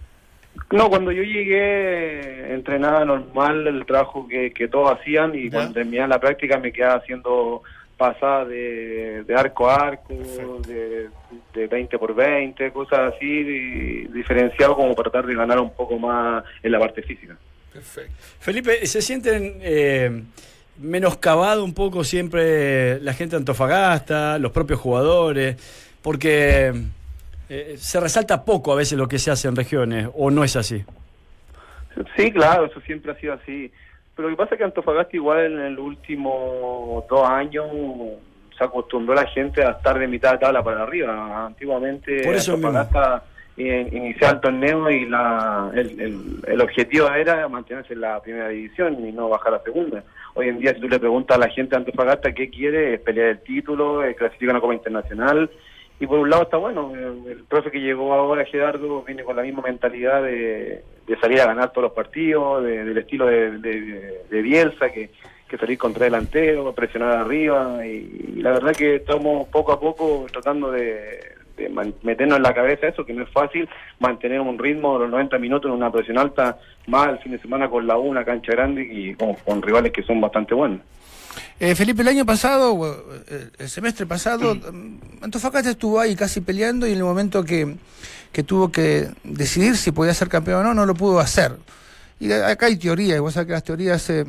No, 0.70 0.88
cuando 0.90 1.10
yo 1.10 1.24
llegué 1.24 2.54
entrenaba 2.54 3.04
normal 3.04 3.66
el 3.66 3.84
trabajo 3.84 4.28
que, 4.28 4.52
que 4.52 4.68
todos 4.68 4.96
hacían 4.96 5.34
y 5.34 5.46
Ya. 5.50 5.56
cuando 5.56 5.72
terminaba 5.72 6.06
la 6.06 6.20
práctica 6.20 6.56
me 6.60 6.72
quedaba 6.72 7.00
haciendo 7.00 7.62
pasadas 7.96 8.48
de, 8.48 9.22
de 9.24 9.34
arco 9.34 9.68
a 9.70 9.76
arco, 9.88 10.14
de, 10.66 11.08
de 11.54 11.66
20 11.66 11.98
por 11.98 12.14
20, 12.14 12.70
cosas 12.72 13.14
así, 13.14 13.26
di- 13.44 14.04
diferenciado 14.08 14.74
como 14.74 14.94
para 14.94 15.10
tratar 15.10 15.26
de 15.28 15.34
ganar 15.34 15.58
un 15.60 15.70
poco 15.72 15.98
más 15.98 16.44
en 16.62 16.72
la 16.72 16.78
parte 16.78 17.02
física. 17.02 17.36
Perfecto. 17.72 18.12
Felipe, 18.40 18.86
¿se 18.86 19.02
sienten 19.02 19.58
eh, 19.60 20.22
menoscabado 20.78 21.64
un 21.64 21.74
poco 21.74 22.04
siempre 22.04 23.00
la 23.00 23.14
gente 23.14 23.32
de 23.36 23.38
Antofagasta, 23.40 24.38
los 24.38 24.52
propios 24.52 24.80
jugadores? 24.80 25.56
Porque 26.02 26.72
eh, 27.48 27.74
se 27.78 28.00
resalta 28.00 28.44
poco 28.44 28.72
a 28.72 28.76
veces 28.76 28.98
lo 28.98 29.08
que 29.08 29.18
se 29.18 29.30
hace 29.30 29.48
en 29.48 29.56
regiones, 29.56 30.08
¿o 30.14 30.30
no 30.30 30.44
es 30.44 30.56
así? 30.56 30.84
Sí, 32.16 32.32
claro, 32.32 32.66
eso 32.66 32.80
siempre 32.80 33.12
ha 33.12 33.16
sido 33.20 33.34
así. 33.34 33.70
Pero 34.16 34.28
lo 34.28 34.36
que 34.36 34.42
pasa 34.42 34.54
es 34.54 34.58
que 34.58 34.64
Antofagasta 34.64 35.16
igual 35.16 35.52
en 35.52 35.60
el 35.60 35.78
último 35.78 37.04
dos 37.08 37.28
años 37.28 37.66
se 38.56 38.62
acostumbró 38.62 39.14
la 39.14 39.26
gente 39.26 39.64
a 39.64 39.70
estar 39.70 39.98
de 39.98 40.06
mitad 40.06 40.32
de 40.32 40.38
tabla 40.38 40.62
para 40.62 40.84
arriba. 40.84 41.46
Antiguamente 41.46 42.22
Por 42.22 42.36
eso 42.36 42.54
Antofagasta 42.54 43.24
eh, 43.56 43.88
iniciaba 43.92 44.34
el 44.34 44.40
torneo 44.40 44.90
y 44.90 45.06
la, 45.06 45.70
el, 45.74 46.00
el, 46.00 46.20
el 46.46 46.60
objetivo 46.60 47.08
era 47.10 47.48
mantenerse 47.48 47.94
en 47.94 48.02
la 48.02 48.20
primera 48.20 48.48
división 48.48 49.04
y 49.06 49.10
no 49.10 49.28
bajar 49.28 49.54
a 49.54 49.62
segunda. 49.62 50.04
Hoy 50.34 50.48
en 50.48 50.58
día 50.58 50.74
si 50.74 50.80
tú 50.80 50.88
le 50.88 51.00
preguntas 51.00 51.36
a 51.36 51.40
la 51.40 51.48
gente 51.48 51.70
de 51.70 51.76
Antofagasta 51.76 52.32
qué 52.32 52.50
quiere, 52.50 52.94
es 52.94 53.00
pelear 53.00 53.28
el 53.30 53.40
título, 53.40 54.02
clasificar 54.16 54.54
una 54.54 54.60
Copa 54.60 54.74
Internacional. 54.74 55.50
Y 56.00 56.06
por 56.08 56.18
un 56.18 56.28
lado 56.28 56.42
está 56.42 56.56
bueno, 56.56 56.92
el, 56.92 57.30
el 57.30 57.44
profe 57.44 57.70
que 57.70 57.80
llegó 57.80 58.12
ahora, 58.12 58.44
Gerardo, 58.44 59.02
viene 59.02 59.22
con 59.22 59.36
la 59.36 59.42
misma 59.42 59.62
mentalidad 59.62 60.22
de, 60.24 60.82
de 61.06 61.16
salir 61.18 61.40
a 61.40 61.46
ganar 61.46 61.70
todos 61.70 61.84
los 61.84 61.92
partidos, 61.92 62.64
de- 62.64 62.84
del 62.84 62.98
estilo 62.98 63.26
de, 63.26 63.58
de, 63.58 64.20
de 64.30 64.42
Bielsa, 64.42 64.90
que, 64.90 65.10
que 65.48 65.56
salir 65.58 65.76
contra 65.78 66.04
delantero, 66.04 66.72
presionar 66.74 67.16
arriba. 67.18 67.86
Y, 67.86 68.34
y 68.36 68.40
la 68.42 68.52
verdad 68.52 68.72
que 68.74 68.96
estamos 68.96 69.48
poco 69.48 69.72
a 69.72 69.80
poco 69.80 70.26
tratando 70.32 70.70
de, 70.70 71.32
meternos 72.02 72.38
en 72.38 72.42
la 72.42 72.52
cabeza 72.54 72.88
eso, 72.88 73.04
que 73.06 73.12
no 73.12 73.22
es 73.22 73.30
fácil 73.30 73.68
mantener 74.00 74.40
un 74.40 74.58
ritmo 74.58 74.94
de 74.94 75.00
los 75.04 75.10
90 75.10 75.38
minutos 75.38 75.68
en 75.68 75.76
una 75.76 75.92
presión 75.92 76.18
alta, 76.18 76.58
más 76.88 77.10
el 77.10 77.18
fin 77.18 77.32
de 77.32 77.38
semana 77.38 77.68
con 77.68 77.86
la 77.86 77.96
una 77.96 78.24
cancha 78.24 78.52
grande 78.52 78.82
y 78.82 79.14
con, 79.14 79.34
con 79.34 79.62
rivales 79.62 79.92
que 79.92 80.02
son 80.02 80.20
bastante 80.20 80.52
buenos. 80.54 80.80
Eh, 81.60 81.74
Felipe, 81.76 82.02
el 82.02 82.08
año 82.08 82.24
pasado, 82.26 82.76
eh, 83.28 83.48
el 83.58 83.68
semestre 83.68 84.06
pasado, 84.06 84.54
mm, 84.54 85.22
Antofagasta 85.22 85.70
estuvo 85.70 86.00
ahí 86.00 86.16
casi 86.16 86.40
peleando 86.40 86.86
y 86.86 86.92
en 86.92 86.98
el 86.98 87.04
momento 87.04 87.44
que, 87.44 87.76
que 88.34 88.42
tuvo 88.42 88.70
que 88.70 89.08
decidir 89.22 89.78
si 89.78 89.92
podía 89.92 90.12
ser 90.12 90.28
campeón 90.28 90.60
o 90.60 90.64
no, 90.64 90.74
no 90.74 90.84
lo 90.84 90.94
pudo 90.94 91.20
hacer. 91.20 91.56
Y 92.20 92.30
acá 92.32 92.66
hay 92.66 92.76
teorías, 92.76 93.16
y 93.16 93.20
vos 93.20 93.32
sabés 93.32 93.46
que 93.46 93.52
las 93.52 93.64
teorías 93.64 94.10
eh, 94.10 94.26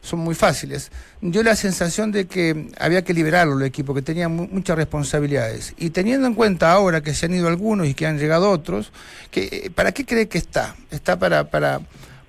son 0.00 0.20
muy 0.20 0.34
fáciles. 0.34 0.90
Dio 1.20 1.42
la 1.42 1.56
sensación 1.56 2.12
de 2.12 2.26
que 2.26 2.70
había 2.78 3.02
que 3.02 3.12
liberarlo 3.12 3.58
el 3.58 3.66
equipo, 3.66 3.92
que 3.92 4.02
tenía 4.02 4.28
mu- 4.28 4.46
muchas 4.50 4.76
responsabilidades. 4.76 5.74
Y 5.78 5.90
teniendo 5.90 6.26
en 6.28 6.34
cuenta 6.34 6.72
ahora 6.72 7.02
que 7.02 7.12
se 7.12 7.26
han 7.26 7.34
ido 7.34 7.48
algunos 7.48 7.86
y 7.88 7.94
que 7.94 8.06
han 8.06 8.18
llegado 8.18 8.50
otros, 8.50 8.92
que, 9.30 9.48
eh, 9.64 9.70
¿para 9.74 9.92
qué 9.92 10.06
cree 10.06 10.28
que 10.28 10.38
está? 10.38 10.76
¿Está 10.90 11.18
para, 11.18 11.50
para, 11.50 11.80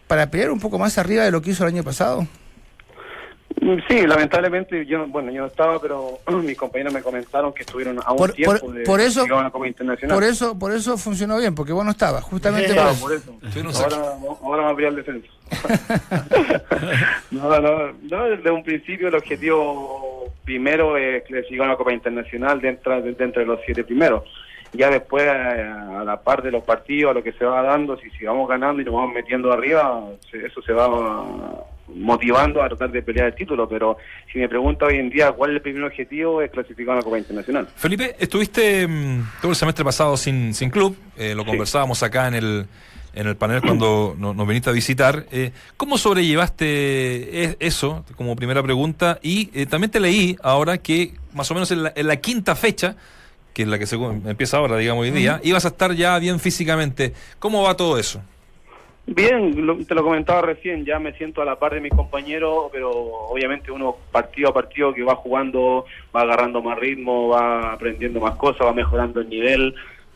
para 0.07 0.31
pelear 0.31 0.51
un 0.51 0.59
poco 0.59 0.79
más 0.79 0.97
arriba 0.97 1.23
de 1.23 1.31
lo 1.31 1.41
que 1.41 1.51
hizo 1.51 1.63
el 1.63 1.73
año 1.73 1.83
pasado? 1.83 2.27
Sí, 3.87 4.07
lamentablemente 4.07 4.87
yo, 4.87 5.05
bueno, 5.07 5.31
yo 5.31 5.41
no 5.41 5.47
estaba, 5.47 5.79
pero 5.79 6.17
mis 6.43 6.57
compañeros 6.57 6.91
me 6.93 7.01
comentaron 7.03 7.53
que 7.53 7.61
estuvieron 7.61 7.99
a 8.03 8.11
un 8.11 8.17
Por- 8.17 8.33
tiempo 8.33 8.59
por- 8.59 8.73
de 8.73 8.83
por 8.83 8.99
eso- 8.99 9.23
a 9.23 9.67
Internacional. 9.67 10.15
Por 10.15 10.23
eso, 10.23 10.57
por 10.57 10.71
eso 10.71 10.97
funcionó 10.97 11.37
bien, 11.37 11.53
porque 11.53 11.71
vos 11.71 11.85
no 11.85 11.91
estabas, 11.91 12.23
justamente 12.23 12.73
Claro, 12.73 12.93
por 12.99 13.13
eso. 13.13 13.31
por 13.39 13.47
eso. 13.47 13.83
Ahora, 13.83 13.97
ahora 14.41 14.63
va 14.63 14.69
a 14.71 14.75
pelear 14.75 14.93
el 14.93 14.97
defensa. 14.97 15.27
no, 17.31 17.59
no, 17.61 17.91
no, 18.09 18.23
desde 18.29 18.49
un 18.51 18.63
principio 18.63 19.09
el 19.09 19.15
objetivo 19.15 20.31
primero 20.43 20.97
es 20.97 21.23
clasificar 21.23 21.65
a 21.65 21.69
una 21.69 21.77
Copa 21.77 21.93
Internacional 21.93 22.59
dentro, 22.61 22.99
dentro 23.01 23.41
de 23.41 23.45
los 23.45 23.59
siete 23.65 23.83
primeros. 23.83 24.23
Ya 24.73 24.89
después, 24.89 25.23
eh, 25.25 25.29
a 25.29 26.03
la 26.03 26.21
par 26.23 26.41
de 26.41 26.49
los 26.49 26.63
partidos, 26.63 27.11
a 27.11 27.13
lo 27.13 27.21
que 27.23 27.33
se 27.33 27.45
va 27.45 27.61
dando, 27.61 27.97
si 27.97 28.09
sigamos 28.11 28.47
ganando 28.49 28.81
y 28.81 28.85
nos 28.85 28.93
vamos 28.95 29.13
metiendo 29.13 29.51
arriba, 29.51 30.01
se- 30.31 30.45
eso 30.47 30.61
se 30.61 30.71
va 30.73 30.87
motivando 31.95 32.61
a 32.63 32.67
tratar 32.67 32.91
de 32.91 33.01
pelear 33.01 33.27
el 33.27 33.35
título. 33.35 33.67
Pero 33.69 33.97
si 34.31 34.39
me 34.39 34.47
pregunta 34.49 34.85
hoy 34.85 34.97
en 34.97 35.09
día 35.09 35.31
cuál 35.31 35.51
es 35.51 35.55
el 35.57 35.61
primer 35.61 35.83
objetivo, 35.83 36.41
es 36.41 36.51
clasificar 36.51 36.93
a 36.93 36.95
una 36.97 37.03
Copa 37.03 37.17
Internacional. 37.17 37.67
Felipe, 37.75 38.15
estuviste 38.19 38.87
mm, 38.87 39.23
todo 39.41 39.51
el 39.51 39.55
semestre 39.55 39.83
pasado 39.85 40.15
sin, 40.17 40.53
sin 40.53 40.69
club, 40.69 40.95
eh, 41.17 41.33
lo 41.35 41.43
Sí. 41.43 41.49
conversábamos 41.49 42.01
acá 42.03 42.27
en 42.27 42.33
el, 42.35 42.65
en 43.13 43.27
el 43.27 43.35
panel 43.35 43.61
cuando 43.61 44.15
no- 44.19 44.33
nos 44.33 44.47
viniste 44.47 44.69
a 44.69 44.73
visitar. 44.73 45.25
Eh, 45.31 45.51
¿Cómo 45.77 45.97
sobrellevaste 45.97 47.43
e- 47.45 47.57
eso 47.59 48.05
como 48.15 48.35
primera 48.35 48.61
pregunta? 48.63 49.19
Y 49.21 49.49
eh, 49.53 49.65
también 49.65 49.91
te 49.91 49.99
leí 49.99 50.37
ahora 50.43 50.77
que 50.77 51.13
más 51.33 51.49
o 51.51 51.53
menos 51.53 51.71
en 51.71 51.83
la, 51.83 51.93
en 51.95 52.07
la 52.07 52.17
quinta 52.17 52.55
fecha, 52.55 52.95
que 53.53 53.63
es 53.63 53.67
la 53.67 53.77
que 53.77 53.85
se 53.85 53.95
empieza 53.97 54.57
ahora, 54.57 54.77
digamos, 54.77 55.03
hoy 55.03 55.11
día, 55.11 55.41
ibas 55.43 55.65
a 55.65 55.69
estar 55.69 55.93
ya 55.93 56.17
bien 56.19 56.39
físicamente. 56.39 57.13
¿Cómo 57.39 57.63
va 57.63 57.75
todo 57.75 57.97
eso? 57.97 58.21
Bien, 59.07 59.65
lo- 59.65 59.77
te 59.85 59.95
lo 59.95 60.03
comentaba 60.03 60.41
recién, 60.41 60.85
ya 60.85 60.99
me 60.99 61.11
siento 61.13 61.41
a 61.41 61.45
la 61.45 61.57
par 61.59 61.73
de 61.73 61.81
mis 61.81 61.91
compañeros, 61.91 62.69
pero 62.71 62.91
obviamente 62.91 63.71
uno 63.71 63.95
partido 64.11 64.49
a 64.49 64.53
partido 64.53 64.93
que 64.93 65.03
va 65.03 65.15
jugando, 65.15 65.85
va 66.15 66.21
agarrando 66.21 66.61
más 66.61 66.79
ritmo, 66.79 67.29
va 67.29 67.73
aprendiendo 67.73 68.21
más 68.21 68.35
cosas, 68.35 68.65
va 68.67 68.73
mejorando 68.73 69.19
el 69.19 69.27
nivel, 69.27 69.73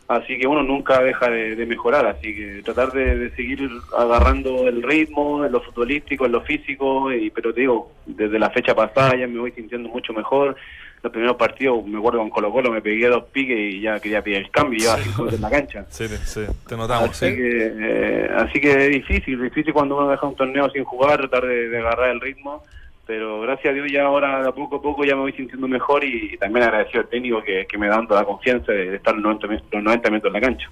así 0.08 0.38
que 0.38 0.46
uno 0.46 0.62
nunca 0.62 1.02
deja 1.02 1.28
de, 1.28 1.66
mejorar, 1.66 2.06
así 2.06 2.34
que 2.34 2.62
tratar 2.62 2.92
de, 2.92 3.16
de 3.18 3.30
seguir 3.34 3.68
agarrando 3.98 4.66
el 4.68 4.82
ritmo 4.82 5.44
en 5.44 5.52
lo 5.52 5.60
futbolístico, 5.60 6.24
en 6.24 6.32
lo 6.32 6.40
físico, 6.42 7.12
y, 7.12 7.28
pero 7.30 7.52
te 7.52 7.62
digo, 7.62 7.90
desde 8.06 8.38
la 8.38 8.50
fecha 8.50 8.74
pasada 8.74 9.16
ya 9.16 9.26
me 9.26 9.40
voy 9.40 9.50
sintiendo 9.52 9.88
mucho 9.88 10.12
mejor. 10.14 10.56
Los 11.02 11.12
primeros 11.12 11.36
partidos, 11.36 11.86
me 11.86 11.98
acuerdo 11.98 12.18
con 12.18 12.30
Colo 12.30 12.50
Colo, 12.52 12.72
me 12.72 12.82
pegué 12.82 13.06
dos 13.08 13.24
piques 13.26 13.56
y 13.56 13.80
ya 13.80 14.00
quería 14.00 14.22
pedir 14.22 14.38
el 14.38 14.50
cambio, 14.50 14.76
y 14.78 14.80
llevaba 14.82 15.02
cinco 15.02 15.18
minutos 15.22 15.34
en 15.38 15.42
la 15.42 15.50
cancha. 15.50 15.86
Sí, 15.88 16.08
sí, 16.08 16.40
te 16.68 16.76
notamos. 16.76 17.10
Así, 17.10 17.30
sí. 17.30 17.36
que, 17.36 17.72
eh, 17.78 18.30
así 18.36 18.60
que 18.60 18.70
es 18.72 18.90
difícil, 18.90 19.40
difícil 19.40 19.72
cuando 19.72 19.96
uno 19.98 20.08
deja 20.10 20.26
un 20.26 20.34
torneo 20.34 20.68
sin 20.70 20.82
jugar, 20.84 21.18
tratar 21.18 21.46
de, 21.46 21.68
de 21.68 21.78
agarrar 21.78 22.10
el 22.10 22.20
ritmo, 22.20 22.62
pero 23.06 23.40
gracias 23.42 23.70
a 23.70 23.74
Dios 23.74 23.86
ya 23.92 24.02
ahora 24.04 24.42
de 24.42 24.48
a 24.48 24.52
poco 24.52 24.76
a 24.76 24.82
poco 24.82 25.04
ya 25.04 25.14
me 25.14 25.20
voy 25.22 25.32
sintiendo 25.32 25.68
mejor 25.68 26.02
y, 26.02 26.30
y 26.34 26.36
también 26.38 26.64
agradecido 26.66 27.02
al 27.02 27.08
técnico 27.08 27.40
que, 27.44 27.66
que 27.68 27.78
me 27.78 27.86
da 27.86 28.04
toda 28.04 28.22
la 28.22 28.26
confianza 28.26 28.72
de, 28.72 28.90
de 28.90 28.96
estar 28.96 29.14
los 29.14 29.22
90, 29.22 29.46
mi- 29.46 29.62
los 29.70 29.82
90 29.84 30.10
minutos 30.10 30.28
en 30.28 30.32
la 30.32 30.40
cancha. 30.40 30.70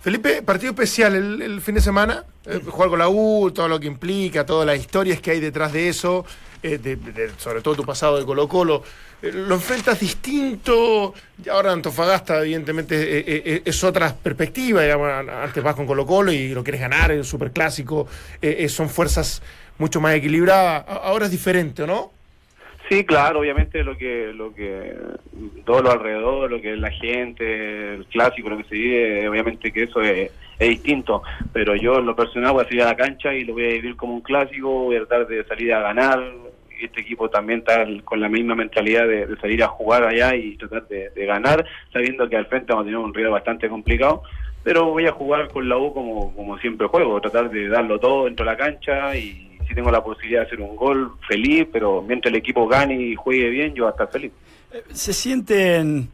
Felipe, 0.00 0.42
partido 0.42 0.70
especial 0.70 1.14
el, 1.16 1.42
el 1.42 1.60
fin 1.60 1.74
de 1.74 1.80
semana, 1.80 2.24
eh, 2.46 2.60
jugar 2.64 2.88
con 2.88 2.98
la 2.98 3.08
U, 3.08 3.50
todo 3.50 3.68
lo 3.68 3.80
que 3.80 3.86
implica, 3.88 4.46
todas 4.46 4.66
las 4.66 4.78
historias 4.78 5.20
que 5.20 5.32
hay 5.32 5.40
detrás 5.40 5.72
de 5.72 5.88
eso, 5.88 6.24
eh, 6.62 6.78
de- 6.78 6.96
de- 6.96 7.30
sobre 7.36 7.60
todo 7.62 7.74
tu 7.76 7.84
pasado 7.84 8.16
de 8.18 8.24
Colo 8.24 8.48
Colo. 8.48 8.82
Eh, 9.20 9.32
¿Lo 9.32 9.56
enfrentas 9.56 9.98
distinto? 9.98 11.12
Y 11.44 11.48
ahora 11.48 11.72
Antofagasta, 11.72 12.40
evidentemente, 12.40 12.94
eh, 13.18 13.62
es 13.64 13.82
otra 13.84 14.14
perspectiva. 14.14 14.82
digamos, 14.82 15.10
antes 15.10 15.62
vas 15.62 15.74
con 15.74 15.86
Colo 15.86 16.06
Colo 16.06 16.30
y 16.32 16.50
lo 16.50 16.62
quieres 16.62 16.80
ganar, 16.80 17.10
es 17.10 17.26
súper 17.26 17.50
clásico, 17.50 18.06
son 18.68 18.88
fuerzas 18.88 19.42
mucho 19.78 20.00
más 20.00 20.14
equilibradas. 20.14 20.84
Ahora 20.88 21.24
es 21.26 21.32
diferente, 21.32 21.82
¿o 21.82 21.86
no? 21.88 22.12
Sí, 22.88 23.04
claro, 23.04 23.40
obviamente 23.40 23.84
lo 23.84 23.98
que, 23.98 24.32
lo 24.32 24.54
que, 24.54 24.96
todo 25.66 25.82
lo 25.82 25.90
alrededor, 25.90 26.50
lo 26.50 26.60
que 26.60 26.72
es 26.72 26.78
la 26.78 26.90
gente, 26.90 27.94
el 27.94 28.06
clásico, 28.06 28.48
lo 28.48 28.56
que 28.56 28.64
se 28.64 28.74
vive, 28.74 29.28
obviamente 29.28 29.70
que 29.70 29.82
eso 29.82 30.00
es, 30.00 30.30
es 30.58 30.68
distinto, 30.68 31.22
pero 31.52 31.76
yo 31.76 31.98
en 31.98 32.06
lo 32.06 32.16
personal 32.16 32.52
voy 32.52 32.64
a 32.64 32.68
salir 32.68 32.82
a 32.82 32.86
la 32.86 32.96
cancha 32.96 33.34
y 33.34 33.44
lo 33.44 33.52
voy 33.52 33.64
a 33.64 33.72
vivir 33.74 33.94
como 33.94 34.14
un 34.14 34.22
clásico, 34.22 34.84
voy 34.84 34.96
a 34.96 35.00
tratar 35.04 35.26
de 35.26 35.44
salir 35.44 35.74
a 35.74 35.80
ganar, 35.80 36.32
este 36.80 37.02
equipo 37.02 37.28
también 37.28 37.58
está 37.58 37.84
con 38.04 38.20
la 38.20 38.28
misma 38.30 38.54
mentalidad 38.54 39.06
de, 39.06 39.36
salir 39.38 39.62
a 39.62 39.68
jugar 39.68 40.04
allá 40.04 40.34
y 40.34 40.56
tratar 40.56 40.88
de, 40.88 41.10
de 41.10 41.26
ganar, 41.26 41.66
sabiendo 41.92 42.26
que 42.26 42.36
al 42.36 42.46
frente 42.46 42.72
vamos 42.72 42.84
a 42.84 42.86
tener 42.86 42.98
un 42.98 43.12
rival 43.12 43.32
bastante 43.32 43.68
complicado, 43.68 44.22
pero 44.64 44.86
voy 44.86 45.06
a 45.06 45.12
jugar 45.12 45.48
con 45.48 45.68
la 45.68 45.76
U 45.76 45.92
como, 45.92 46.34
como 46.34 46.56
siempre 46.58 46.86
juego, 46.86 47.20
tratar 47.20 47.50
de 47.50 47.68
darlo 47.68 47.98
todo 47.98 48.24
dentro 48.24 48.46
de 48.46 48.52
la 48.52 48.56
cancha 48.56 49.14
y 49.14 49.57
si 49.68 49.74
tengo 49.74 49.90
la 49.90 50.02
posibilidad 50.02 50.40
de 50.40 50.46
hacer 50.46 50.60
un 50.60 50.74
gol, 50.74 51.12
feliz, 51.28 51.66
pero 51.72 52.02
mientras 52.02 52.32
el 52.32 52.38
equipo 52.38 52.66
gane 52.66 53.00
y 53.00 53.14
juegue 53.14 53.48
bien, 53.50 53.74
yo 53.74 53.84
voy 53.84 53.88
a 53.90 53.92
estar 53.92 54.10
feliz. 54.10 54.32
¿Se 54.92 55.12
sienten 55.12 56.08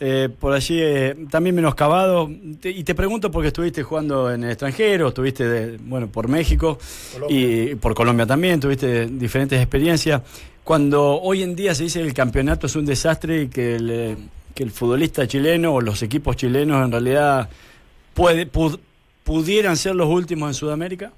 eh, 0.00 0.28
por 0.38 0.52
allí 0.52 0.78
eh, 0.80 1.16
también 1.30 1.54
menoscabados? 1.56 2.30
Te- 2.60 2.70
y 2.70 2.84
te 2.84 2.94
pregunto 2.94 3.30
porque 3.30 3.48
estuviste 3.48 3.82
jugando 3.82 4.30
en 4.32 4.44
el 4.44 4.50
extranjero, 4.50 5.08
estuviste 5.08 5.46
de- 5.48 5.78
bueno, 5.78 6.06
por 6.08 6.28
México 6.28 6.78
y 7.28 7.74
por 7.76 7.94
Colombia 7.94 8.26
también, 8.26 8.60
tuviste 8.60 9.06
diferentes 9.06 9.58
experiencias. 9.60 10.22
Cuando 10.64 11.20
hoy 11.20 11.42
en 11.42 11.56
día 11.56 11.74
se 11.74 11.84
dice 11.84 12.00
que 12.00 12.06
el 12.06 12.14
campeonato 12.14 12.66
es 12.66 12.76
un 12.76 12.84
desastre 12.84 13.42
y 13.42 13.48
que 13.48 13.76
el, 13.76 13.90
eh, 13.90 14.16
que 14.54 14.62
el 14.62 14.70
futbolista 14.70 15.26
chileno 15.26 15.72
o 15.74 15.80
los 15.80 16.02
equipos 16.02 16.36
chilenos 16.36 16.84
en 16.84 16.92
realidad 16.92 17.48
puede, 18.14 18.46
pud- 18.46 18.78
pudieran 19.24 19.76
ser 19.76 19.94
los 19.96 20.08
últimos 20.08 20.48
en 20.50 20.54
Sudamérica. 20.54 21.12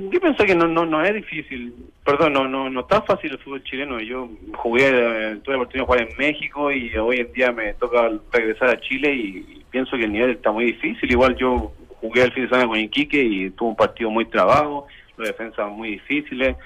Yo 0.00 0.20
pienso 0.20 0.44
que 0.44 0.54
no, 0.54 0.68
no, 0.68 0.86
no 0.86 1.02
es 1.02 1.12
difícil, 1.12 1.74
perdón, 2.04 2.32
no, 2.32 2.46
no, 2.46 2.70
no 2.70 2.80
está 2.82 3.02
fácil 3.02 3.32
el 3.32 3.38
fútbol 3.38 3.64
chileno. 3.64 3.98
Yo 3.98 4.28
jugué, 4.54 4.84
eh, 4.88 5.38
tuve 5.42 5.54
la 5.56 5.62
oportunidad 5.62 5.82
de 5.82 5.86
jugar 5.86 6.02
en 6.02 6.16
México 6.16 6.70
y 6.70 6.96
hoy 6.96 7.16
en 7.18 7.32
día 7.32 7.50
me 7.50 7.74
toca 7.74 8.08
regresar 8.32 8.68
a 8.68 8.80
Chile 8.80 9.12
y, 9.12 9.64
pienso 9.70 9.96
que 9.96 10.04
el 10.04 10.12
nivel 10.12 10.30
está 10.30 10.52
muy 10.52 10.66
difícil. 10.66 11.10
Igual 11.10 11.34
yo 11.36 11.72
jugué 12.00 12.22
el 12.22 12.32
fin 12.32 12.44
de 12.44 12.48
semana 12.48 12.68
con 12.68 12.78
Iquique 12.78 13.20
y 13.22 13.50
tuvo 13.50 13.70
un 13.70 13.76
partido 13.76 14.08
muy 14.08 14.24
trabado, 14.26 14.86
las 15.16 15.28
defensas 15.28 15.68
muy 15.72 15.90
difíciles, 15.90 16.56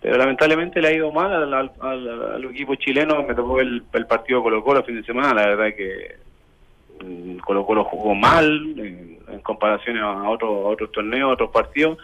pero 0.00 0.16
lamentablemente 0.18 0.82
le 0.82 0.88
ha 0.88 0.92
ido 0.92 1.12
mal 1.12 1.32
al, 1.32 1.54
al, 1.54 1.70
al- 1.80 2.44
equipo 2.46 2.74
chileno. 2.74 3.22
Me 3.22 3.34
tocó 3.34 3.60
el, 3.60 3.84
el 3.92 4.06
partido 4.06 4.42
Colo 4.42 4.62
Colo 4.64 4.80
el 4.80 4.86
fin 4.86 4.96
de 4.96 5.04
semana, 5.04 5.32
la 5.32 5.46
verdad 5.46 5.76
que 5.76 6.16
mm, 7.06 7.36
Colo 7.38 7.64
Colo 7.64 7.84
jugó 7.84 8.12
mal 8.16 8.74
en, 8.76 9.18
en 9.30 9.40
comparación 9.40 9.98
a, 9.98 10.28
otros 10.28 10.50
a 10.50 10.68
otros 10.68 10.90
torneos, 10.90 11.30
a 11.30 11.34
otros 11.34 11.50
partidos. 11.52 11.96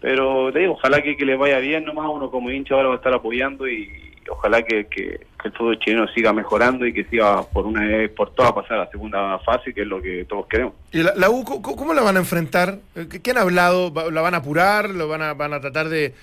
Pero 0.00 0.52
te 0.52 0.60
digo, 0.60 0.72
ojalá 0.74 1.02
que, 1.02 1.16
que 1.16 1.24
le 1.24 1.36
vaya 1.36 1.58
bien 1.58 1.84
nomás, 1.84 2.08
uno 2.10 2.30
como 2.30 2.50
hincha 2.50 2.74
ahora 2.74 2.88
va 2.88 2.94
a 2.94 2.96
estar 2.98 3.12
apoyando 3.14 3.68
y 3.68 3.88
ojalá 4.30 4.62
que, 4.62 4.86
que- 4.86 5.20
que 5.42 5.48
el 5.48 5.78
chileno 5.78 6.06
siga 6.08 6.32
mejorando 6.34 6.86
y 6.86 6.92
que 6.92 7.04
siga 7.04 7.42
por 7.44 7.66
una 7.66 7.84
vez 7.86 8.10
por 8.10 8.34
todas 8.34 8.52
pasar 8.52 8.76
a 8.78 8.84
la 8.84 8.90
segunda 8.90 9.38
fase, 9.38 9.72
que 9.72 9.80
es 9.82 9.86
lo 9.86 10.00
que 10.02 10.24
todos 10.26 10.46
queremos. 10.46 10.74
¿Y 10.92 11.02
la, 11.02 11.30
U 11.30 11.44
co- 11.44 11.62
cómo 11.62 11.94
la 11.94 12.02
van 12.02 12.16
a 12.16 12.20
enfrentar? 12.20 12.78
Eh, 12.94 13.08
¿Qué, 13.22 13.30
han 13.30 13.38
hablado? 13.38 13.92
¿Va- 13.92 14.10
¿La 14.10 14.20
van 14.20 14.34
a 14.34 14.38
apurar? 14.38 14.90
¿Lo 14.90 15.08
van 15.08 15.22
a, 15.22 15.32
van 15.34 15.54
a 15.54 15.60
tratar 15.60 15.88
de, 15.88 16.14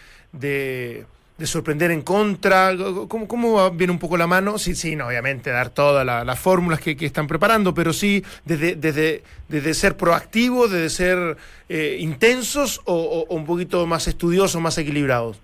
de 1.37 1.45
sorprender 1.45 1.91
en 1.91 2.01
contra? 2.01 2.71
¿Cómo, 3.07 3.27
cómo 3.27 3.69
viene 3.71 3.91
un 3.93 3.99
poco 3.99 4.17
la 4.17 4.27
mano? 4.27 4.57
Sí, 4.57 4.75
sí, 4.75 4.95
no, 4.95 5.07
obviamente 5.07 5.49
dar 5.51 5.69
todas 5.69 6.05
la- 6.05 6.23
las 6.23 6.39
fórmulas 6.39 6.79
que, 6.79 6.95
que 6.97 7.05
están 7.05 7.27
preparando, 7.27 7.73
pero 7.73 7.93
sí 7.93 8.23
desde, 8.45 8.75
desde, 8.75 9.23
desde 9.47 9.73
ser 9.73 9.97
proactivos, 9.97 10.71
desde 10.71 10.89
ser 10.89 11.37
eh, 11.69 11.97
intensos 11.99 12.81
o 12.85 13.25
un 13.29 13.45
poquito 13.45 13.85
más 13.85 14.07
estudiosos, 14.07 14.59
más 14.61 14.77
equilibrados. 14.77 15.39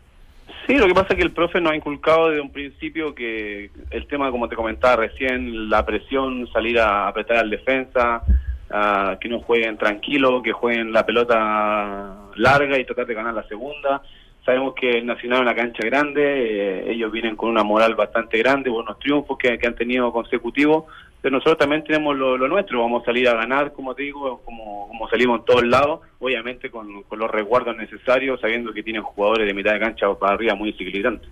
Sí, 0.66 0.76
lo 0.76 0.88
que 0.88 0.94
pasa 0.94 1.08
es 1.12 1.18
que 1.18 1.24
el 1.24 1.32
profe 1.34 1.60
nos 1.60 1.74
ha 1.74 1.76
inculcado 1.76 2.30
desde 2.30 2.42
un 2.42 2.50
principio 2.52 3.14
que 3.14 3.70
el 3.92 4.08
tema, 4.08 4.32
como 4.32 4.48
te 4.48 4.56
comentaba 4.56 4.96
recién, 4.96 5.70
la 5.70 5.86
presión, 5.86 6.48
salir 6.54 6.80
a 6.80 7.08
apretar 7.10 7.38
al 7.38 7.50
defensa, 7.50 8.24
a 8.70 9.18
que 9.20 9.28
no 9.28 9.42
jueguen 9.42 9.78
tranquilo, 9.78 10.42
que 10.42 10.54
jueguen 10.54 10.94
la 10.94 11.06
pelota 11.06 12.16
larga 12.36 12.80
y 12.80 12.86
tratar 12.86 13.06
de 13.06 13.14
ganar 13.14 13.34
la 13.34 13.44
segunda. 13.48 14.02
Sabemos 14.46 14.74
que 14.76 14.98
el 14.98 15.06
Nacional 15.06 15.40
es 15.40 15.42
una 15.44 15.56
cancha 15.56 15.86
grande, 15.86 16.22
eh, 16.22 16.92
ellos 16.92 17.12
vienen 17.12 17.38
con 17.38 17.50
una 17.50 17.64
moral 17.64 17.96
bastante 17.96 18.38
grande, 18.40 18.70
buenos 18.70 19.00
triunfos 19.00 19.38
que, 19.38 19.58
que 19.58 19.68
han 19.68 19.76
tenido 19.76 20.12
consecutivos, 20.12 20.86
pero 21.22 21.38
nosotros 21.38 21.58
también 21.58 21.86
tenemos 21.86 22.18
lo, 22.18 22.38
nuestro, 22.50 22.82
vamos 22.82 23.04
a 23.04 23.06
salir 23.06 23.30
a 23.30 23.36
ganar, 23.36 23.72
como 23.72 23.96
te 23.96 24.04
digo, 24.04 24.42
como, 24.44 24.90
como 24.90 25.08
salimos 25.08 25.40
en 25.40 25.46
todos 25.46 25.64
lados, 25.64 26.02
obviamente 26.20 26.70
con, 26.70 27.04
con 27.04 27.20
los 27.20 27.32
resguardos 27.32 27.78
necesarios, 27.78 28.42
sabiendo 28.42 28.74
que 28.74 28.84
tienen 28.84 29.02
jugadores 29.04 29.48
de 29.48 29.54
mitad 29.54 29.72
de 29.72 29.80
cancha 29.80 30.14
para 30.16 30.34
arriba 30.34 30.56
muy 30.56 30.74
desequilibrantes. 30.74 31.30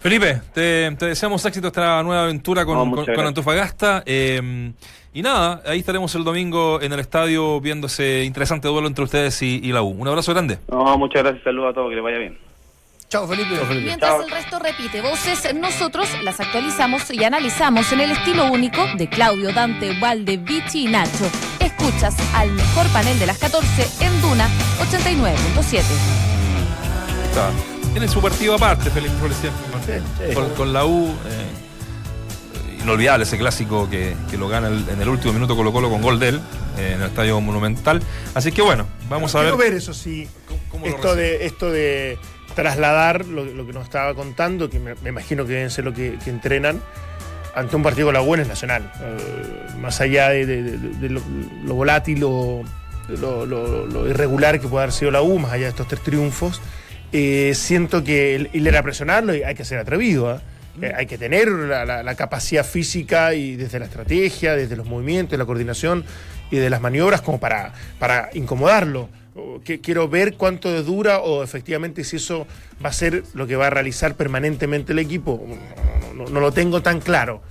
Felipe, 0.00 0.40
te, 0.54 0.90
te 0.96 1.06
deseamos 1.06 1.44
éxito 1.44 1.66
esta 1.68 2.02
nueva 2.02 2.22
aventura 2.24 2.64
con, 2.64 2.74
No, 2.76 2.84
muchas 2.86 3.06
con- 3.06 3.14
con 3.14 3.14
gracias. 3.14 3.28
Antofagasta. 3.28 4.02
eh, 4.06 4.72
y 5.12 5.22
nada, 5.22 5.60
ahí 5.66 5.80
estaremos 5.80 6.14
el 6.14 6.22
domingo 6.24 6.80
en 6.80 6.92
el 6.92 7.00
estadio 7.00 7.60
viendo 7.60 7.88
ese 7.88 8.22
interesante 8.24 8.68
duelo 8.68 8.86
entre 8.86 9.04
ustedes 9.04 9.42
y, 9.42 9.60
y 9.62 9.72
la 9.72 9.82
U. 9.82 9.88
Un 9.90 10.06
abrazo 10.08 10.32
grande. 10.32 10.58
No, 10.70 10.96
muchas 10.96 11.22
gracias, 11.24 11.42
saludos 11.44 11.72
a 11.72 11.74
todos, 11.74 11.88
que 11.90 11.96
les 11.96 12.04
vaya 12.04 12.18
bien. 12.18 12.38
Chao, 13.08 13.26
Felipe. 13.26 13.50
Mientras 13.82 14.08
Chao. 14.12 14.22
el 14.22 14.30
resto 14.30 14.60
repite 14.60 15.00
voces, 15.02 15.52
nosotros 15.56 16.06
las 16.22 16.38
actualizamos 16.38 17.10
y 17.10 17.24
analizamos 17.24 17.90
en 17.92 18.02
el 18.02 18.12
estilo 18.12 18.44
único 18.52 18.86
de 18.96 19.08
Claudio, 19.08 19.52
Dante, 19.52 19.98
Valde, 20.00 20.36
Vichy 20.36 20.86
y 20.86 20.92
Nacho. 20.92 21.28
Escuchas 21.58 22.14
al 22.32 22.52
mejor 22.52 22.86
panel 22.92 23.18
de 23.18 23.26
las 23.26 23.38
14 23.38 24.04
en 24.04 24.20
Duna 24.22 24.48
89.7. 24.78 25.82
Tiene 27.92 28.08
su 28.08 28.20
partido 28.22 28.54
aparte, 28.54 28.88
Felipe 28.90 29.14
Flores 29.18 29.36
siempre, 29.38 30.34
con, 30.34 30.44
con- 30.46 30.54
con 30.54 30.72
la 30.72 30.84
U. 30.84 31.08
eh, 31.26 32.82
inolvidable 32.82 33.24
ese 33.24 33.36
clásico 33.36 33.90
que, 33.90 34.14
que 34.30 34.38
lo 34.38 34.48
gana 34.48 34.68
el- 34.68 34.88
en 34.88 35.02
el 35.02 35.08
último 35.08 35.34
minuto 35.34 35.54
Colo 35.56 35.72
Colo 35.72 35.90
con 35.90 36.00
gol 36.00 36.18
de 36.18 36.28
él 36.30 36.40
eh, 36.78 36.92
en 36.94 37.02
el 37.02 37.08
estadio 37.08 37.38
Monumental. 37.40 38.00
Así 38.34 38.52
que 38.52 38.62
bueno, 38.62 38.86
vamos 39.08 39.34
a 39.34 39.40
ver. 39.40 39.54
Ver 39.56 39.74
eso 39.74 39.92
sí, 39.92 40.28
¿Cómo- 40.48 40.60
cómo 40.70 40.86
lo 40.86 40.92
esto 40.94 41.14
de, 41.14 41.44
esto 41.46 41.70
de 41.70 42.18
trasladar 42.54 43.26
lo, 43.26 43.44
lo 43.44 43.66
que 43.66 43.72
nos 43.72 43.84
estaba 43.84 44.14
contando, 44.14 44.70
que 44.70 44.78
me, 44.78 44.94
me 45.02 45.10
imagino 45.10 45.44
que 45.44 45.52
deben 45.54 45.70
ser 45.70 45.84
lo 45.84 45.92
que, 45.92 46.16
que 46.24 46.30
entrenan, 46.30 46.80
ante 47.54 47.76
un 47.76 47.82
partido 47.82 48.06
con 48.06 48.14
la 48.14 48.20
buena 48.20 48.44
es 48.44 48.48
nacional. 48.48 48.90
Eh, 49.02 49.76
más 49.78 50.00
allá 50.00 50.30
de, 50.30 50.46
de- 50.46 50.62
de- 50.62 50.78
de 50.78 51.08
lo, 51.10 51.20
lo 51.64 51.74
volátil 51.74 52.22
o 52.24 52.62
lo, 53.08 53.44
lo- 53.44 53.86
lo 53.86 54.08
irregular 54.08 54.58
que 54.60 54.68
puede 54.68 54.84
haber 54.84 54.94
sido 54.94 55.10
la 55.10 55.20
U, 55.22 55.38
más 55.38 55.52
allá 55.52 55.64
de 55.64 55.70
estos 55.70 55.86
tres 55.88 56.00
triunfos, 56.02 56.60
eh, 57.12 57.52
siento 57.54 58.04
que 58.04 58.34
el, 58.36 58.50
el 58.52 58.66
era 58.66 58.82
presionarlo 58.82 59.34
y 59.34 59.42
hay 59.42 59.54
que 59.54 59.64
ser 59.64 59.78
atrevido. 59.78 60.30
¿ah? 60.30 60.42
Eh, 60.80 60.92
hay 60.96 61.06
que 61.06 61.18
tener 61.18 61.48
la, 61.48 61.84
la- 61.84 62.02
la 62.02 62.14
capacidad 62.14 62.64
física 62.64 63.34
y 63.34 63.56
desde 63.56 63.78
la 63.78 63.84
estrategia, 63.86 64.54
desde 64.56 64.76
los 64.76 64.86
movimientos, 64.86 65.38
la 65.38 65.44
coordinación 65.44 66.04
y 66.50 66.56
de 66.56 66.70
las 66.70 66.80
maniobras 66.80 67.20
como 67.20 67.38
para, 67.40 67.72
para 67.98 68.30
incomodarlo. 68.34 69.08
Que- 69.64 69.80
quiero 69.80 70.08
ver 70.08 70.34
cuánto 70.34 70.82
dura 70.82 71.18
o 71.20 71.42
efectivamente 71.42 72.04
si 72.04 72.16
eso 72.16 72.46
va 72.84 72.90
a 72.90 72.92
ser 72.92 73.22
lo 73.34 73.46
que 73.46 73.56
va 73.56 73.68
a 73.68 73.70
realizar 73.70 74.14
permanentemente 74.14 74.92
el 74.92 74.98
equipo. 75.00 75.44
No, 76.14 76.24
no- 76.24 76.30
no 76.30 76.40
lo 76.40 76.52
tengo 76.52 76.82
tan 76.82 77.00
claro. 77.00 77.42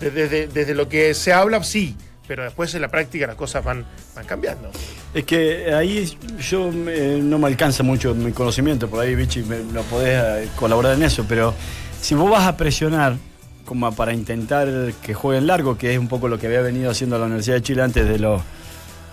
Desde, 0.00 0.28
desde- 0.28 0.46
desde 0.48 0.74
lo 0.74 0.88
que 0.88 1.12
se 1.14 1.32
habla, 1.32 1.62
sí, 1.62 1.94
pero 2.26 2.42
después 2.44 2.74
en 2.74 2.80
la 2.82 2.88
práctica 2.88 3.26
las 3.26 3.36
cosas 3.36 3.62
van, 3.64 3.84
van 4.14 4.24
cambiando. 4.26 4.70
Es 5.12 5.24
que 5.24 5.74
ahí 5.74 6.16
yo 6.40 6.70
eh, 6.88 7.18
no 7.22 7.38
me 7.38 7.48
alcanza 7.48 7.82
mucho 7.82 8.14
mi 8.14 8.30
conocimiento, 8.32 8.88
por 8.88 9.00
ahí, 9.00 9.14
Vichy, 9.16 9.42
me, 9.42 9.58
no 9.58 9.82
podés 9.82 10.22
eh, 10.44 10.48
colaborar 10.56 10.94
en 10.94 11.02
eso, 11.02 11.24
pero 11.28 11.52
si 12.00 12.14
vos 12.14 12.30
vas 12.30 12.46
a 12.46 12.56
presionar 12.56 13.16
como 13.64 13.92
para 13.94 14.12
intentar 14.14 14.68
que 15.02 15.12
jueguen 15.14 15.46
largo, 15.48 15.76
que 15.76 15.92
es 15.92 15.98
un 15.98 16.06
poco 16.08 16.28
lo 16.28 16.38
que 16.38 16.46
había 16.46 16.60
venido 16.60 16.90
haciendo 16.90 17.18
la 17.18 17.26
Universidad 17.26 17.56
de 17.56 17.62
Chile 17.62 17.82
antes 17.82 18.08
de 18.08 18.18
los, 18.20 18.40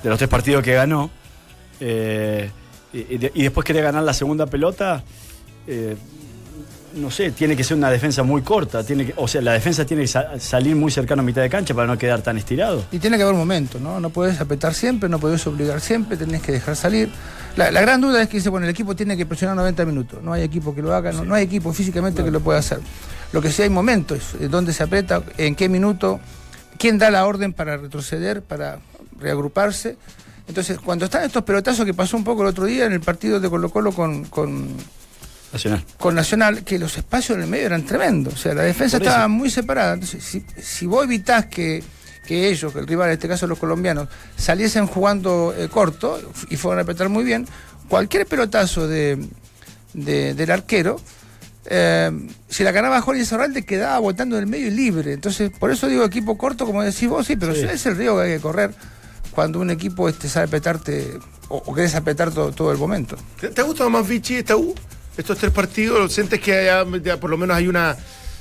tres 0.01 0.29
partidos 0.29 0.63
que 0.63 0.73
ganó, 0.73 1.09
eh, 1.79 2.49
y, 2.93 3.15
y 3.15 3.17
de- 3.17 3.31
y 3.33 3.41
después 3.43 3.65
querer 3.65 3.83
ganar 3.83 4.03
la 4.03 4.13
segunda 4.13 4.45
pelota, 4.45 5.03
no 6.97 7.09
sé, 7.11 7.31
tiene 7.31 7.55
que 7.55 7.63
ser 7.63 7.77
una 7.77 7.89
defensa 7.89 8.23
muy 8.23 8.41
corta, 8.41 8.83
tiene 8.83 9.05
que, 9.05 9.13
o 9.15 9.27
sea, 9.27 9.41
la 9.41 9.53
defensa 9.53 9.85
tiene 9.85 10.03
que 10.03 10.07
sa- 10.07 10.39
salir 10.39 10.75
muy 10.75 10.91
cercano 10.91 11.21
a 11.21 11.25
mitad 11.25 11.41
de 11.41 11.49
cancha 11.49 11.73
para 11.73 11.87
no 11.87 11.97
quedar 11.97 12.21
tan 12.21 12.37
estirado. 12.37 12.83
Y 12.91 12.99
tiene 12.99 13.17
que 13.17 13.23
haber 13.23 13.33
un 13.33 13.39
momento, 13.39 13.79
¿no? 13.79 13.99
No 13.99 14.09
puedes 14.09 14.39
apretar 14.41 14.73
siempre, 14.73 15.07
no 15.09 15.19
puedes 15.19 15.45
obligar 15.47 15.79
siempre, 15.81 16.17
tenés 16.17 16.41
que 16.41 16.51
dejar 16.51 16.75
salir. 16.75 17.09
La, 17.55 17.71
la 17.71 17.81
gran 17.81 18.01
duda 18.01 18.21
es 18.21 18.27
que 18.29 18.37
dice, 18.37 18.49
bueno, 18.49 18.65
el 18.65 18.71
equipo 18.71 18.95
tiene 18.95 19.15
que 19.17 19.25
presionar 19.25 19.55
90 19.55 19.85
minutos. 19.85 20.21
No 20.21 20.33
hay 20.33 20.43
equipo 20.43 20.75
que 20.75 20.81
lo 20.81 20.93
haga, 20.93 21.11
no, 21.11 21.23
no 21.25 21.33
hay 21.35 21.43
equipo 21.45 21.71
físicamente 21.73 22.23
que 22.23 22.31
lo 22.31 22.39
pueda 22.41 22.59
hacer. 22.59 22.79
Lo 23.31 23.41
que 23.41 23.51
sí 23.51 23.61
hay 23.61 23.69
momentos, 23.69 24.35
eh, 24.39 24.47
dónde 24.49 24.73
se 24.73 24.83
aprieta, 24.83 25.23
en 25.37 25.55
qué 25.55 25.67
minuto, 25.69 26.19
quién 26.77 26.97
da 26.97 27.09
la 27.11 27.25
orden 27.25 27.53
para 27.53 27.77
retroceder, 27.77 28.41
para 28.41 28.79
reagruparse. 29.19 29.97
Entonces, 30.47 30.79
cuando 30.79 31.05
están 31.05 31.23
estos 31.25 31.43
pelotazos 31.43 31.85
que 31.85 31.93
pasó 31.93 32.15
un 32.15 32.23
poco 32.23 32.43
el 32.43 32.47
otro 32.49 32.63
día 32.65 32.85
en 32.85 32.93
el 32.93 33.01
partido 33.01 33.39
de 33.39 33.49
Colo 33.49 33.69
Colo 33.69 33.91
con, 33.91 34.23
con, 34.25 34.67
Nacional. 35.53 35.83
con 35.97 36.15
Nacional, 36.15 36.63
que 36.63 36.77
los 36.79 36.97
espacios 36.97 37.37
en 37.37 37.43
el 37.45 37.49
medio 37.49 37.65
eran 37.67 37.83
tremendos. 37.85 38.33
O 38.33 38.37
sea, 38.37 38.53
la 38.53 38.63
defensa 38.63 38.97
estaba 38.97 39.27
muy 39.27 39.49
separada. 39.49 39.93
Entonces, 39.93 40.23
si, 40.23 40.45
si 40.61 40.85
vos 40.85 41.03
evitás 41.05 41.45
que, 41.45 41.83
que 42.27 42.49
ellos, 42.49 42.73
que 42.73 42.79
el 42.79 42.87
rival, 42.87 43.07
en 43.09 43.13
este 43.13 43.27
caso 43.27 43.47
los 43.47 43.57
colombianos, 43.59 44.09
saliesen 44.35 44.87
jugando 44.87 45.53
eh, 45.57 45.69
corto 45.69 46.19
y 46.49 46.57
fueron 46.57 46.79
a 46.79 46.81
apretar 46.81 47.09
muy 47.09 47.23
bien, 47.23 47.47
cualquier 47.87 48.25
pelotazo 48.25 48.87
de, 48.87 49.17
de- 49.93 50.33
del 50.33 50.51
arquero, 50.51 50.99
eh, 51.69 52.11
si 52.49 52.63
la 52.63 52.71
ganaba 52.71 53.01
Jorge 53.01 53.25
Zarralde 53.25 53.63
quedaba 53.65 53.99
botando 53.99 54.37
en 54.37 54.43
el 54.43 54.49
medio 54.49 54.67
y 54.67 54.71
libre. 54.71 55.13
Entonces, 55.13 55.51
por 55.57 55.71
eso 55.71 55.87
digo 55.87 56.03
equipo 56.03 56.37
corto, 56.37 56.65
como 56.65 56.83
decís 56.83 57.07
vos, 57.09 57.25
sí, 57.27 57.35
pero 57.35 57.53
Sí. 57.53 57.61
ese 57.61 57.73
es 57.73 57.85
el 57.87 57.95
río 57.97 58.15
que 58.17 58.23
hay 58.23 58.33
que 58.35 58.41
correr 58.41 58.71
cuando 59.31 59.59
un 59.59 59.69
equipo 59.69 60.09
este, 60.09 60.27
sabe 60.29 60.47
apretarte 60.47 61.19
o, 61.49 61.57
o 61.65 61.73
querés 61.73 61.93
apretar 61.95 62.31
todo, 62.31 62.51
todo 62.51 62.71
el 62.71 62.77
momento. 62.77 63.15
¿Te, 63.39 63.49
te 63.49 63.61
ha 63.61 63.63
gustado 63.63 63.89
más 63.89 64.07
Vichy 64.07 64.35
esta 64.35 64.55
U? 64.57 64.73
Estos 65.17 65.37
tres 65.37 65.51
partidos, 65.51 66.13
¿sientes 66.13 66.39
que 66.39 66.53
haya- 66.57 66.85
ya 67.03 67.17
por 67.19 67.29
lo 67.29 67.37
menos 67.37 67.57
hay 67.57 67.67
una, 67.67 67.95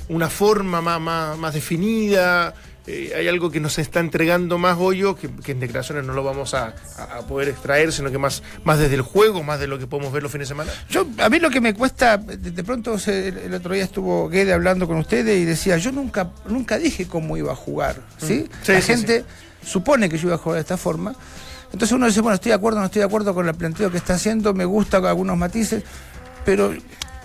una 0.09 0.29
forma 0.29 0.81
más, 0.81 0.99
más, 1.01 1.37
más 1.37 1.53
definida? 1.53 2.53
eh, 2.89 3.11
hay 3.17 3.27
algo 3.27 3.51
que 3.51 3.59
nos 3.59 3.77
está 3.79 3.99
entregando 3.99 4.57
más 4.57 4.77
hoyo, 4.79 5.17
que, 5.17 5.27
que 5.29 5.51
en 5.51 5.59
declaraciones 5.59 6.05
no 6.05 6.13
lo 6.13 6.23
vamos 6.23 6.53
a, 6.53 6.73
a- 6.97 7.19
poder 7.27 7.49
extraer, 7.49 7.91
sino 7.91 8.09
que 8.11 8.17
más, 8.17 8.43
más 8.63 8.79
desde 8.79 8.95
el 8.95 9.01
juego, 9.01 9.43
más 9.43 9.59
de 9.59 9.67
lo 9.67 9.77
que 9.77 9.87
podemos 9.87 10.13
ver 10.13 10.23
los 10.23 10.31
fines 10.31 10.47
de 10.47 10.53
semana. 10.53 10.71
Yo, 10.89 11.05
a 11.17 11.27
mí 11.27 11.39
lo 11.39 11.49
que 11.49 11.59
me 11.59 11.73
cuesta, 11.73 12.15
de, 12.15 12.37
de 12.37 12.63
pronto 12.63 12.97
se- 12.97 13.27
el, 13.27 13.37
el 13.39 13.53
otro 13.55 13.73
día 13.73 13.83
estuvo 13.83 14.29
Guede 14.29 14.53
hablando 14.53 14.87
con 14.87 14.95
ustedes 14.99 15.37
y 15.37 15.43
decía, 15.43 15.75
yo 15.77 15.91
nunca, 15.91 16.29
nunca 16.47 16.77
dije 16.77 17.07
cómo 17.09 17.35
iba 17.35 17.51
a 17.51 17.55
jugar, 17.57 17.97
¿sí? 18.19 18.47
Sí, 18.63 18.71
La 18.71 18.79
sí, 18.79 18.87
gente 18.87 19.25
supone 19.65 20.07
que 20.07 20.17
yo 20.17 20.27
iba 20.27 20.35
a 20.35 20.39
jugar 20.39 20.55
de 20.55 20.61
esta 20.61 20.77
forma. 20.77 21.13
Entonces 21.73 21.91
uno 21.91 22.05
dice, 22.05 22.21
bueno, 22.21 22.35
estoy 22.35 22.51
de 22.51 22.55
acuerdo, 22.55 22.79
no 22.79 22.85
estoy 22.85 22.99
de 23.01 23.05
acuerdo 23.07 23.33
con 23.33 23.45
el 23.49 23.53
planteo 23.55 23.91
que 23.91 23.97
está 23.97 24.13
haciendo, 24.13 24.53
me 24.53 24.63
gusta 24.63 25.01
con 25.01 25.09
algunos 25.09 25.35
matices, 25.37 25.83
pero 26.47 26.73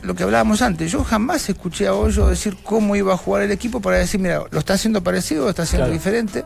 lo 0.03 0.17
que 0.17 0.25
hablábamos 0.25 0.63
antes, 0.63 0.91
yo 0.91 1.05
jamás 1.05 1.49
escuché 1.49 1.87
a 1.87 1.95
Hoyo 1.95 2.27
decir 2.27 2.57
cómo 2.65 2.97
iba 2.97 3.15
a 3.15 3.17
jugar 3.17 3.45
el 3.45 3.53
equipo 3.53 3.81
para 3.81 3.99
decir, 3.99 4.19
mira, 4.19 4.43
lo 4.51 4.59
está 4.59 4.75
haciendo 4.75 5.01
parecido, 5.01 5.45
lo 5.45 5.51
está 5.51 5.63
haciendo 5.63 5.87
Claro. 5.87 5.93
diferente. 5.97 6.45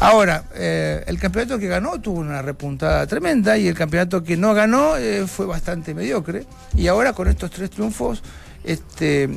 Ahora, 0.00 0.44
eh, 0.54 1.02
el 1.06 1.18
campeonato 1.18 1.58
que 1.58 1.66
ganó 1.66 1.98
tuvo 2.02 2.20
una 2.20 2.42
repuntada 2.42 3.06
tremenda 3.06 3.56
y 3.56 3.68
el 3.68 3.74
campeonato 3.74 4.22
que 4.22 4.36
no 4.36 4.52
ganó 4.52 4.98
eh, 4.98 5.26
fue 5.26 5.46
bastante 5.46 5.94
mediocre. 5.94 6.44
Y 6.76 6.88
ahora 6.88 7.14
con 7.14 7.26
estos 7.26 7.50
tres 7.50 7.70
triunfos 7.70 8.22
este, 8.64 9.30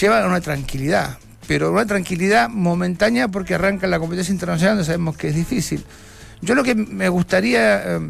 llevan 0.00 0.24
a 0.24 0.26
una 0.26 0.40
tranquilidad, 0.40 1.18
pero 1.46 1.70
una 1.70 1.86
tranquilidad 1.86 2.48
momentánea 2.48 3.28
porque 3.28 3.54
arranca 3.54 3.86
la 3.86 4.00
competencia 4.00 4.32
internacional, 4.32 4.74
donde 4.74 4.86
sabemos 4.86 5.16
que 5.16 5.28
es 5.28 5.36
difícil. 5.36 5.84
Yo 6.40 6.56
lo 6.56 6.64
que 6.64 6.74
me 6.74 7.08
gustaría 7.10 7.80
eh, 7.96 8.00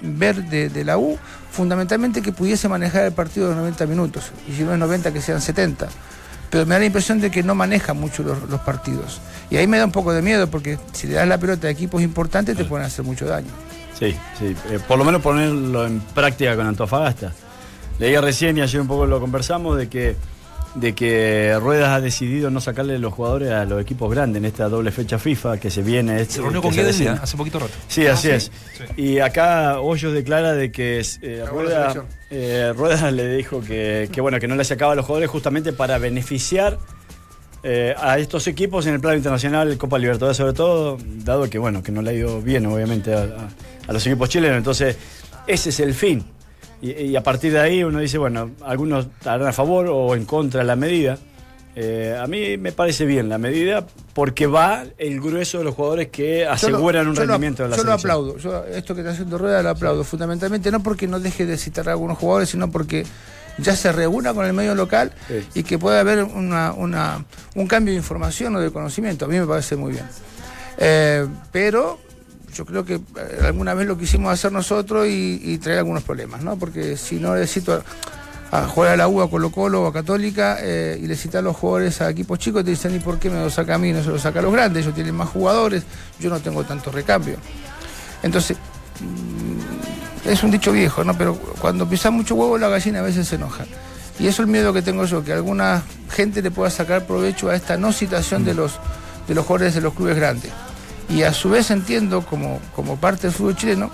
ver 0.00 0.42
de, 0.48 0.68
de 0.68 0.84
la 0.84 0.98
U, 0.98 1.16
fundamentalmente 1.52 2.20
que 2.22 2.32
pudiese 2.32 2.68
manejar 2.68 3.04
el 3.04 3.12
partido 3.12 3.50
de 3.50 3.54
90 3.54 3.86
minutos, 3.86 4.32
y 4.48 4.52
si 4.52 4.62
no 4.64 4.72
es 4.72 4.78
90 4.78 5.12
que 5.12 5.20
sean 5.20 5.40
70 5.40 5.88
pero 6.52 6.66
me 6.66 6.74
da 6.74 6.80
la 6.80 6.84
impresión 6.84 7.18
de 7.18 7.30
que 7.30 7.42
no 7.42 7.54
maneja 7.54 7.94
mucho 7.94 8.22
los, 8.22 8.42
los 8.50 8.60
partidos. 8.60 9.22
Y 9.48 9.56
ahí 9.56 9.66
me 9.66 9.78
da 9.78 9.86
un 9.86 9.90
poco 9.90 10.12
de 10.12 10.20
miedo, 10.20 10.48
porque 10.48 10.78
si 10.92 11.06
le 11.06 11.14
das 11.14 11.26
la 11.26 11.38
pelota 11.38 11.66
a 11.66 11.70
equipos 11.70 12.02
importantes 12.02 12.54
te 12.58 12.66
pueden 12.66 12.84
hacer 12.84 13.06
mucho 13.06 13.24
daño. 13.24 13.48
Sí, 13.98 14.14
sí. 14.38 14.54
eh, 14.68 14.78
por 14.86 14.98
lo 14.98 15.04
menos 15.06 15.22
ponerlo 15.22 15.86
en 15.86 16.00
práctica 16.00 16.54
con 16.54 16.66
Antofagasta. 16.66 17.32
Leía 17.98 18.20
recién 18.20 18.58
y 18.58 18.60
ayer 18.60 18.82
un 18.82 18.86
poco 18.86 19.06
lo 19.06 19.18
conversamos 19.18 19.78
de 19.78 19.88
que 19.88 20.14
de 20.74 20.94
que 20.94 21.54
Ruedas 21.60 21.90
ha 21.90 22.00
decidido 22.00 22.50
no 22.50 22.60
sacarle 22.60 22.98
los 22.98 23.12
jugadores 23.12 23.50
a 23.50 23.64
los 23.66 23.80
equipos 23.82 24.10
grandes 24.10 24.40
en 24.40 24.46
esta 24.46 24.68
doble 24.70 24.90
fecha 24.90 25.18
FIFA 25.18 25.58
que 25.58 25.70
se 25.70 25.82
viene. 25.82 26.16
Se 26.16 26.22
este- 26.22 26.40
reunió 26.40 26.62
con 26.62 26.72
se 26.72 26.80
Guedes 26.82 27.00
hace 27.20 27.36
poquito 27.36 27.58
rato. 27.58 27.72
Sí, 27.88 28.06
así 28.06 28.28
¿sí? 28.28 28.34
es. 28.34 28.50
Y 28.96 29.18
acá 29.18 29.80
Hoyos 29.80 30.12
declara 30.14 30.52
de 30.54 30.72
que 30.72 31.00
eh, 31.20 31.40
Acabó 31.42 31.62
la 31.62 31.68
Rueda, 31.68 31.92
selección. 31.92 32.06
eh, 32.30 32.72
Rueda 32.74 33.10
le 33.12 33.36
dijo 33.36 33.60
que, 33.60 34.08
que, 34.10 34.20
bueno 34.22 34.40
que 34.40 34.48
no 34.48 34.56
le 34.56 34.64
sacaba 34.64 34.92
a 34.92 34.94
los 34.96 35.04
jugadores 35.04 35.28
justamente 35.30 35.72
para 35.74 35.98
beneficiar 35.98 36.78
eh, 37.64 37.94
a 38.00 38.18
estos 38.18 38.46
equipos 38.48 38.86
en 38.86 38.94
el 38.94 39.00
plano 39.00 39.16
internacional, 39.16 39.76
Copa 39.78 39.98
Libertadores 39.98 40.36
sobre 40.36 40.52
todo, 40.54 40.96
dado 41.22 41.48
que 41.50 41.58
bueno 41.58 41.82
que 41.82 41.92
no 41.92 42.02
le 42.02 42.10
ha 42.10 42.14
ido 42.14 42.40
bien 42.40 42.66
obviamente 42.66 43.14
a, 43.14 43.22
a- 43.24 43.48
a 43.88 43.92
los 43.92 44.06
equipos 44.06 44.28
chilenos. 44.30 44.56
Entonces 44.56 44.96
ese 45.46 45.68
es 45.70 45.80
el 45.80 45.92
fin. 45.94 46.24
Y, 46.82 46.90
y 46.90 47.16
a 47.16 47.22
partir 47.22 47.52
de 47.52 47.60
ahí 47.60 47.82
uno 47.84 48.00
dice, 48.00 48.18
bueno, 48.18 48.50
algunos 48.64 49.06
estarán 49.06 49.46
a 49.46 49.52
favor 49.52 49.86
o 49.88 50.14
en 50.16 50.24
contra 50.26 50.60
de 50.60 50.66
la 50.66 50.76
medida. 50.76 51.16
Eh, 51.74 52.14
a 52.20 52.26
mí 52.26 52.58
me 52.58 52.72
parece 52.72 53.06
bien 53.06 53.30
la 53.30 53.38
medida 53.38 53.86
porque 54.12 54.46
va 54.46 54.84
el 54.98 55.20
grueso 55.22 55.56
de 55.58 55.64
los 55.64 55.74
jugadores 55.74 56.08
que 56.08 56.46
aseguran 56.46 57.08
un 57.08 57.14
Yo 57.14 57.22
lo- 57.24 57.28
rendimiento 57.28 57.62
de 57.62 57.70
la 57.70 57.76
Yo 57.76 57.84
lo 57.84 57.88
selección. 57.98 58.10
aplaudo. 58.10 58.36
Yo, 58.36 58.64
esto 58.66 58.94
que 58.94 59.00
está 59.00 59.12
haciendo 59.12 59.38
Rueda 59.38 59.62
lo 59.62 59.70
aplaudo. 59.70 60.04
Fundamentalmente 60.04 60.70
no 60.70 60.82
porque 60.82 61.06
no 61.06 61.18
deje 61.18 61.46
de 61.46 61.56
citar 61.56 61.88
a 61.88 61.92
algunos 61.92 62.18
jugadores, 62.18 62.50
sino 62.50 62.70
porque 62.70 63.06
ya 63.58 63.74
se 63.74 63.90
reúna 63.92 64.34
con 64.34 64.44
el 64.44 64.52
medio 64.52 64.74
local 64.74 65.12
Sí. 65.28 65.46
y 65.60 65.62
que 65.62 65.78
pueda 65.78 66.00
haber 66.00 66.24
una, 66.24 66.72
una- 66.74 67.24
un 67.54 67.66
cambio 67.66 67.92
de 67.94 67.98
información 67.98 68.54
o 68.56 68.60
de 68.60 68.70
conocimiento. 68.70 69.24
A 69.24 69.28
mí 69.28 69.38
me 69.38 69.46
parece 69.46 69.76
muy 69.76 69.92
bien. 69.92 70.04
Eh, 70.78 71.26
pero 71.52 71.98
yo 72.52 72.64
creo 72.64 72.84
que 72.84 72.94
eh, 72.94 73.00
alguna 73.44 73.74
vez 73.74 73.86
lo 73.86 73.96
quisimos 73.96 74.32
hacer 74.32 74.52
nosotros 74.52 75.06
y, 75.06 75.40
y 75.42 75.58
traer 75.58 75.78
algunos 75.78 76.02
problemas, 76.02 76.42
¿no? 76.42 76.56
Porque 76.56 76.96
si 76.96 77.16
no 77.16 77.34
le 77.34 77.46
cito 77.46 77.82
a, 78.50 78.66
jugar 78.66 78.92
a 78.92 78.96
la 78.96 79.08
U, 79.08 79.22
a 79.22 79.30
Colo 79.30 79.50
Colo 79.50 79.82
o 79.82 79.86
a 79.86 79.92
Católica 79.92 80.58
eh, 80.60 80.98
y 81.02 81.06
le 81.06 81.16
cita 81.16 81.38
a 81.38 81.42
los 81.42 81.56
jugadores 81.56 82.00
a 82.00 82.10
equipos 82.10 82.38
chicos, 82.38 82.64
te 82.64 82.70
dicen, 82.70 82.94
¿y 82.94 82.98
por 82.98 83.18
qué 83.18 83.30
me 83.30 83.40
lo 83.40 83.48
saca 83.48 83.76
a 83.76 83.78
mí? 83.78 83.92
No 83.92 84.02
se 84.02 84.10
lo 84.10 84.18
saca 84.18 84.40
a 84.40 84.42
los 84.42 84.52
grandes, 84.52 84.84
ellos 84.84 84.94
tienen 84.94 85.14
más 85.14 85.30
jugadores, 85.30 85.84
yo 86.20 86.28
no 86.28 86.38
tengo 86.40 86.62
tanto 86.64 86.90
recambio. 86.90 87.36
Entonces, 88.22 88.56
mm, 89.00 90.28
es 90.28 90.42
un 90.42 90.50
dicho 90.50 90.70
viejo, 90.70 91.02
¿no? 91.02 91.16
Pero 91.16 91.34
cuando 91.60 91.88
pisa 91.88 92.10
mucho 92.10 92.34
huevo, 92.34 92.58
la 92.58 92.68
gallina 92.68 93.00
a 93.00 93.02
veces 93.02 93.26
se 93.26 93.36
enoja. 93.36 93.64
Y 94.18 94.26
eso 94.26 94.42
es 94.42 94.46
el 94.46 94.52
miedo 94.52 94.72
que 94.72 94.82
tengo 94.82 95.06
yo, 95.06 95.24
que 95.24 95.32
alguna 95.32 95.82
gente 96.10 96.42
le 96.42 96.50
pueda 96.50 96.70
sacar 96.70 97.06
provecho 97.06 97.48
a 97.48 97.56
esta 97.56 97.78
no 97.78 97.92
citación 97.92 98.44
de 98.44 98.54
los, 98.54 98.78
de 99.26 99.34
los 99.34 99.46
jugadores 99.46 99.74
de 99.74 99.80
los 99.80 99.94
clubes 99.94 100.16
grandes. 100.16 100.52
Y 101.08 101.22
a 101.22 101.32
su 101.32 101.50
vez 101.50 101.70
entiendo, 101.70 102.24
como, 102.24 102.60
como 102.74 102.96
parte 102.96 103.22
del 103.22 103.32
fútbol 103.32 103.56
chileno, 103.56 103.90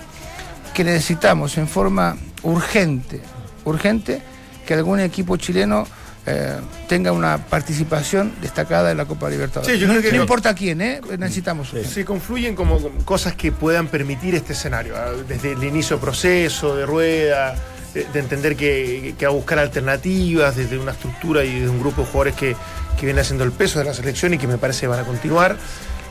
que 0.73 0.83
necesitamos 0.83 1.57
en 1.57 1.67
forma 1.67 2.17
urgente, 2.43 3.21
urgente, 3.65 4.21
que 4.65 4.73
algún 4.73 4.99
equipo 4.99 5.35
chileno 5.37 5.85
eh, 6.25 6.57
tenga 6.87 7.11
una 7.11 7.37
participación 7.37 8.33
destacada 8.41 8.91
en 8.91 8.97
la 8.97 9.05
Copa 9.05 9.29
Libertadores. 9.29 9.73
Sí, 9.73 9.79
yo 9.79 9.87
creo 9.87 10.01
que 10.01 10.11
no 10.11 10.21
importa 10.21 10.53
quién, 10.53 10.81
¿eh? 10.81 11.01
necesitamos. 11.17 11.69
Se 11.69 12.05
confluyen 12.05 12.55
como 12.55 12.79
cosas 13.03 13.33
que 13.33 13.51
puedan 13.51 13.87
permitir 13.87 14.35
este 14.35 14.53
escenario, 14.53 14.95
ah, 14.95 15.11
desde 15.27 15.53
el 15.53 15.63
inicio 15.63 15.95
del 15.95 16.03
proceso, 16.03 16.75
de 16.75 16.85
rueda, 16.85 17.55
de, 17.93 18.05
de 18.05 18.19
entender 18.19 18.55
que, 18.55 19.15
que 19.17 19.25
va 19.25 19.31
a 19.31 19.35
buscar 19.35 19.59
alternativas, 19.59 20.55
desde 20.55 20.77
una 20.77 20.91
estructura 20.91 21.43
y 21.43 21.61
de 21.61 21.69
un 21.69 21.79
grupo 21.79 22.01
de 22.01 22.07
jugadores 22.07 22.35
que, 22.35 22.55
que 22.99 23.05
viene 23.05 23.21
haciendo 23.21 23.43
el 23.43 23.51
peso 23.51 23.79
de 23.79 23.85
la 23.85 23.93
selección 23.93 24.33
y 24.33 24.37
que 24.37 24.45
me 24.45 24.57
parece 24.57 24.85
van 24.87 24.99
a 24.99 25.03
continuar. 25.03 25.57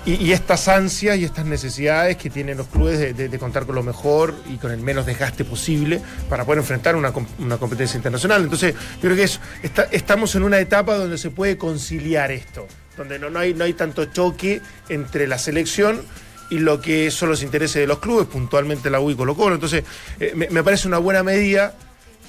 Y, 0.06 0.32
estas 0.32 0.68
ansias 0.68 1.18
y 1.18 1.24
estas 1.24 1.44
necesidades 1.44 2.16
que 2.16 2.30
tienen 2.30 2.56
los 2.56 2.68
clubes 2.68 3.14
de, 3.14 3.38
contar 3.38 3.66
con 3.66 3.74
lo 3.74 3.82
mejor 3.82 4.34
y 4.48 4.56
con 4.56 4.70
el 4.70 4.80
menos 4.80 5.04
desgaste 5.04 5.44
posible 5.44 6.00
para 6.30 6.44
poder 6.46 6.60
enfrentar 6.60 6.96
una, 6.96 7.12
una 7.38 7.58
competencia 7.58 7.96
internacional. 7.98 8.42
Entonces, 8.42 8.74
yo 8.74 9.00
creo 9.02 9.16
que 9.16 9.24
es, 9.24 9.38
está- 9.62 9.88
estamos 9.90 10.34
en 10.34 10.44
una 10.44 10.58
etapa 10.60 10.94
donde 10.96 11.18
se 11.18 11.30
puede 11.30 11.58
conciliar 11.58 12.30
esto, 12.32 12.66
donde 12.96 13.18
no, 13.18 13.28
no 13.28 13.38
hay, 13.38 13.52
no 13.52 13.64
hay 13.64 13.74
tanto 13.74 14.06
choque 14.06 14.62
entre 14.88 15.26
la 15.26 15.36
selección 15.36 16.00
y 16.48 16.58
lo 16.58 16.80
que 16.80 17.10
son 17.10 17.28
los 17.28 17.42
intereses 17.42 17.82
de 17.82 17.86
los 17.86 17.98
clubes, 17.98 18.28
puntualmente 18.28 18.88
la 18.88 19.00
U 19.00 19.10
y 19.10 19.14
Colo 19.14 19.36
Colo. 19.36 19.56
Entonces, 19.56 19.84
eh, 20.20 20.32
me 20.34 20.64
parece 20.64 20.88
una 20.88 20.98
buena 20.98 21.22
medida, 21.22 21.74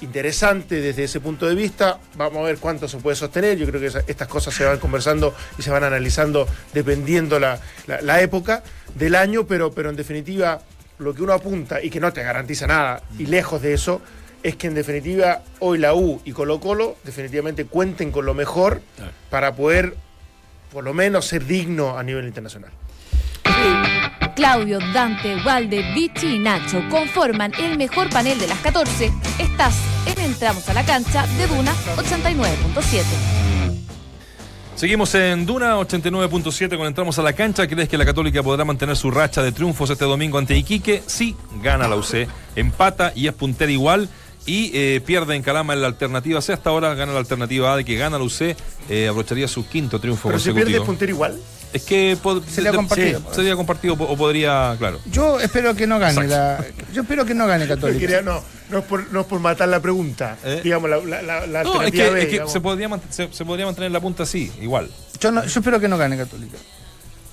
interesante 0.02 0.80
desde 0.80 1.04
ese 1.04 1.20
punto 1.20 1.46
de 1.46 1.54
vista. 1.54 1.98
Vamos 2.16 2.38
a 2.38 2.42
ver 2.42 2.58
cuánto 2.58 2.88
se 2.88 2.98
puede 2.98 3.16
sostener. 3.16 3.58
Yo 3.58 3.66
creo 3.66 3.80
que 3.80 3.86
estas 4.10 4.28
cosas 4.28 4.54
se 4.54 4.64
van 4.64 4.78
conversando 4.78 5.34
y 5.58 5.62
se 5.62 5.70
van 5.70 5.84
analizando 5.84 6.46
dependiendo 6.72 7.38
la, 7.38 7.60
la- 7.86 8.00
la 8.00 8.20
época 8.20 8.62
del 8.94 9.14
año, 9.14 9.46
pero, 9.46 9.72
pero 9.72 9.90
en 9.90 9.96
definitiva, 9.96 10.60
lo 10.98 11.14
que 11.14 11.22
uno 11.22 11.32
apunta 11.32 11.82
y 11.82 11.90
que 11.90 12.00
no 12.00 12.12
te 12.12 12.22
garantiza 12.22 12.66
nada, 12.66 13.02
y 13.18 13.26
lejos 13.26 13.62
de 13.62 13.72
eso, 13.74 14.00
es 14.42 14.56
que 14.56 14.68
en 14.68 14.74
definitiva 14.74 15.42
hoy 15.58 15.78
la 15.78 15.94
U 15.94 16.20
y 16.24 16.32
Colo 16.32 16.60
Colo 16.60 16.96
definitivamente 17.04 17.66
cuenten 17.66 18.10
con 18.10 18.24
lo 18.24 18.32
mejor 18.34 18.80
para 19.28 19.54
poder 19.54 19.94
por 20.72 20.82
lo 20.84 20.94
menos 20.94 21.26
ser 21.26 21.44
digno 21.44 21.98
a 21.98 22.02
nivel 22.02 22.26
internacional. 22.26 22.70
Claudio, 24.36 24.78
Dante, 24.94 25.36
Walde, 25.44 25.82
Vichy 25.94 26.36
y 26.36 26.38
Nacho 26.38 26.82
conforman 26.88 27.52
el 27.58 27.76
mejor 27.76 28.08
panel 28.10 28.38
de 28.38 28.46
las 28.46 28.58
14. 28.60 29.12
Estás 29.38 29.74
en 30.06 30.18
Entramos 30.24 30.68
a 30.68 30.74
la 30.74 30.84
cancha 30.84 31.26
de 31.36 31.46
Duna 31.46 31.72
89.7. 31.96 33.02
Seguimos 34.76 35.14
en 35.14 35.44
Duna 35.44 35.76
89.7 35.76 36.68
cuando 36.68 36.86
entramos 36.86 37.18
a 37.18 37.22
la 37.22 37.34
cancha. 37.34 37.66
¿Crees 37.66 37.88
que 37.88 37.98
la 37.98 38.06
Católica 38.06 38.42
podrá 38.42 38.64
mantener 38.64 38.96
su 38.96 39.10
racha 39.10 39.42
de 39.42 39.52
triunfos 39.52 39.90
este 39.90 40.06
domingo 40.06 40.38
ante 40.38 40.56
Iquique? 40.56 41.02
Sí, 41.06 41.36
gana 41.62 41.86
la 41.86 41.96
UC. 41.96 42.26
Empata 42.56 43.12
y 43.14 43.26
es 43.26 43.34
puntera 43.34 43.70
igual. 43.70 44.08
Y 44.46 44.70
eh, 44.72 45.02
pierde 45.04 45.36
en 45.36 45.42
Calama 45.42 45.74
en 45.74 45.82
la 45.82 45.88
alternativa 45.88 46.40
C. 46.40 46.54
Hasta 46.54 46.70
ahora 46.70 46.94
gana 46.94 47.12
la 47.12 47.18
alternativa 47.18 47.74
A 47.74 47.76
de 47.76 47.84
que 47.84 47.96
gana 47.96 48.16
la 48.16 48.24
UC. 48.24 48.56
eh, 48.88 49.06
abrocharía 49.06 49.46
su 49.48 49.68
quinto 49.68 49.98
triunfo 50.00 50.28
Pero 50.30 50.38
se 50.38 50.46
pierde 50.54 50.78
consecutivo. 50.78 50.86
puntero 50.86 51.10
igual. 51.12 51.38
Es 51.72 51.82
que 51.82 52.16
Sería 52.48 52.70
de- 52.72 52.76
compartido. 52.76 53.20
sí, 53.20 53.26
sería 53.36 53.56
compartido 53.56 53.94
o 53.94 54.16
podría, 54.16 54.74
claro. 54.78 54.98
Yo 55.10 55.38
espero 55.40 55.74
que 55.74 55.86
no 55.86 55.98
gane 55.98 56.26
la, 56.26 56.64
yo 56.92 57.02
espero 57.02 57.24
que 57.24 57.34
no 57.34 57.46
gane 57.46 57.66
No, 57.66 57.74
Católica. 57.74 58.00
quería- 58.00 58.22
no, 58.22 58.42
no 58.70 58.78
es 58.78 58.84
por, 58.84 59.12
no 59.12 59.20
es 59.20 59.26
por 59.26 59.40
matar 59.40 59.68
la 59.68 59.80
pregunta. 59.80 60.36
¿Eh? 60.44 60.60
Digamos, 60.64 60.90
la, 60.90 61.22
la, 61.22 61.46
la- 61.46 61.62
No, 61.64 61.82
es 61.82 61.92
que, 61.92 62.10
B, 62.10 62.18
es 62.20 62.24
que 62.26 62.30
digamos. 62.32 62.52
se, 62.52 62.60
podría, 62.60 62.88
se, 63.10 63.32
se 63.32 63.44
podría 63.44 63.66
mantener 63.66 63.90
la 63.92 64.00
punta 64.00 64.24
así, 64.24 64.50
igual. 64.60 64.90
Yo, 65.20 65.30
no- 65.30 65.44
yo 65.44 65.60
espero 65.60 65.78
que 65.80 65.88
no 65.88 65.96
gane 65.98 66.16
Católica. 66.16 66.56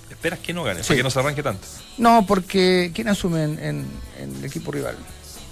Esperas 0.10 0.40
que 0.40 0.54
no 0.54 0.64
gane, 0.64 0.82
Sí. 0.82 0.88
para 0.90 0.98
que 0.98 1.04
no 1.04 1.10
se 1.10 1.20
arranque 1.20 1.44
tanto. 1.44 1.68
No, 1.98 2.26
porque 2.28 2.92
¿quién 2.94 3.08
asume 3.08 3.44
en, 3.44 3.60
en- 3.60 3.86
en 4.20 4.36
el 4.38 4.46
equipo 4.46 4.72
rival? 4.72 4.96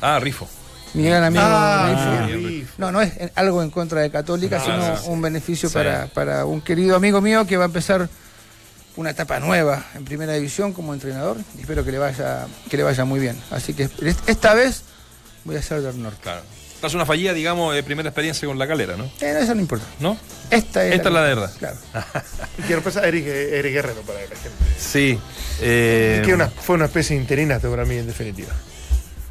Ah, 0.02 0.20
Rifo. 0.20 0.48
Mi 0.94 1.04
gran 1.04 1.24
amigo. 1.26 1.44
Ah, 1.46 2.26
Rifo. 2.28 2.48
sí. 2.48 2.66
No, 2.78 2.92
no 2.92 3.02
es 3.02 3.12
en- 3.18 3.32
algo 3.36 3.62
en 3.62 3.70
contra 3.70 4.02
de 4.02 4.10
Católica, 4.10 4.58
Ah, 4.62 4.64
sino 4.66 4.98
sí. 4.98 5.04
un 5.10 5.22
beneficio 5.22 5.70
Sí. 5.70 5.74
para, 5.74 6.08
para 6.08 6.46
un 6.46 6.62
querido 6.62 6.96
amigo 6.96 7.20
mío 7.22 7.46
que 7.46 7.58
va 7.58 7.64
a 7.64 7.68
empezar 7.68 8.10
una 8.98 9.10
etapa 9.12 9.40
nueva 9.40 9.86
en 9.96 10.06
primera 10.06 10.34
división 10.34 10.74
como 10.74 10.94
entrenador. 10.94 11.38
Y 11.58 11.62
espero 11.62 11.84
que 11.84 11.92
le 11.92 11.98
vaya, 12.00 12.48
que 12.70 12.78
le 12.78 12.84
vaya 12.84 13.06
muy 13.06 13.20
bien. 13.20 13.38
Así 13.52 13.74
que 13.74 13.84
est- 13.84 14.28
esta 14.30 14.54
vez 14.54 14.84
voy 15.44 15.56
a 15.58 15.62
ser 15.62 15.82
del 15.82 16.02
norte. 16.02 16.20
Claro. 16.22 16.42
Esta 16.76 16.88
es 16.88 16.94
una 16.94 17.06
fallida, 17.06 17.34
digamos, 17.34 17.74
de 17.74 17.84
primera 17.84 18.10
experiencia 18.10 18.48
con 18.48 18.60
la 18.60 18.68
calera, 18.68 18.96
¿no? 18.98 19.06
Eh, 19.22 19.32
no, 19.34 19.40
eso 19.40 19.56
no 19.56 19.62
importa. 19.62 19.86
¿No? 20.00 20.18
Esta 20.52 20.86
es 20.86 20.96
Esta 20.96 21.08
es 21.10 21.14
la 21.14 21.24
de 21.24 21.36
verdad. 21.36 21.52
Claro. 21.58 21.78
Y 22.58 22.62
quiero 22.64 22.78
empezar 22.80 23.04
a 23.06 23.08
Eric, 23.08 23.26
Eric 23.28 23.74
Guerrero 23.74 24.02
para 24.02 24.20
la 24.22 24.28
gente. 24.28 24.50
Sí. 24.78 25.20
eh, 25.62 26.22
Que 26.26 26.34
una- 26.34 26.50
fue 26.50 26.76
una 26.76 26.86
especie 26.86 27.16
de 27.16 27.22
interinato 27.22 27.70
para 27.72 27.86
mí, 27.86 27.96
en 27.98 28.08
definitiva. 28.08 28.54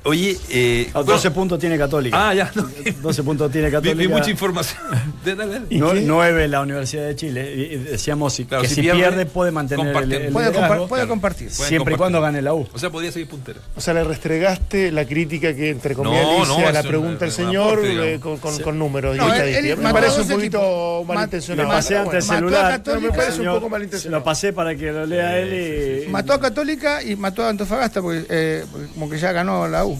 Oye, 0.07 0.37
eh, 0.51 0.91
Ah, 0.93 1.03
12 1.03 1.31
puntos 1.31 1.59
tiene 1.59 1.79
Católica. 1.79 2.29
Ah, 2.29 2.35
ya. 2.35 2.51
no. 2.55 2.69
12 3.01 3.23
puntos 3.23 3.51
tiene 3.51 3.69
Vi, 3.69 3.73
Católica. 3.73 3.95
vi 3.99 4.09
mucha 4.09 4.31
información. 4.31 4.79
De- 5.25 5.35
dale, 5.35 5.53
dale. 5.55 5.67
No- 5.79 5.93
qué? 5.93 6.03
9 6.03 6.49
la 6.49 6.61
Universidad 6.61 7.07
de 7.07 7.17
Chile. 7.17 7.79
Decíamos 7.91 8.35
si- 8.35 8.45
Claro, 8.45 8.63
que 8.63 8.69
si 8.69 8.75
si, 8.77 8.81
pierde, 8.83 8.99
pierde, 8.99 9.27
puede 9.27 9.51
mantener 9.51 9.87
el, 9.97 10.13
el 10.13 10.31
Puede, 10.33 10.51
liderazgo, 10.51 10.85
compa- 10.85 10.89
puede 10.89 11.01
claro. 11.03 11.09
compartir. 11.09 11.51
Siempre 11.51 11.95
y 11.95 11.97
cuando 11.97 12.21
gane 12.21 12.43
la 12.43 12.53
U. 12.53 12.69
O 12.73 12.79
sea, 12.79 12.91
podía 12.91 13.11
seguir 13.13 13.29
puntero. 13.29 13.61
O 13.77 13.81
sea, 13.81 13.95
le 13.95 14.05
restregaste 14.05 14.93
la 14.93 15.07
crítica 15.07 15.55
que, 15.55 15.71
entre 15.71 15.95
comillas, 15.95 16.23
No, 16.23 16.45
no, 16.61 16.69
a 16.69 16.73
la 16.73 16.83
pregunta 16.83 17.25
un 17.25 17.31
señor 17.31 17.73
aporte, 17.79 18.15
eh, 18.15 18.21
con, 18.21 18.37
con- 18.37 18.59
con 18.59 18.79
números. 18.79 19.17
No, 19.17 19.25
él- 19.27 19.33
estadísticas. 19.33 19.79
él 19.79 19.85
me 19.85 19.93
parece 19.93 20.21
un 20.21 20.29
poquito 20.29 21.05
malintencionado. 21.07 21.69
pasé 21.71 21.97
el 21.97 22.23
celular. 22.23 22.73
Católica. 22.73 23.11
me 23.11 23.17
parece 23.17 23.41
un 23.41 23.47
poco 23.55 23.65
Se 23.67 23.71
malintencionado. 23.71 24.19
lo 24.21 24.25
pasé 24.25 24.53
para 24.53 24.75
que 24.77 24.93
lo 24.93 25.07
lea 25.07 25.39
él 25.39 26.05
y. 26.07 26.11
Mató 26.11 26.35
a 26.35 26.41
Católica 26.41 27.03
y 27.03 27.17
mató 27.17 27.43
a 27.43 27.49
Antofagasta 27.49 28.03
porque, 28.03 28.27
eh, 28.29 28.65
porque 28.71 28.89
como 28.89 29.09
que 29.09 29.19
ya 29.19 29.33
ganó 29.33 29.67
la 29.67 29.87
U. 29.87 29.94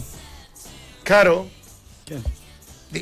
Caro, 1.05 1.47
¿Quién? 2.05 2.21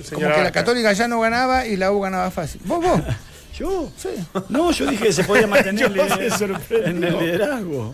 Como 0.09 0.19
que 0.19 0.25
la. 0.43 0.51
Católica 0.51 0.93
ya 0.93 1.07
no 1.07 1.19
ganaba 1.21 1.65
y 1.65 1.75
la 1.77 1.91
U 1.91 1.99
ganaba 2.01 2.29
fácil. 2.31 2.61
¿Vos, 2.65 2.83
vos? 2.83 3.01
¿Yo? 3.57 3.89
Sí. 3.97 4.09
No, 4.49 4.71
yo 4.71 4.87
dije 4.87 5.05
que 5.05 5.13
se 5.13 5.23
podía 5.23 5.45
mantener 5.47 5.91
en 5.91 7.03
el 7.03 7.19
liderazgo. 7.19 7.93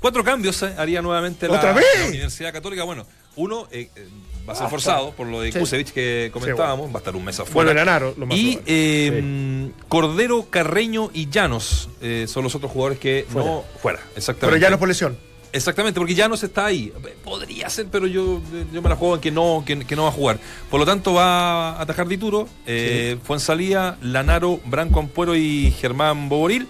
Cuatro 0.00 0.22
cambios 0.22 0.62
eh, 0.62 0.74
haría 0.76 1.00
nuevamente 1.02 1.48
la, 1.48 1.56
¿Otra 1.56 1.72
vez? 1.72 1.84
la 2.00 2.06
Universidad 2.08 2.52
Católica. 2.52 2.84
Bueno, 2.84 3.06
uno 3.36 3.66
eh, 3.72 3.88
eh, 3.96 4.08
va 4.48 4.52
a 4.52 4.56
ser 4.56 4.68
forzado 4.68 5.12
por 5.12 5.26
lo 5.26 5.40
de 5.40 5.50
Sí. 5.50 5.58
Kusevich 5.58 5.92
que 5.92 6.30
comentábamos, 6.32 6.90
va 6.90 6.96
a 6.96 6.98
estar 6.98 7.16
un 7.16 7.24
mes 7.24 7.40
afuera. 7.40 7.72
Lanaro, 7.72 8.14
lo 8.18 8.26
más 8.26 8.36
Y 8.36 8.56
probable. 8.56 8.64
eh, 8.66 9.70
Cordero, 9.88 10.46
Carreño 10.50 11.10
y 11.14 11.30
Llanos 11.30 11.88
eh, 12.02 12.26
son 12.28 12.44
los 12.44 12.54
otros 12.54 12.70
jugadores 12.70 12.98
que 12.98 13.26
no 13.34 13.64
fuera. 13.80 14.00
Exactamente. 14.14 14.46
Pero 14.46 14.56
ya 14.58 14.68
no 14.68 14.74
es 14.76 14.78
por 14.78 14.88
lesión. 14.88 15.18
Exactamente, 15.52 15.98
porque 15.98 16.14
Llanos 16.14 16.42
está 16.42 16.66
ahí. 16.66 16.92
Podría 17.24 17.70
ser, 17.70 17.86
pero 17.90 18.06
yo, 18.06 18.40
yo 18.72 18.82
me 18.82 18.88
la 18.88 18.96
juego 18.96 19.14
en 19.14 19.20
que 19.20 19.30
no, 19.30 19.62
que, 19.66 19.78
que 19.86 19.96
no 19.96 20.02
va 20.02 20.08
a 20.10 20.12
jugar. 20.12 20.38
Por 20.70 20.78
lo 20.78 20.84
tanto, 20.86 21.14
va 21.14 21.70
a 21.70 21.80
atajar 21.82 22.06
Dituro, 22.06 22.46
eh, 22.66 23.16
Fuensalía, 23.24 23.96
Lanaro, 24.02 24.60
Branco 24.66 25.00
Ampuero 25.00 25.34
y 25.34 25.70
Germán 25.70 26.28
Boboril. 26.28 26.68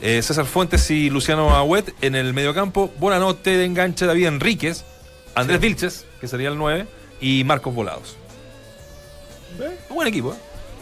Eh, 0.00 0.22
César 0.22 0.46
Fuentes 0.46 0.88
y 0.90 1.10
Luciano 1.10 1.54
Agüet 1.56 1.94
en 2.00 2.14
el 2.14 2.32
mediocampo. 2.32 2.92
Buenanote 2.98 3.56
de 3.56 3.64
enganche 3.64 4.06
David 4.06 4.26
Enríquez, 4.26 4.84
Andrés 5.34 5.60
Vilches, 5.60 6.04
que 6.20 6.28
sería 6.28 6.48
el 6.48 6.56
9, 6.58 6.86
y 7.20 7.42
Marcos 7.44 7.74
Volados. 7.74 8.16
Un 9.90 9.96
buen 9.96 10.08
equipo, 10.08 10.32
¿eh? 10.32 10.36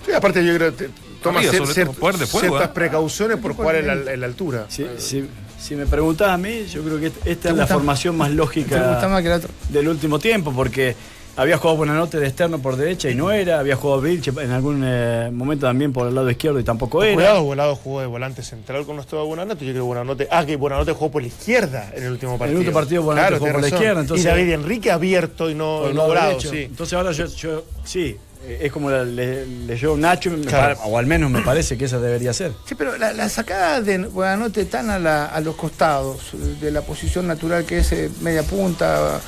Sí, 0.07 0.13
aparte 0.13 0.45
yo 0.45 0.55
creo 0.55 0.75
que 0.77 0.89
toma 1.23 1.39
Arriba, 1.41 1.53
cier- 1.53 1.59
sobre 1.59 1.75
cier- 1.75 1.85
todo, 1.87 1.95
poder 1.95 2.17
de 2.17 2.27
fuego, 2.27 2.49
ciertas 2.49 2.69
¿eh? 2.71 2.73
precauciones 2.75 3.37
por 3.39 3.55
jugar 3.55 3.77
en 3.77 3.87
la, 3.87 4.13
en 4.13 4.21
la 4.21 4.27
altura. 4.27 4.67
Si, 4.69 4.87
si- 4.99 5.29
si 5.61 5.77
me 5.77 5.87
preguntás 5.87 6.31
a 6.31 6.39
mí, 6.39 6.65
yo 6.67 6.83
creo 6.83 6.99
que 6.99 7.13
esta 7.31 7.51
es 7.51 7.57
la 7.57 7.67
formación 7.67 8.17
más 8.17 8.31
¿Te 8.31 8.37
gusta 8.37 8.57
lógica 8.63 9.09
más 9.09 9.23
que 9.23 9.41
del 9.69 9.89
último 9.89 10.19
tiempo, 10.19 10.53
porque 10.53 10.97
había 11.37 11.57
jugado 11.59 11.77
Buenanote 11.77 12.19
de 12.19 12.27
externo 12.27 12.59
por 12.59 12.77
derecha 12.77 13.09
y 13.11 13.15
no 13.15 13.31
era, 13.31 13.61
había 13.61 13.77
jugado 13.77 14.01
Vilche 14.01 14.33
en 14.43 14.51
algún 14.51 14.83
eh, 14.85 15.31
momento 15.33 15.67
también 15.67 15.93
por 15.93 16.07
el 16.09 16.15
lado 16.15 16.31
izquierdo 16.31 16.59
y 16.61 16.65
tampoco 16.65 17.03
era. 17.05 17.15
Cuidado, 17.15 17.43
Volado 17.45 17.77
jugó 17.77 18.01
de 18.01 18.07
volante 18.07 18.43
central 18.43 18.85
con 18.85 18.97
nuestro 18.97 19.25
Buenanote. 19.27 19.65
Yo 19.65 19.73
creo 19.73 19.85
que 19.85 19.87
Buenanote. 19.87 20.29
Ah, 20.31 20.45
que 20.45 20.57
Buenanote 20.57 20.93
jugó 20.93 21.11
por 21.11 21.23
la 21.23 21.29
izquierda 21.29 21.91
en 21.95 22.05
el 22.05 22.13
último 22.13 22.37
partido. 22.39 22.59
último 22.59 22.75
partido 22.75 23.03
Buenanote 23.03 23.35
jugó 23.39 23.47
tenés 23.47 23.55
por 23.55 23.63
la 23.63 23.69
izquierda, 23.77 24.01
entonces- 24.01 24.25
y 24.27 24.29
David 24.29 24.53
Enrique 24.53 24.91
abierto 24.91 25.51
y 25.51 25.55
no, 25.55 25.85
y 25.87 25.91
el 25.91 25.95
no 25.95 26.07
Volado, 26.07 26.29
derecho. 26.31 26.51
sí. 26.51 26.63
Entonces 26.65 26.93
ahora 26.95 27.13
yo, 27.13 27.27
yo- 27.27 27.65
sí, 27.85 28.17
es 28.49 28.73
como 28.73 28.91
la- 28.91 29.05
le- 29.05 29.47
leyó 29.47 29.97
Nacho, 29.97 30.31
Claro. 30.47 30.79
o 30.85 30.97
al 30.99 31.07
menos 31.07 31.31
me 31.31 31.43
parece 31.43 31.77
que 31.77 31.85
esa 31.85 31.99
debería 31.99 32.33
ser. 32.33 32.53
Sí, 32.67 32.75
pero 32.75 32.97
la, 32.97 33.13
la 33.13 33.29
sacada 33.29 33.81
de 33.81 33.99
Buenanote 33.99 34.65
tan 34.65 34.91
a, 34.91 34.99
la- 34.99 35.27
a 35.27 35.41
los 35.41 35.57
costados 35.57 36.33
eh, 36.35 36.57
de 36.61 36.71
la 36.71 36.81
posición 36.83 37.27
natural 37.27 37.65
que 37.65 37.79
es 37.79 37.93
eh, 37.93 38.11
media 38.21 38.43
punta, 38.43 39.21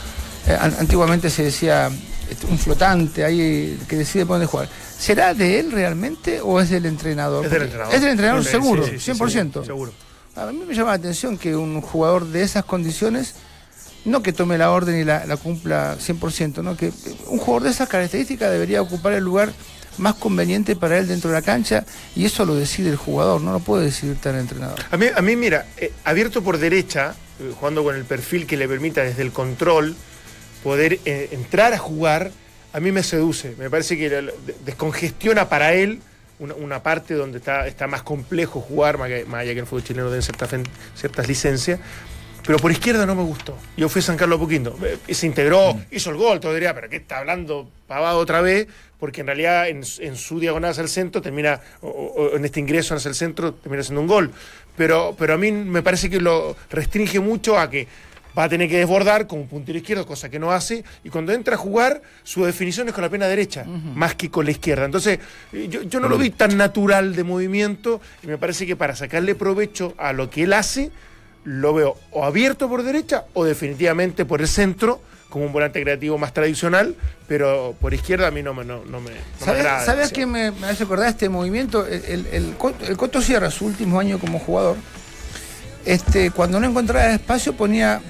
eh, 0.46 0.56
an- 0.58 0.76
antiguamente 0.80 1.28
se 1.30 1.44
decía 1.44 1.90
este, 2.30 2.46
un 2.46 2.58
flotante 2.58 3.24
ahí 3.24 3.78
que 3.88 3.96
decide 3.96 4.24
por 4.24 4.34
dónde 4.36 4.46
jugar. 4.46 4.68
¿Será 4.98 5.34
de 5.34 5.60
él 5.60 5.72
realmente 5.72 6.40
o 6.40 6.60
es 6.60 6.70
del 6.70 6.86
entrenador? 6.86 7.44
Es 7.44 7.50
del 7.50 7.62
entrenador. 7.62 7.94
Es 7.94 8.00
del 8.00 8.10
entrenador 8.10 8.44
Sí, 8.44 8.50
seguro, 8.50 8.84
sí, 8.84 8.92
sí, 8.98 8.98
sí, 9.00 9.10
100%. 9.12 9.64
Seguro. 9.66 9.92
A 10.36 10.46
mí 10.46 10.62
me 10.66 10.74
llama 10.74 10.90
la 10.90 10.96
atención 10.96 11.36
que 11.36 11.54
un 11.54 11.82
jugador 11.82 12.24
de 12.26 12.42
esas 12.42 12.64
condiciones, 12.64 13.34
no 14.04 14.22
que 14.22 14.32
tome 14.32 14.58
la 14.58 14.70
orden 14.70 15.00
y 15.00 15.04
la, 15.04 15.26
la 15.26 15.36
cumpla 15.36 15.96
100%, 15.98 16.62
¿no? 16.62 16.76
que 16.76 16.92
un 17.28 17.38
jugador 17.38 17.64
de 17.64 17.70
esas 17.70 17.88
características 17.88 18.50
debería 18.50 18.82
ocupar 18.82 19.12
el 19.12 19.24
lugar 19.24 19.52
más 19.98 20.14
conveniente 20.14 20.76
para 20.76 20.98
él 20.98 21.06
dentro 21.06 21.30
de 21.30 21.36
la 21.36 21.42
cancha 21.42 21.84
y 22.16 22.24
eso 22.24 22.44
lo 22.44 22.54
decide 22.54 22.90
el 22.90 22.96
jugador, 22.96 23.40
no 23.40 23.52
lo 23.52 23.60
puede 23.60 23.84
decidir 23.86 24.16
el 24.24 24.36
entrenador. 24.36 24.78
A 24.90 24.96
mí, 24.96 25.06
a 25.14 25.22
mí 25.22 25.36
mira, 25.36 25.66
eh, 25.76 25.92
abierto 26.04 26.42
por 26.42 26.58
derecha, 26.58 27.14
eh, 27.40 27.52
jugando 27.58 27.84
con 27.84 27.94
el 27.94 28.04
perfil 28.04 28.46
que 28.46 28.56
le 28.56 28.68
permita 28.68 29.02
desde 29.02 29.22
el 29.22 29.32
control 29.32 29.94
poder 30.62 31.00
eh, 31.04 31.28
entrar 31.32 31.72
a 31.74 31.78
jugar, 31.78 32.30
a 32.72 32.80
mí 32.80 32.92
me 32.92 33.02
seduce. 33.02 33.54
Me 33.58 33.68
parece 33.68 33.98
que 33.98 34.32
descongestiona 34.64 35.48
para 35.48 35.74
él 35.74 36.00
una, 36.38 36.82
parte 36.82 37.14
donde 37.14 37.38
está, 37.38 37.66
está 37.66 37.86
más 37.86 38.02
complejo 38.02 38.60
jugar, 38.60 38.98
más, 38.98 39.08
allá 39.08 39.54
que 39.54 39.60
el 39.60 39.66
fútbol 39.66 39.84
chileno 39.84 40.10
den 40.10 40.22
ciertas, 40.22 40.50
ciertas 40.94 41.28
licencias. 41.28 41.78
Pero 42.44 42.58
por 42.58 42.72
izquierda 42.72 43.06
no 43.06 43.14
me 43.14 43.22
gustó. 43.22 43.56
Yo 43.76 43.88
fui 43.88 44.00
a 44.00 44.02
San 44.02 44.16
Carlos 44.16 44.38
Poquinto. 44.38 44.76
Eh, 44.84 45.14
Se 45.14 45.26
integró, 45.26 45.80
hizo 45.90 46.10
el 46.10 46.16
gol, 46.16 46.40
todo 46.40 46.52
diría, 46.54 46.74
pero 46.74 46.88
¿qué 46.88 46.96
está 46.96 47.18
hablando 47.18 47.68
pavado 47.86 48.18
otra 48.18 48.40
vez? 48.40 48.66
Porque 48.98 49.20
en 49.20 49.28
realidad 49.28 49.68
en, 49.68 49.82
en 50.00 50.16
su 50.16 50.40
diagonal 50.40 50.70
hacia 50.72 50.82
el 50.82 50.88
centro 50.88 51.22
termina, 51.22 51.60
o, 51.80 51.88
o 51.88 52.36
en 52.36 52.44
este 52.44 52.60
ingreso 52.60 52.94
hacia 52.94 53.08
el 53.08 53.14
centro 53.14 53.54
termina 53.54 53.82
siendo 53.82 54.00
un 54.00 54.06
gol. 54.06 54.32
Pero, 54.76 55.14
pero 55.18 55.34
a 55.34 55.38
mí 55.38 55.52
me 55.52 55.82
parece 55.82 56.08
que 56.08 56.20
lo 56.20 56.56
restringe 56.70 57.20
mucho 57.20 57.58
a 57.58 57.68
que 57.68 57.86
va 58.36 58.44
a 58.44 58.48
tener 58.48 58.66
que 58.68 58.78
desbordar 58.78 59.26
como 59.26 59.42
un 59.42 59.48
puntero 59.48 59.76
izquierdo, 59.76 60.06
cosa 60.06 60.30
que 60.30 60.38
no 60.38 60.52
hace, 60.52 60.84
y 61.04 61.10
cuando 61.10 61.32
entra 61.32 61.54
a 61.54 61.58
jugar, 61.58 62.00
su 62.22 62.44
definición 62.46 62.88
es 62.88 62.94
con 62.94 63.02
la 63.02 63.10
pierna 63.10 63.26
derecha, 63.26 63.64
más 63.64 64.14
que 64.14 64.30
con 64.30 64.46
la 64.46 64.52
izquierda. 64.52 64.86
Entonces, 64.86 65.18
eh, 65.52 65.68
yo, 65.68 65.82
yo 65.82 66.00
no 66.00 66.08
lo 66.08 66.16
vi 66.16 66.30
tan 66.30 66.56
natural 66.56 67.14
de 67.14 67.24
movimiento, 67.24 68.00
y 68.22 68.28
me 68.28 68.38
parece 68.38 68.66
que 68.66 68.74
para 68.74 68.96
sacarle 68.96 69.34
provecho 69.34 69.92
a 69.98 70.14
lo 70.14 70.30
que 70.30 70.44
él 70.44 70.54
hace, 70.54 70.90
lo 71.44 71.74
veo 71.74 71.96
o 72.10 72.24
abierto 72.24 72.68
por 72.68 72.82
derecha 72.82 73.24
o 73.34 73.44
definitivamente 73.44 74.24
por 74.24 74.40
el 74.40 74.48
centro, 74.48 75.00
como 75.28 75.46
un 75.46 75.52
volante 75.52 75.80
creativo 75.82 76.18
más 76.18 76.34
tradicional, 76.34 76.94
pero 77.26 77.74
por 77.80 77.94
izquierda 77.94 78.28
a 78.28 78.30
mí 78.30 78.42
no 78.42 78.52
me, 78.52 78.64
no, 78.64 78.84
no 78.84 79.00
me, 79.00 79.10
no 79.10 79.16
me 79.40 79.44
¿Sabes, 79.44 79.60
agrada 79.60 79.84
¿sabes 79.84 80.12
qué 80.12 80.26
me, 80.26 80.50
me 80.50 80.66
hace 80.66 80.84
acordar 80.84 81.08
este 81.08 81.28
movimiento? 81.28 81.86
El, 81.86 82.04
el, 82.04 82.26
el 82.32 82.54
Coto, 82.56 82.84
el 82.86 82.96
Coto 82.96 83.22
Sierra, 83.22 83.50
su 83.50 83.64
último 83.64 83.98
año 83.98 84.18
como 84.18 84.38
jugador, 84.38 84.76
este, 85.84 86.30
cuando 86.30 86.60
no 86.60 86.68
encontraba 86.68 87.12
espacio 87.12 87.54
ponía, 87.54 88.00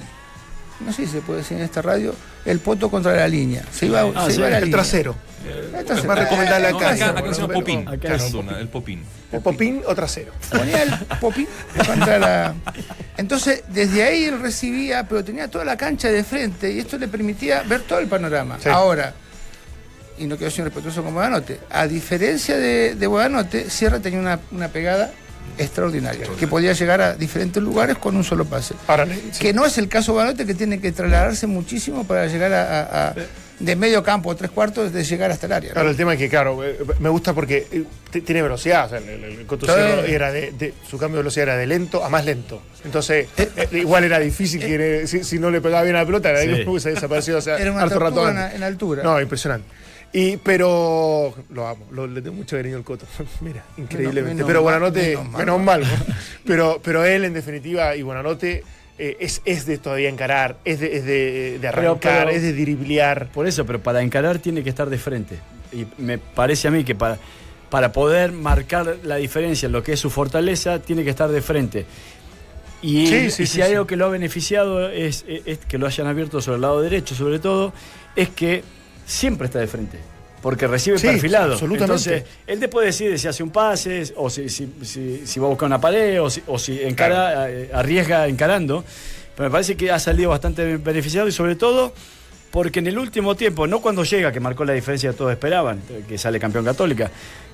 no 0.83 0.91
sé 0.93 1.05
si 1.05 1.11
se 1.13 1.21
puede 1.21 1.39
decir 1.39 1.57
en 1.57 1.63
esta 1.63 1.81
radio, 1.81 2.13
el 2.45 2.59
poto 2.59 2.89
contra 2.89 3.13
la 3.15 3.27
línea. 3.27 3.63
Se 3.71 3.85
iba, 3.87 4.01
Ah, 4.01 4.25
se 4.25 4.31
sí, 4.33 4.37
iba 4.37 4.47
a 4.47 4.51
la 4.51 4.57
El 4.57 4.63
línea. 4.65 4.77
trasero. 4.79 5.15
El 5.45 5.75
Es 5.97 6.05
más 6.05 6.17
recomendable 6.19 6.71
No, 6.71 6.77
acá. 6.77 6.89
acá, 6.91 7.11
¿no? 7.11 7.19
acá 7.19 7.33
se 7.33 7.41
llama 7.41 7.53
Popín. 7.53 7.87
acá 7.87 8.15
es 8.15 8.33
el 8.33 8.67
Popín. 8.69 9.03
¿El 9.31 9.41
popín 9.41 9.81
o 9.87 9.95
trasero? 9.95 10.31
ponía 10.51 10.83
el 10.83 10.91
popín 11.19 11.47
contra 11.87 12.19
la. 12.19 12.53
Entonces, 13.17 13.63
desde 13.69 14.03
ahí 14.03 14.25
él 14.25 14.39
recibía, 14.39 15.07
pero 15.07 15.23
tenía 15.23 15.47
toda 15.49 15.65
la 15.65 15.75
cancha 15.75 16.09
de 16.09 16.23
frente 16.23 16.71
y 16.71 16.79
esto 16.79 16.97
le 16.99 17.07
permitía 17.07 17.63
ver 17.63 17.81
todo 17.81 17.97
el 17.99 18.07
panorama. 18.07 18.57
Sí. 18.61 18.69
Ahora, 18.69 19.13
y 20.19 20.25
no 20.27 20.37
quiero 20.37 20.51
ser 20.51 20.65
respetuoso 20.65 21.03
con 21.03 21.13
Buenanote, 21.15 21.59
a 21.71 21.87
diferencia 21.87 22.55
de, 22.57 22.93
de 22.95 23.07
Buenanote, 23.07 23.69
Sierra 23.71 23.99
tenía 23.99 24.19
una, 24.19 24.39
una 24.51 24.67
pegada 24.67 25.11
extraordinaria, 25.57 26.25
que 26.39 26.47
podía 26.47 26.73
llegar 26.73 27.01
a 27.01 27.13
diferentes 27.15 27.61
lugares 27.61 27.97
con 27.97 28.15
un 28.15 28.23
solo 28.23 28.45
pase. 28.45 28.73
Ahora, 28.87 29.05
sí. 29.05 29.39
Que 29.39 29.53
no 29.53 29.65
es 29.65 29.77
el 29.77 29.87
caso 29.87 30.11
de 30.11 30.15
Buenanote, 30.17 30.45
que 30.45 30.53
tiene 30.55 30.79
que 30.79 30.91
trasladarse 30.91 31.47
muchísimo 31.47 32.05
para 32.05 32.27
llegar 32.27 32.53
a, 32.53 32.63
a- 32.81 33.07
a- 33.09 33.15
de 33.59 33.75
medio 33.75 34.03
campo 34.03 34.29
o 34.29 34.35
tres 34.35 34.49
cuartos 34.51 34.91
de 34.91 35.03
llegar 35.03 35.29
hasta 35.31 35.45
el 35.45 35.53
área. 35.53 35.69
¿no? 35.69 35.73
Claro, 35.75 35.89
el 35.91 35.95
tema 35.95 36.13
es 36.13 36.19
que, 36.19 36.27
claro, 36.27 36.63
eh, 36.65 36.75
me 36.99 37.07
gusta 37.07 37.33
porque 37.33 37.67
eh, 37.71 37.83
tiene 38.21 38.41
velocidad. 38.41 38.87
O 38.87 38.89
sea, 38.89 38.97
el, 38.97 39.23
el, 39.23 40.09
era 40.11 40.31
de, 40.31 40.51
de- 40.51 40.73
su 40.89 40.97
cambio 40.97 41.17
de 41.17 41.21
velocidad 41.23 41.43
era 41.49 41.57
de 41.57 41.67
lento 41.67 42.03
a 42.03 42.09
más 42.09 42.25
lento. 42.25 42.61
Entonces, 42.83 43.27
eh, 43.37 43.67
igual 43.73 44.03
era 44.03 44.19
difícil 44.19 44.59
que 44.59 45.05
si, 45.07 45.23
si 45.23 45.39
no 45.39 45.49
le 45.51 45.61
pegaba 45.61 45.83
bien 45.83 45.95
a 45.95 45.99
la 45.99 46.05
pelota, 46.05 46.31
era 46.31 46.41
Sí. 46.41 46.63
hubiese 46.67 46.89
desaparecido. 46.89 47.37
O 47.37 47.41
sea, 47.41 47.57
Era 47.57 47.71
una 47.71 47.83
harto 47.83 47.99
rato 47.99 48.15
tortuga 48.15 48.49
en, 48.49 48.55
en 48.57 48.63
altura. 48.63 49.03
No, 49.03 49.21
impresionante. 49.21 49.67
Y, 50.15 50.37
pero 50.37 51.33
lo 51.49 51.67
amo, 51.67 51.85
lo- 51.91 52.05
le 52.05 52.21
tengo 52.21 52.35
mucho 52.35 52.55
cariño 52.55 52.77
al 52.77 52.83
Coto. 52.83 53.05
Mira, 53.41 53.63
increíblemente. 53.77 54.35
menos 54.35 54.47
pero 54.47 54.61
Buenanote, 54.61 55.17
menos 55.17 55.29
mal. 55.31 55.39
menos 55.39 55.61
mal. 55.61 55.81
¿no? 55.81 56.15
pero, 56.45 56.79
pero 56.83 57.03
él, 57.03 57.25
en 57.25 57.33
definitiva, 57.33 57.95
y 57.95 58.03
Buenanote. 58.03 58.63
eh, 58.99 59.17
es, 59.19 59.41
es 59.43 59.65
de 59.65 59.79
todavía 59.79 60.09
encarar, 60.09 60.57
es 60.65 60.79
de, 60.79 60.97
es 60.97 61.03
de, 61.05 61.57
de 61.59 61.69
Pero- 61.73 61.89
arrancar, 61.91 62.25
pero- 62.27 62.29
es 62.37 62.43
de 62.43 62.53
driblear. 62.53 63.29
Por 63.31 63.47
eso, 63.47 63.65
pero 63.65 63.81
para 63.81 64.03
encarar 64.03 64.37
tiene 64.37 64.63
que 64.63 64.69
estar 64.69 64.87
de 64.89 64.99
frente. 64.99 65.39
Y 65.71 65.87
me 65.97 66.19
parece 66.19 66.67
a 66.67 66.71
mí 66.71 66.83
que 66.83 66.93
para, 66.93 67.17
para 67.71 67.91
poder 67.91 68.31
marcar 68.33 68.97
la 69.03 69.15
diferencia 69.15 69.65
en 69.65 69.71
lo 69.71 69.81
que 69.81 69.93
es 69.93 69.99
su 69.99 70.11
fortaleza, 70.11 70.77
tiene 70.77 71.03
que 71.03 71.09
estar 71.09 71.29
de 71.29 71.41
frente. 71.41 71.85
Y, 72.83 73.07
Sí, 73.07 73.15
y 73.15 73.31
sí, 73.31 73.47
si 73.47 73.47
sí, 73.47 73.61
hay 73.63 73.71
algo 73.71 73.87
que 73.87 73.95
lo 73.95 74.05
ha 74.05 74.09
beneficiado 74.09 74.87
es, 74.89 75.25
es- 75.27 75.41
es 75.47 75.57
que 75.57 75.79
lo 75.79 75.87
hayan 75.87 76.05
abierto 76.05 76.39
sobre 76.39 76.57
el 76.57 76.61
lado 76.61 76.81
derecho, 76.83 77.15
sobre 77.15 77.39
todo, 77.39 77.73
es 78.15 78.29
que 78.29 78.61
siempre 79.05 79.45
está 79.47 79.59
de 79.59 79.67
frente. 79.67 79.97
porque 80.41 80.67
recibe 80.67 80.99
Sí, 80.99 81.07
perfilado. 81.07 81.53
absolutamente. 81.53 81.83
Entonces, 81.93 82.23
él 82.47 82.59
después 82.59 82.85
decide 82.85 83.17
si 83.17 83.29
hace 83.29 83.43
un 83.43 83.49
pase, 83.49 84.11
o 84.17 84.29
si, 84.29 84.49
si, 84.49 84.67
si- 84.81 85.21
si 85.25 85.39
va 85.39 85.45
a 85.45 85.49
buscar 85.51 85.67
una 85.67 85.79
pared, 85.79 86.21
o 86.21 86.29
si, 86.29 86.43
o 86.47 86.59
si 86.59 86.81
encara, 86.81 87.49
eh, 87.49 87.69
arriesga 87.73 88.27
encarando. 88.27 88.83
Pero 89.37 89.47
me 89.47 89.51
parece 89.53 89.77
que 89.77 89.89
ha 89.89 89.99
salido 89.99 90.31
bastante 90.31 90.75
beneficiado 90.75 91.29
y 91.29 91.31
sobre 91.31 91.55
todo 91.55 91.93
porque 92.51 92.79
en 92.79 92.87
el 92.87 92.99
último 92.99 93.35
tiempo, 93.35 93.67
no 93.67 93.79
cuando 93.79 94.03
llega, 94.03 94.33
que 94.33 94.41
marcó 94.41 94.65
la 94.65 94.73
diferencia 94.73 95.11
que 95.11 95.17
todos 95.17 95.31
esperaban, 95.31 95.79
que 96.09 96.17
sale 96.17 96.41
campeón 96.41 96.65
católica, 96.65 97.09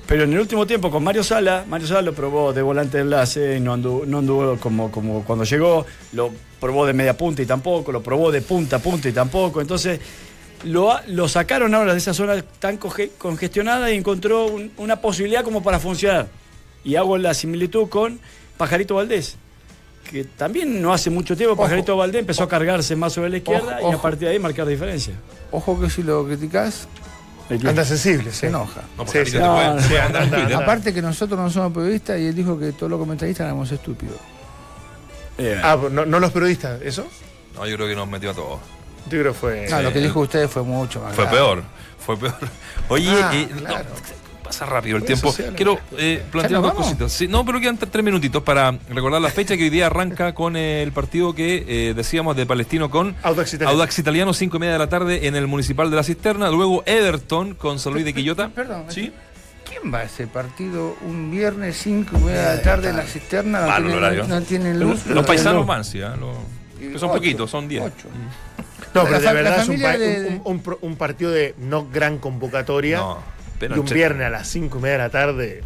pero 0.08 0.24
en 0.24 0.34
el 0.34 0.40
último 0.40 0.66
tiempo 0.66 0.90
con 0.90 1.04
Mario 1.04 1.24
Sala, 1.24 1.66
Mario 1.68 1.86
Sala 1.86 2.02
lo 2.02 2.14
probó 2.14 2.54
de 2.54 2.64
volante 2.64 2.98
de 2.98 3.04
enlace, 3.04 3.58
y 3.58 3.60
no 3.60 3.74
anduvo, 3.74 4.04
no 4.08 4.18
anduvo 4.18 4.58
como, 4.58 4.92
como 4.92 5.24
cuando 5.24 5.46
llegó, 5.46 5.86
lo 6.14 6.32
probó 6.60 6.88
de 6.88 6.94
media 6.94 7.16
punta 7.16 7.42
y 7.44 7.46
tampoco, 7.46 7.92
lo 7.92 8.02
probó 8.02 8.32
de 8.32 8.42
punta 8.42 8.78
a 8.78 8.80
punta 8.80 9.08
y 9.08 9.12
tampoco, 9.14 9.62
entonces 9.62 10.00
lo, 10.64 11.00
lo 11.08 11.28
sacaron 11.28 11.74
ahora 11.76 11.94
de 11.94 12.00
esa 12.00 12.14
zona 12.14 12.42
tan 12.60 12.80
conge- 12.80 13.12
congestionada 13.18 13.92
y 13.92 13.98
encontró 13.98 14.46
un- 14.48 14.72
una 14.78 14.98
posibilidad 15.02 15.44
como 15.44 15.64
para 15.64 15.80
funcionar. 15.80 16.28
Y 16.84 16.96
hago 16.96 17.18
la 17.18 17.34
similitud 17.34 17.90
con 17.90 18.20
Pajarito 18.58 18.96
Valdés, 18.96 19.36
que 20.10 20.24
también 20.24 20.82
no 20.82 20.94
hace 20.94 21.10
mucho 21.10 21.36
tiempo 21.38 21.56
Pajarito 21.56 21.96
Valdés 21.98 22.20
empezó 22.22 22.44
a 22.44 22.50
cargarse 22.50 22.96
más 22.96 23.14
sobre 23.14 23.30
la 23.30 23.38
izquierda 23.38 23.78
Ojo, 23.82 23.92
y 23.92 23.96
a 23.96 24.02
partir 24.02 24.28
de 24.28 24.34
ahí 24.34 24.40
marcar 24.40 24.66
diferencia. 24.68 25.14
Ojo 25.52 25.80
que 25.80 25.90
si 25.90 26.04
lo 26.04 26.26
criticás, 26.26 26.88
Anda 27.50 27.84
sensible, 27.84 28.32
se 28.32 28.46
enoja. 28.46 28.82
No, 28.96 29.06
Sí, 29.08 29.12
porque 29.14 29.26
sí. 29.26 29.32
te 29.32 29.40
puede- 29.40 29.68
No, 29.70 29.76
puede 29.88 30.00
andar 30.02 30.22
en 30.22 30.28
anda, 30.28 30.38
Twitter. 30.38 30.54
anda. 30.54 30.58
Aparte 30.66 30.94
que 30.94 31.02
nosotros 31.02 31.40
no 31.40 31.50
somos 31.50 31.74
periodistas 31.74 32.20
y 32.20 32.28
él 32.28 32.36
dijo 32.36 32.60
que 32.60 32.74
todos 32.74 32.92
los 32.92 33.00
comentaristas 33.00 33.46
éramos 33.46 33.72
estúpidos. 33.72 34.18
Eh, 35.40 35.60
Ah, 35.64 35.76
no, 35.90 36.06
no 36.06 36.20
los 36.20 36.32
periodistas, 36.32 36.80
¿eso? 36.84 37.08
No, 37.56 37.66
yo 37.66 37.76
creo 37.76 37.88
que 37.88 37.96
nos 37.96 38.08
metió 38.08 38.30
a 38.30 38.34
todos. 38.36 38.60
Yo 39.06 39.20
creo 39.20 39.34
que 39.34 39.40
fue. 39.40 39.68
No, 39.70 39.82
lo 39.82 39.92
que 39.94 40.00
eh, 40.00 40.04
dijo 40.04 40.20
usted 40.22 40.48
fue 40.48 40.64
mucho 40.64 41.02
más 41.02 41.16
Fue 41.16 41.26
grave. 41.26 41.38
peor, 41.38 41.64
fue 42.06 42.18
peor. 42.18 42.36
Oye, 42.90 43.10
Ah, 43.12 43.32
eh, 43.34 43.48
no, 43.62 43.76
pasa 44.44 44.66
rápido 44.66 44.98
el 44.98 45.04
tiempo. 45.04 45.28
sociales, 45.30 45.56
Quiero 45.56 45.80
eh, 45.98 46.24
plantear 46.32 46.52
¿Ya 46.52 46.58
nos 46.58 46.64
dos 46.64 46.74
vamos? 46.74 46.88
cositas. 46.88 47.12
Sí, 47.12 47.28
no, 47.28 47.46
pero 47.46 47.60
quedan 47.60 47.78
tres 47.78 48.04
minutitos 48.04 48.42
para 48.44 48.72
recordar 48.90 49.22
la 49.22 49.30
fecha 49.30 49.56
que 49.56 49.64
hoy 49.64 49.70
día 49.70 49.86
arranca 49.88 50.34
con 50.34 50.56
el 50.56 50.92
partido 50.92 51.34
que 51.36 51.66
eh, 51.90 51.94
decíamos 51.94 52.36
de 52.36 52.46
Palestino 52.48 52.90
con 52.90 53.16
Audax 53.24 53.54
Italiano. 53.54 53.72
Audax 53.78 54.00
Italiano, 54.00 54.34
5 54.34 54.58
y 54.58 54.60
media 54.60 54.74
de 54.74 54.80
la 54.80 54.90
tarde 54.90 55.28
en 55.28 55.36
el 55.36 55.46
Municipal 55.48 55.90
de 55.92 55.96
la 55.98 56.04
Cisterna. 56.04 56.50
Luego 56.50 56.82
Everton 56.88 57.54
con 57.56 57.78
San 57.80 57.94
Luis 57.94 58.06
de 58.06 58.14
Quillota. 58.14 58.50
Perdón, 58.56 58.86
Sí. 58.90 59.12
¿quién 59.70 59.94
va 59.94 60.00
a 60.00 60.04
ese 60.06 60.26
partido 60.26 60.96
un 61.06 61.30
viernes 61.30 61.78
5 61.78 62.18
y 62.18 62.20
media 62.24 62.50
de 62.50 62.56
la 62.58 62.62
tarde 62.64 62.90
en 62.90 62.98
la 62.98 63.04
cisterna? 63.04 63.62
No 63.62 63.68
Malo 63.68 63.86
tienen, 63.86 64.04
horario. 64.04 64.28
no 64.28 64.42
tienen 64.42 64.80
luz. 64.80 65.06
Los 65.06 65.26
paisanos 65.28 65.62
no. 65.62 65.66
van, 65.68 65.86
sí. 65.86 66.00
Los- 66.00 66.38
que 66.80 66.98
son 66.98 67.10
Ocho, 67.10 67.18
poquitos, 67.20 67.52
son 67.52 67.68
10. 67.68 67.84
No, 69.04 69.10
pero 69.10 69.20
de 69.20 69.34
verdad 69.34 69.62
es 69.62 69.68
un, 69.70 69.76
de- 69.80 70.42
un- 70.82 70.96
partido 70.96 71.32
de 71.32 71.56
no 71.58 71.88
gran 71.92 72.18
convocatoria. 72.18 72.98
No, 72.98 73.18
pero 73.60 73.76
y 73.76 73.80
un 73.80 73.86
viernes 73.88 74.26
a 74.28 74.30
las 74.30 74.48
5 74.48 74.78
y 74.78 74.82
media 74.82 74.94
de 74.94 75.04
la 75.04 75.10
tarde. 75.10 75.64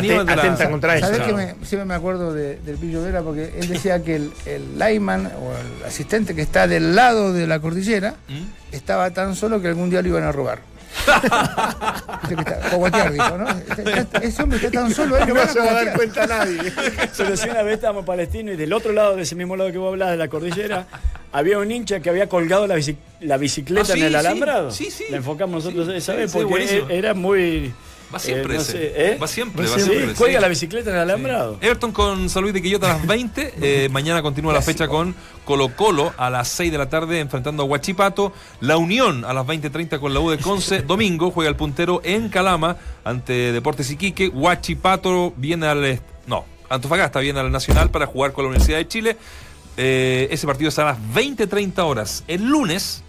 De 0.00 0.24
la- 0.24 0.32
atenta 0.32 0.68
contra 0.70 0.96
eso. 0.96 1.06
¿Sabés 1.06 1.22
que 1.22 1.32
me- 1.32 1.54
siempre 1.64 1.84
me 1.86 1.94
acuerdo 1.94 2.34
de- 2.34 2.56
del 2.56 2.76
Pillo 2.76 3.02
Vera? 3.02 3.22
Porque 3.22 3.54
él 3.58 3.68
decía 3.68 4.02
que 4.02 4.16
el, 4.16 4.32
el 4.44 4.78
lineman 4.78 5.26
o 5.40 5.52
el 5.52 5.84
asistente 5.86 6.34
que 6.34 6.42
está 6.42 6.66
del 6.68 6.94
lado 6.94 7.32
de 7.32 7.46
la 7.46 7.58
cordillera 7.60 8.16
¿Mm? 8.28 8.74
estaba 8.74 9.10
tan 9.12 9.34
solo 9.34 9.62
que 9.62 9.68
algún 9.68 9.88
día 9.88 10.02
lo 10.02 10.08
iban 10.08 10.24
a 10.24 10.32
robar. 10.32 10.60
Está- 11.02 12.70
Cogotear 12.70 13.12
dijo, 13.12 13.38
¿no? 13.38 13.48
Está- 13.48 13.90
está- 14.00 14.18
Ese 14.18 14.42
hombre 14.42 14.58
está 14.58 14.70
tan 14.70 14.94
solo 14.94 15.16
ahí 15.16 15.26
que 15.26 15.32
No 15.34 15.46
se 15.46 15.58
va 15.58 15.70
a 15.70 15.74
dar 15.84 15.96
cuenta 15.96 16.26
nadie. 16.26 16.72
Solo 17.12 17.36
si 17.36 17.48
una 17.48 17.62
vez 17.62 17.74
estábamos 17.74 18.04
palestinos 18.04 18.54
y 18.54 18.56
del 18.56 18.72
otro 18.72 18.92
lado, 18.92 19.16
de 19.16 19.22
ese 19.22 19.34
mismo 19.34 19.56
lado 19.56 19.70
que 19.72 19.78
vos 19.78 19.88
hablás, 19.92 20.10
de 20.10 20.16
la 20.16 20.28
cordillera, 20.28 20.86
había 21.32 21.58
un 21.58 21.70
hincha 21.70 22.00
que 22.00 22.10
había 22.10 22.28
colgado 22.28 22.66
la, 22.66 22.76
bici- 22.76 22.96
la 23.20 23.36
bicicleta 23.36 23.82
Ah, 23.92 23.94
sí, 23.94 24.00
en 24.00 24.06
el 24.06 24.16
alambrado. 24.16 24.70
Sí, 24.70 24.90
sí. 24.90 25.04
La 25.10 25.18
enfocamos 25.18 25.64
nosotros 25.64 25.86
Sí, 25.88 25.94
esa 25.94 26.14
vez 26.14 26.32
porque 26.32 26.46
buenísimo. 26.48 26.88
era 26.88 27.14
muy. 27.14 27.72
Va 28.14 28.18
siempre 28.18 28.54
eh, 28.54 28.56
no 28.56 28.62
ese. 28.62 28.72
sé, 28.72 28.92
¿eh? 29.12 29.18
Va 29.18 29.26
siempre, 29.26 29.66
Va 29.66 29.74
siempre. 29.78 30.08
Sí, 30.08 30.14
cuelga 30.14 30.38
sí. 30.38 30.42
la 30.42 30.48
bicicleta 30.48 30.90
en 30.90 30.96
el 30.96 31.02
alambrado. 31.02 31.58
Everton 31.60 31.92
con 31.92 32.28
San 32.28 32.42
Luis 32.42 32.52
de 32.54 32.62
Quillota 32.62 32.90
a 32.90 32.98
las 32.98 33.06
20. 33.06 33.54
Eh, 33.62 33.88
mañana 33.90 34.22
continúa 34.22 34.52
la 34.52 34.60
fecha 34.62 34.88
con 34.88 35.14
Colo 35.44 35.74
Colo 35.76 36.12
a 36.16 36.28
las 36.30 36.48
6 36.48 36.72
de 36.72 36.78
la 36.78 36.88
tarde 36.88 37.20
enfrentando 37.20 37.62
a 37.62 37.66
Huachipato. 37.66 38.32
La 38.60 38.76
Unión 38.76 39.24
a 39.24 39.32
las 39.32 39.46
20.30 39.46 39.98
con 40.00 40.12
la 40.12 40.20
U 40.20 40.30
de 40.30 40.38
Conce. 40.38 40.82
Domingo 40.86 41.30
juega 41.30 41.48
el 41.48 41.56
puntero 41.56 42.00
en 42.04 42.28
Calama 42.28 42.76
ante 43.04 43.52
Deportes 43.52 43.90
Iquique. 43.90 44.28
Huachipato 44.28 45.32
viene 45.36 45.66
al... 45.66 46.00
No, 46.26 46.44
Antofagasta 46.68 47.20
viene 47.20 47.40
al 47.40 47.50
Nacional 47.52 47.90
para 47.90 48.06
jugar 48.06 48.32
con 48.32 48.44
la 48.44 48.50
Universidad 48.50 48.78
de 48.78 48.88
Chile. 48.88 49.16
Eh, 49.76 50.28
ese 50.30 50.46
partido 50.46 50.68
es 50.68 50.78
a 50.78 50.84
las 50.84 50.98
20.30 51.14 51.78
horas. 51.80 52.24
El 52.28 52.44
lunes 52.48 53.02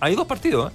hay 0.00 0.14
dos 0.14 0.26
partidos. 0.26 0.72
¿eh? 0.72 0.74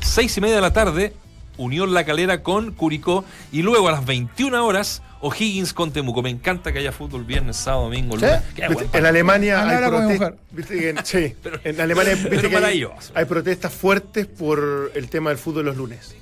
Seis 0.00 0.36
y 0.36 0.40
media 0.40 0.56
de 0.56 0.60
la 0.60 0.72
tarde, 0.72 1.14
Unión 1.56 1.94
La 1.94 2.04
Calera 2.04 2.42
con 2.42 2.72
Curicó. 2.72 3.24
Y 3.52 3.62
luego 3.62 3.88
a 3.88 3.92
las 3.92 4.04
21 4.04 4.64
horas, 4.66 5.02
O'Higgins 5.20 5.72
con 5.72 5.92
Temuco. 5.92 6.22
Me 6.22 6.30
encanta 6.30 6.72
que 6.72 6.78
haya 6.80 6.92
fútbol 6.92 7.24
viernes, 7.24 7.56
sábado, 7.56 7.84
domingo, 7.84 8.16
lunes. 8.16 8.40
En. 8.92 9.06
Alemania 9.06 9.68
hay 9.68 9.88
protestas. 9.88 10.34
sí, 11.08 11.34
Pero- 11.42 11.60
en 11.64 11.80
Alemania 11.80 12.12
pero 12.22 12.30
viste 12.30 12.48
que 12.48 12.56
hay, 12.56 12.62
maravilloso. 12.62 13.12
hay 13.14 13.24
protestas 13.24 13.72
fuertes 13.72 14.26
por 14.26 14.92
el 14.94 15.08
tema 15.08 15.30
del 15.30 15.38
fútbol 15.38 15.64
los 15.66 15.76
lunes. 15.76 16.14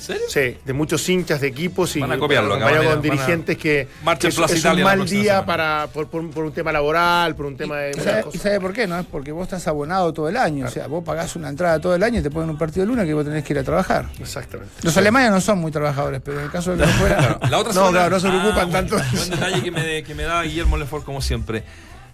¿En 0.00 0.06
serio? 0.06 0.22
Sí, 0.28 0.56
de 0.64 0.72
muchos 0.72 1.06
hinchas 1.08 1.40
de 1.40 1.48
equipos 1.48 1.94
y 1.96 2.00
Van 2.00 2.12
a 2.12 2.18
copiarlo, 2.18 2.54
acá, 2.54 2.64
con 2.70 2.78
van 2.78 2.86
a- 2.86 2.96
dirigentes 2.96 3.56
que, 3.58 3.86
que 4.18 4.28
es, 4.28 4.38
un 4.64 4.82
mal 4.82 5.04
día 5.06 5.44
para, 5.44 5.88
por, 5.92 6.08
por- 6.08 6.30
por 6.30 6.44
un 6.44 6.52
tema 6.52 6.72
laboral, 6.72 7.36
por 7.36 7.46
un 7.46 7.56
tema 7.56 7.76
de 7.78 7.90
¿Y 7.90 8.00
sabe, 8.00 8.20
y 8.20 8.22
cosas. 8.24 8.40
sabe 8.42 8.60
por 8.60 8.72
qué? 8.72 8.86
No 8.86 8.98
es 8.98 9.06
porque 9.06 9.30
vos 9.32 9.44
estás 9.44 9.66
abonado 9.68 10.12
todo 10.12 10.28
el 10.28 10.36
año. 10.36 10.66
O 10.66 10.70
sea, 10.70 10.86
vos 10.86 11.04
pagás 11.04 11.36
una 11.36 11.48
entrada 11.50 11.78
todo 11.80 11.94
el 11.94 12.02
año 12.02 12.20
y 12.20 12.22
te 12.22 12.30
ponen 12.30 12.50
un 12.50 12.58
partido 12.58 12.82
de 12.84 12.88
luna 12.88 13.04
que 13.04 13.12
vos 13.14 13.24
tenés 13.24 13.44
que 13.44 13.52
ir 13.52 13.58
a 13.58 13.62
trabajar. 13.64 14.06
Exactamente. 14.18 14.72
Los 14.82 14.96
alemanes 14.96 15.30
no 15.30 15.40
son 15.40 15.58
muy 15.58 15.70
trabajadores, 15.70 16.20
pero 16.24 16.38
en 16.38 16.44
el 16.46 16.50
caso 16.50 16.74
de 16.76 16.78
que 16.84 16.86
no 16.90 16.92
fuera. 16.98 17.38
La 17.50 17.58
otra 17.58 17.72
No, 17.72 17.90
claro, 17.90 18.10
no 18.10 18.20
se 18.20 18.28
preocupan 18.28 18.68
Ah, 18.68 18.72
tanto. 18.72 18.96
Buen 19.14 19.30
detalle 19.30 19.62
que 19.62 19.70
me, 19.70 20.02
que 20.02 20.14
me 20.14 20.22
da 20.24 20.42
Guillermo 20.42 20.76
Lefort, 20.76 21.04
como 21.04 21.20
siempre. 21.20 21.62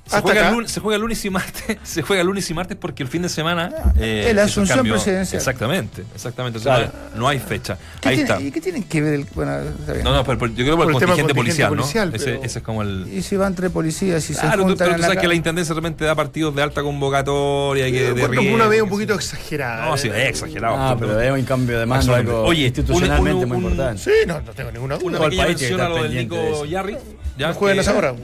Se 0.07 0.20
juega, 0.20 0.50
lunes, 0.52 0.70
se 0.70 0.78
juega 0.80 0.98
lunes 0.98 1.24
y 1.24 1.30
martes, 1.30 1.78
se 1.82 2.02
juega 2.02 2.22
lunes 2.22 2.48
y 2.48 2.54
martes 2.54 2.76
porque 2.80 3.02
el 3.02 3.09
fin 3.09 3.22
de 3.22 3.28
semana 3.28 3.72
eh, 3.98 4.26
es 4.28 4.34
la 4.36 4.44
asunción 4.44 4.78
cambio- 4.78 4.94
presidencial. 4.94 5.38
Exactamente, 5.40 6.04
exactamente. 6.14 6.59
O 6.59 6.62
sea, 6.62 6.76
Claro. 6.76 6.92
no 7.16 7.26
hay 7.26 7.40
fecha. 7.40 7.76
¿Qué 8.00 8.11
Ahí 8.11 8.16
tiene- 8.16 8.30
está. 8.30 8.40
¿Y 8.40 8.52
qué 8.52 8.61
tienen 8.61 8.84
que 8.84 9.00
ver 9.00 9.14
el.? 9.14 9.26
Bueno. 9.34 9.59
No, 10.04 10.14
no, 10.14 10.24
pero, 10.24 10.38
pero 10.38 10.52
yo 10.52 10.64
creo 10.64 10.76
por, 10.76 10.84
Por 10.84 10.90
el 10.92 10.96
el 10.96 11.00
tema 11.00 11.12
contingente, 11.12 11.34
contingente 11.34 11.34
policial, 11.34 11.70
¿no? 11.70 11.76
policial, 11.82 12.14
ese, 12.14 12.24
pero- 12.24 12.42
ese 12.44 12.59
es 12.61 12.64
como 12.64 12.82
el. 12.82 13.09
Y 13.12 13.22
si 13.22 13.36
van 13.36 13.54
tres 13.57 13.70
policías 13.72 14.30
y 14.30 14.34
se 14.34 14.40
Claro, 14.40 14.59
tú- 14.62 14.68
juntan 14.68 14.78
pero 14.78 14.90
en 14.90 14.96
tú 14.96 15.00
la 15.02 15.07
sabes 15.09 15.18
que 15.18 15.22
ca- 15.22 15.28
la 15.28 15.34
intendencia 15.34 15.74
de 15.74 15.80
repente 15.80 16.04
da 16.04 16.14
partidos 16.14 16.54
de 16.54 16.62
alta 16.62 16.82
convocatoria 16.82 17.88
y 17.88 17.92
que 17.92 18.12
de 18.12 18.28
riesgo, 18.28 18.54
una 18.54 18.68
vez 18.68 18.82
un 18.82 18.88
que 18.88 18.90
poquito 18.92 19.14
sí. 19.14 19.18
exagerada. 19.18 19.86
No, 19.86 19.96
sí, 19.96 20.07
¿eh? 20.09 20.22
es 20.22 20.28
exagerado. 20.28 20.76
Ah, 20.78 20.96
pero 20.96 21.20
es 21.20 21.32
un 21.32 21.42
cambio 21.44 21.78
de 21.80 21.86
mando, 21.86 22.14
algo 22.14 22.42
Oye, 22.44 22.66
institucionalmente 22.66 23.32
un- 23.34 23.42
un- 23.42 23.48
muy 23.48 23.59
importante. 23.72 24.02
Sí, 24.04 24.11
no, 24.26 24.40
no 24.40 24.52
tengo 24.52 24.70
ninguna 24.70 24.96
Una 25.02 25.18
duda. 25.18 25.24
El 25.26 25.30
pequeña 25.30 25.48
mención 25.48 25.76
que 25.78 25.82
a 25.82 25.88
lo 25.88 26.02
del 26.04 26.14
Nico. 26.14 26.64
Yarri. 26.64 26.96
Ya 27.36 27.48
¿No 27.48 27.54
juegan 27.54 27.76
que- 27.76 27.80
esa 27.80 27.94
hora? 27.96 28.14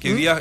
que 0.00 0.10
hoy 0.12 0.16
día 0.18 0.38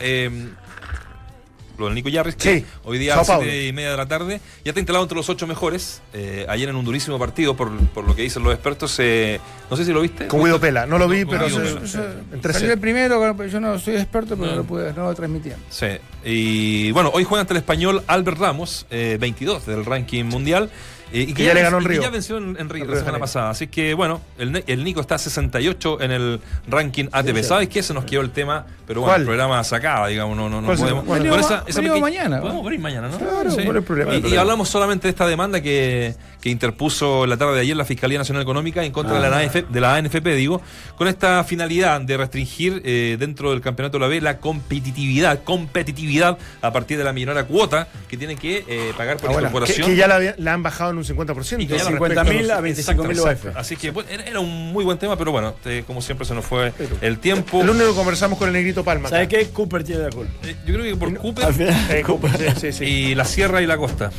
eh, 1.82 1.84
lo 1.84 1.86
del 1.88 1.96
Nico 1.96 2.10
Yarris, 2.10 2.36
que 2.36 2.60
Sí, 2.60 2.66
hoy 2.84 2.98
día 3.00 3.14
a 3.14 3.18
las 3.18 3.28
Paulo. 3.28 3.44
siete 3.44 3.68
y 3.68 3.74
media 3.74 3.92
de 3.92 3.98
la 3.98 4.06
tarde, 4.08 4.40
ya 4.64 4.70
está 4.70 4.80
instalado 4.80 5.04
entre 5.04 5.16
los 5.18 5.30
ocho 5.30 5.48
mejores. 5.48 6.02
eh, 6.14 6.46
ayer 6.50 6.70
en 6.70 6.76
un 6.76 6.86
durísimo 6.86 7.18
partido, 7.20 7.56
por, 7.56 7.76
por 7.90 8.08
lo 8.08 8.16
que 8.16 8.22
dicen 8.24 8.44
los 8.44 8.54
expertos, 8.54 8.96
eh, 9.00 9.40
no 9.70 9.78
sé 9.78 9.86
si 9.86 9.92
lo 9.94 10.02
viste. 10.02 10.28
Con 10.28 10.44
Guido 10.44 10.60
Pela. 10.60 10.86
No 10.86 10.98
lo 10.98 11.08
vi, 11.08 11.26
pero 11.26 11.46
Guido 11.48 11.58
se- 11.66 11.74
Pela. 11.74 11.88
se- 11.88 11.98
en 11.98 12.24
Salió 12.30 12.42
13. 12.42 12.74
el 12.74 12.80
primero, 12.80 13.48
yo 13.48 13.60
no 13.60 13.80
soy 13.80 13.96
experto, 13.96 14.36
pero 14.38 14.52
No. 14.52 14.56
lo 14.58 14.64
pude, 14.64 14.94
no 14.94 15.04
lo 15.06 15.14
transmitía. 15.16 15.56
Sí, 15.70 15.88
y 16.24 16.92
bueno, 16.92 17.12
hoy 17.14 17.24
juega 17.24 17.42
ante 17.42 17.54
el 17.54 17.58
español 17.58 18.04
Albert 18.08 18.38
Ramos, 18.38 18.86
eh, 18.92 19.18
22 19.20 19.66
del 19.66 19.86
ranking 19.86 20.26
mundial. 20.26 20.70
Eh, 21.14 21.26
y 21.30 21.34
Que 21.34 21.43
ya 21.45 21.53
le 21.53 21.62
ganó 21.62 21.78
en 21.78 21.84
y 21.84 21.88
Río. 21.88 22.01
ya 22.01 22.09
venció 22.09 22.38
en, 22.38 22.57
en 22.59 22.70
Río 22.70 22.84
En 22.84 22.89
la 22.89 22.93
Río 22.95 22.99
semana 23.03 23.20
pasada. 23.20 23.49
Así 23.49 23.68
que 23.68 23.93
bueno, 23.93 24.22
el, 24.38 24.64
el 24.68 24.84
Nico 24.84 25.01
está 25.01 25.18
68 25.18 26.01
en 26.01 26.12
el 26.12 26.39
ranking 26.68 27.05
ATP. 27.12 27.43
¿Sabes 27.43 27.70
qué? 27.70 27.84
Se 27.84 27.93
nos 27.93 28.05
quedó 28.05 28.22
el 28.22 28.32
tema, 28.32 28.66
pero 28.88 29.01
bueno, 29.01 29.12
¿Cuál? 29.12 29.22
el 29.22 29.28
programa 29.28 29.64
se 29.64 29.76
acaba, 29.76 30.07
digamos, 30.07 30.38
no, 30.38 30.49
no, 30.49 30.62
no 30.62 30.68
¿Cuál 30.68 30.78
se- 30.78 30.84
podemos. 30.84 31.07
Venimos 31.07 31.39
esa- 31.39 31.64
esa 31.68 31.82
pequeña- 31.82 31.99
mañana, 32.01 32.41
Podemos 32.41 32.64
venir 32.66 32.80
mañana, 32.80 33.07
¿no? 33.09 33.18
Claro, 33.18 33.34
¿cuál 33.43 33.47
es 33.59 33.68
el 33.68 33.84
problema? 33.84 34.16
Y- 34.16 34.34
Y, 34.34 34.36
hablamos 34.38 34.70
solamente 34.70 35.07
de 35.07 35.09
esta 35.12 35.28
demanda 35.28 35.62
que, 35.62 36.16
que 36.42 36.50
interpuso 36.50 37.26
la 37.28 37.38
tarde 37.38 37.54
de 37.56 37.62
ayer 37.62 37.78
la 37.78 37.86
Fiscalía 37.86 38.18
Nacional 38.18 38.42
Económica 38.42 38.84
en 38.84 38.92
contra 38.92 39.14
de, 39.22 39.30
la 39.30 39.38
ANF, 39.38 39.56
de 39.70 39.80
la 39.82 39.96
ANFP, 39.96 40.26
digo, 40.36 40.60
con 40.98 41.08
esta 41.08 41.44
finalidad 41.44 42.02
de 42.02 42.18
restringir 42.18 42.82
eh, 42.84 43.16
dentro 43.20 43.52
del 43.52 43.62
campeonato 43.62 43.98
de 43.98 44.02
la 44.02 44.08
B 44.08 44.22
la 44.22 44.39
competitividad, 44.39 45.44
competitividad 45.44 46.38
a 46.62 46.74
partir 46.74 46.98
de 46.98 47.04
la 47.04 47.14
millonaria 47.14 47.44
cuota 47.48 47.88
que 48.10 48.18
tienen 48.18 48.38
que 48.38 48.66
eh, 48.68 48.92
pagar 48.98 49.18
por 49.18 49.30
Ah, 49.30 49.34
bueno, 49.34 49.48
que, 49.50 49.52
incorporación. 49.52 49.88
que 49.88 49.96
ya 49.96 50.08
la, 50.08 50.34
la 50.38 50.54
han 50.54 50.64
bajado 50.64 50.92
en 50.92 50.98
un 50.98 51.04
50%. 51.04 51.62
Y 51.62 51.68
que 51.68 51.78
ya 51.78 51.86
De 51.86 51.92
lo 51.92 52.00
50.000 52.00 52.50
a 52.52 52.60
25.000 52.62 52.70
Exacto, 52.70 53.04
UF. 53.50 53.56
Así 53.58 53.76
que 53.76 53.92
bueno, 53.92 54.10
era, 54.10 54.39
un 54.39 54.72
muy 54.74 54.84
buen 54.84 54.98
tema, 54.98 55.16
pero 55.18 55.32
bueno, 55.32 55.54
te- 55.64 55.84
como 55.84 56.02
siempre 56.02 56.26
se 56.26 56.34
nos 56.34 56.44
fue 56.44 56.74
el 57.02 57.20
tiempo. 57.20 57.62
El 57.62 57.70
único 57.70 57.89
que 57.89 57.96
conversamos 57.96 58.39
con 58.39 58.48
el 58.48 58.54
negrito 58.54 58.84
Palma. 58.84 59.10
¿Sabes 59.10 59.28
qué? 59.28 59.48
Cooper 59.50 59.84
tiene 59.84 60.04
la 60.04 60.10
culpa. 60.10 60.34
Eh, 60.48 60.56
yo 60.66 60.74
creo 60.74 60.84
que 60.86 60.96
por 60.96 61.10
Al 61.10 61.18
Cooper 61.20 61.54
final, 61.54 61.76
Eh, 61.92 62.54
sí, 62.56 62.72
sí, 62.72 62.74
sí. 62.74 62.86
y 62.86 63.16
la 63.16 63.26
Sierra 63.26 63.62
y 63.62 63.68
la 63.68 63.78
Costa. 63.78 64.12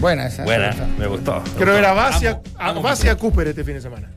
Buena 0.00 0.26
esa. 0.26 0.44
Buena, 0.44 0.70
esa. 0.70 0.86
me 0.98 1.06
gustó. 1.06 1.40
me 1.44 1.50
Quiero 1.56 1.72
ver 1.74 1.84
a. 1.84 1.92
Basia, 1.92 2.40
a, 2.58 3.14
Cooper 3.16 3.48
este 3.48 3.64
fin 3.64 3.74
de 3.74 3.80
semana. 3.80 4.08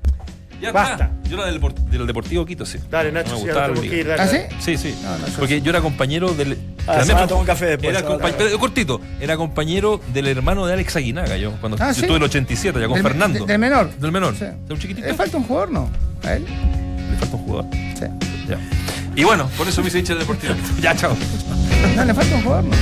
Ya 0.62 0.72
Basta. 0.72 0.94
está. 0.94 1.30
Yo 1.30 1.36
la 1.36 1.46
del, 1.48 1.60
Depor- 1.60 1.74
del 1.74 2.08
Deportivo 2.08 2.46
Quito, 2.46 2.66
sí. 2.66 2.80
Dale, 2.90 3.12
Nacho, 3.12 3.32
Me 3.34 3.38
sí, 3.40 3.44
gustaba 3.46 3.66
el 3.66 3.84
ir. 3.84 4.08
dale, 4.08 4.22
¿Ah, 4.22 4.28
sí? 4.28 4.38
Sí, 4.62 4.78
sí. 4.78 4.98
No, 5.04 5.18
no, 5.18 5.26
Porque 5.38 5.56
sí. 5.56 5.62
yo 5.62 5.72
era 5.72 5.82
compañero 5.82 6.34
del 6.34 6.58
Ah, 6.88 6.98
También 7.00 7.28
se 7.28 7.34
un 7.34 7.46
café 7.46 7.66
después. 7.66 7.90
Era 7.98 8.08
pero 8.38 8.60
cortito, 8.60 9.02
era 9.20 9.36
compañero 9.36 10.00
del 10.14 10.28
hermano 10.28 10.66
de 10.66 10.74
Alex 10.74 10.96
Aguinaga, 10.96 11.36
yo, 11.38 11.52
cuando 11.60 11.78
Ah, 11.82 11.88
yo 11.90 11.94
¿sí? 11.96 12.02
estuve 12.02 12.18
en 12.18 12.24
el 12.24 12.30
87, 12.30 12.80
ya 12.80 12.88
con 12.88 12.96
Del- 12.96 13.04
Fernando. 13.04 13.40
de- 13.40 13.46
del 13.46 13.60
menor. 13.60 13.94
Del 13.96 14.12
menor. 14.14 14.36
Sí. 14.36 14.46
¿De 14.46 14.74
un 14.74 14.80
chiquitito? 14.80 15.06
¿Le 15.08 15.14
falta 15.14 15.36
un 15.38 15.44
jugador, 15.44 15.72
no? 15.72 15.90
¿A 16.24 16.34
él? 16.34 16.46
Le 17.12 17.18
falta 17.18 17.36
un 17.36 17.44
jugador. 17.44 17.66
Sí. 18.00 18.06
Ya. 18.48 18.58
Y 19.16 19.24
bueno, 19.26 19.50
por 19.58 19.68
eso 19.68 19.82
me 19.82 19.88
hice 19.90 20.00
hincha 20.00 20.14
de 20.14 20.20
deportivo. 20.20 20.54
ya, 20.82 20.96
chao. 20.96 21.16
No, 21.96 22.06
le 22.06 22.14
falta 22.14 22.36
un 22.36 22.42
jugador, 22.44 22.64
no. 22.66 22.76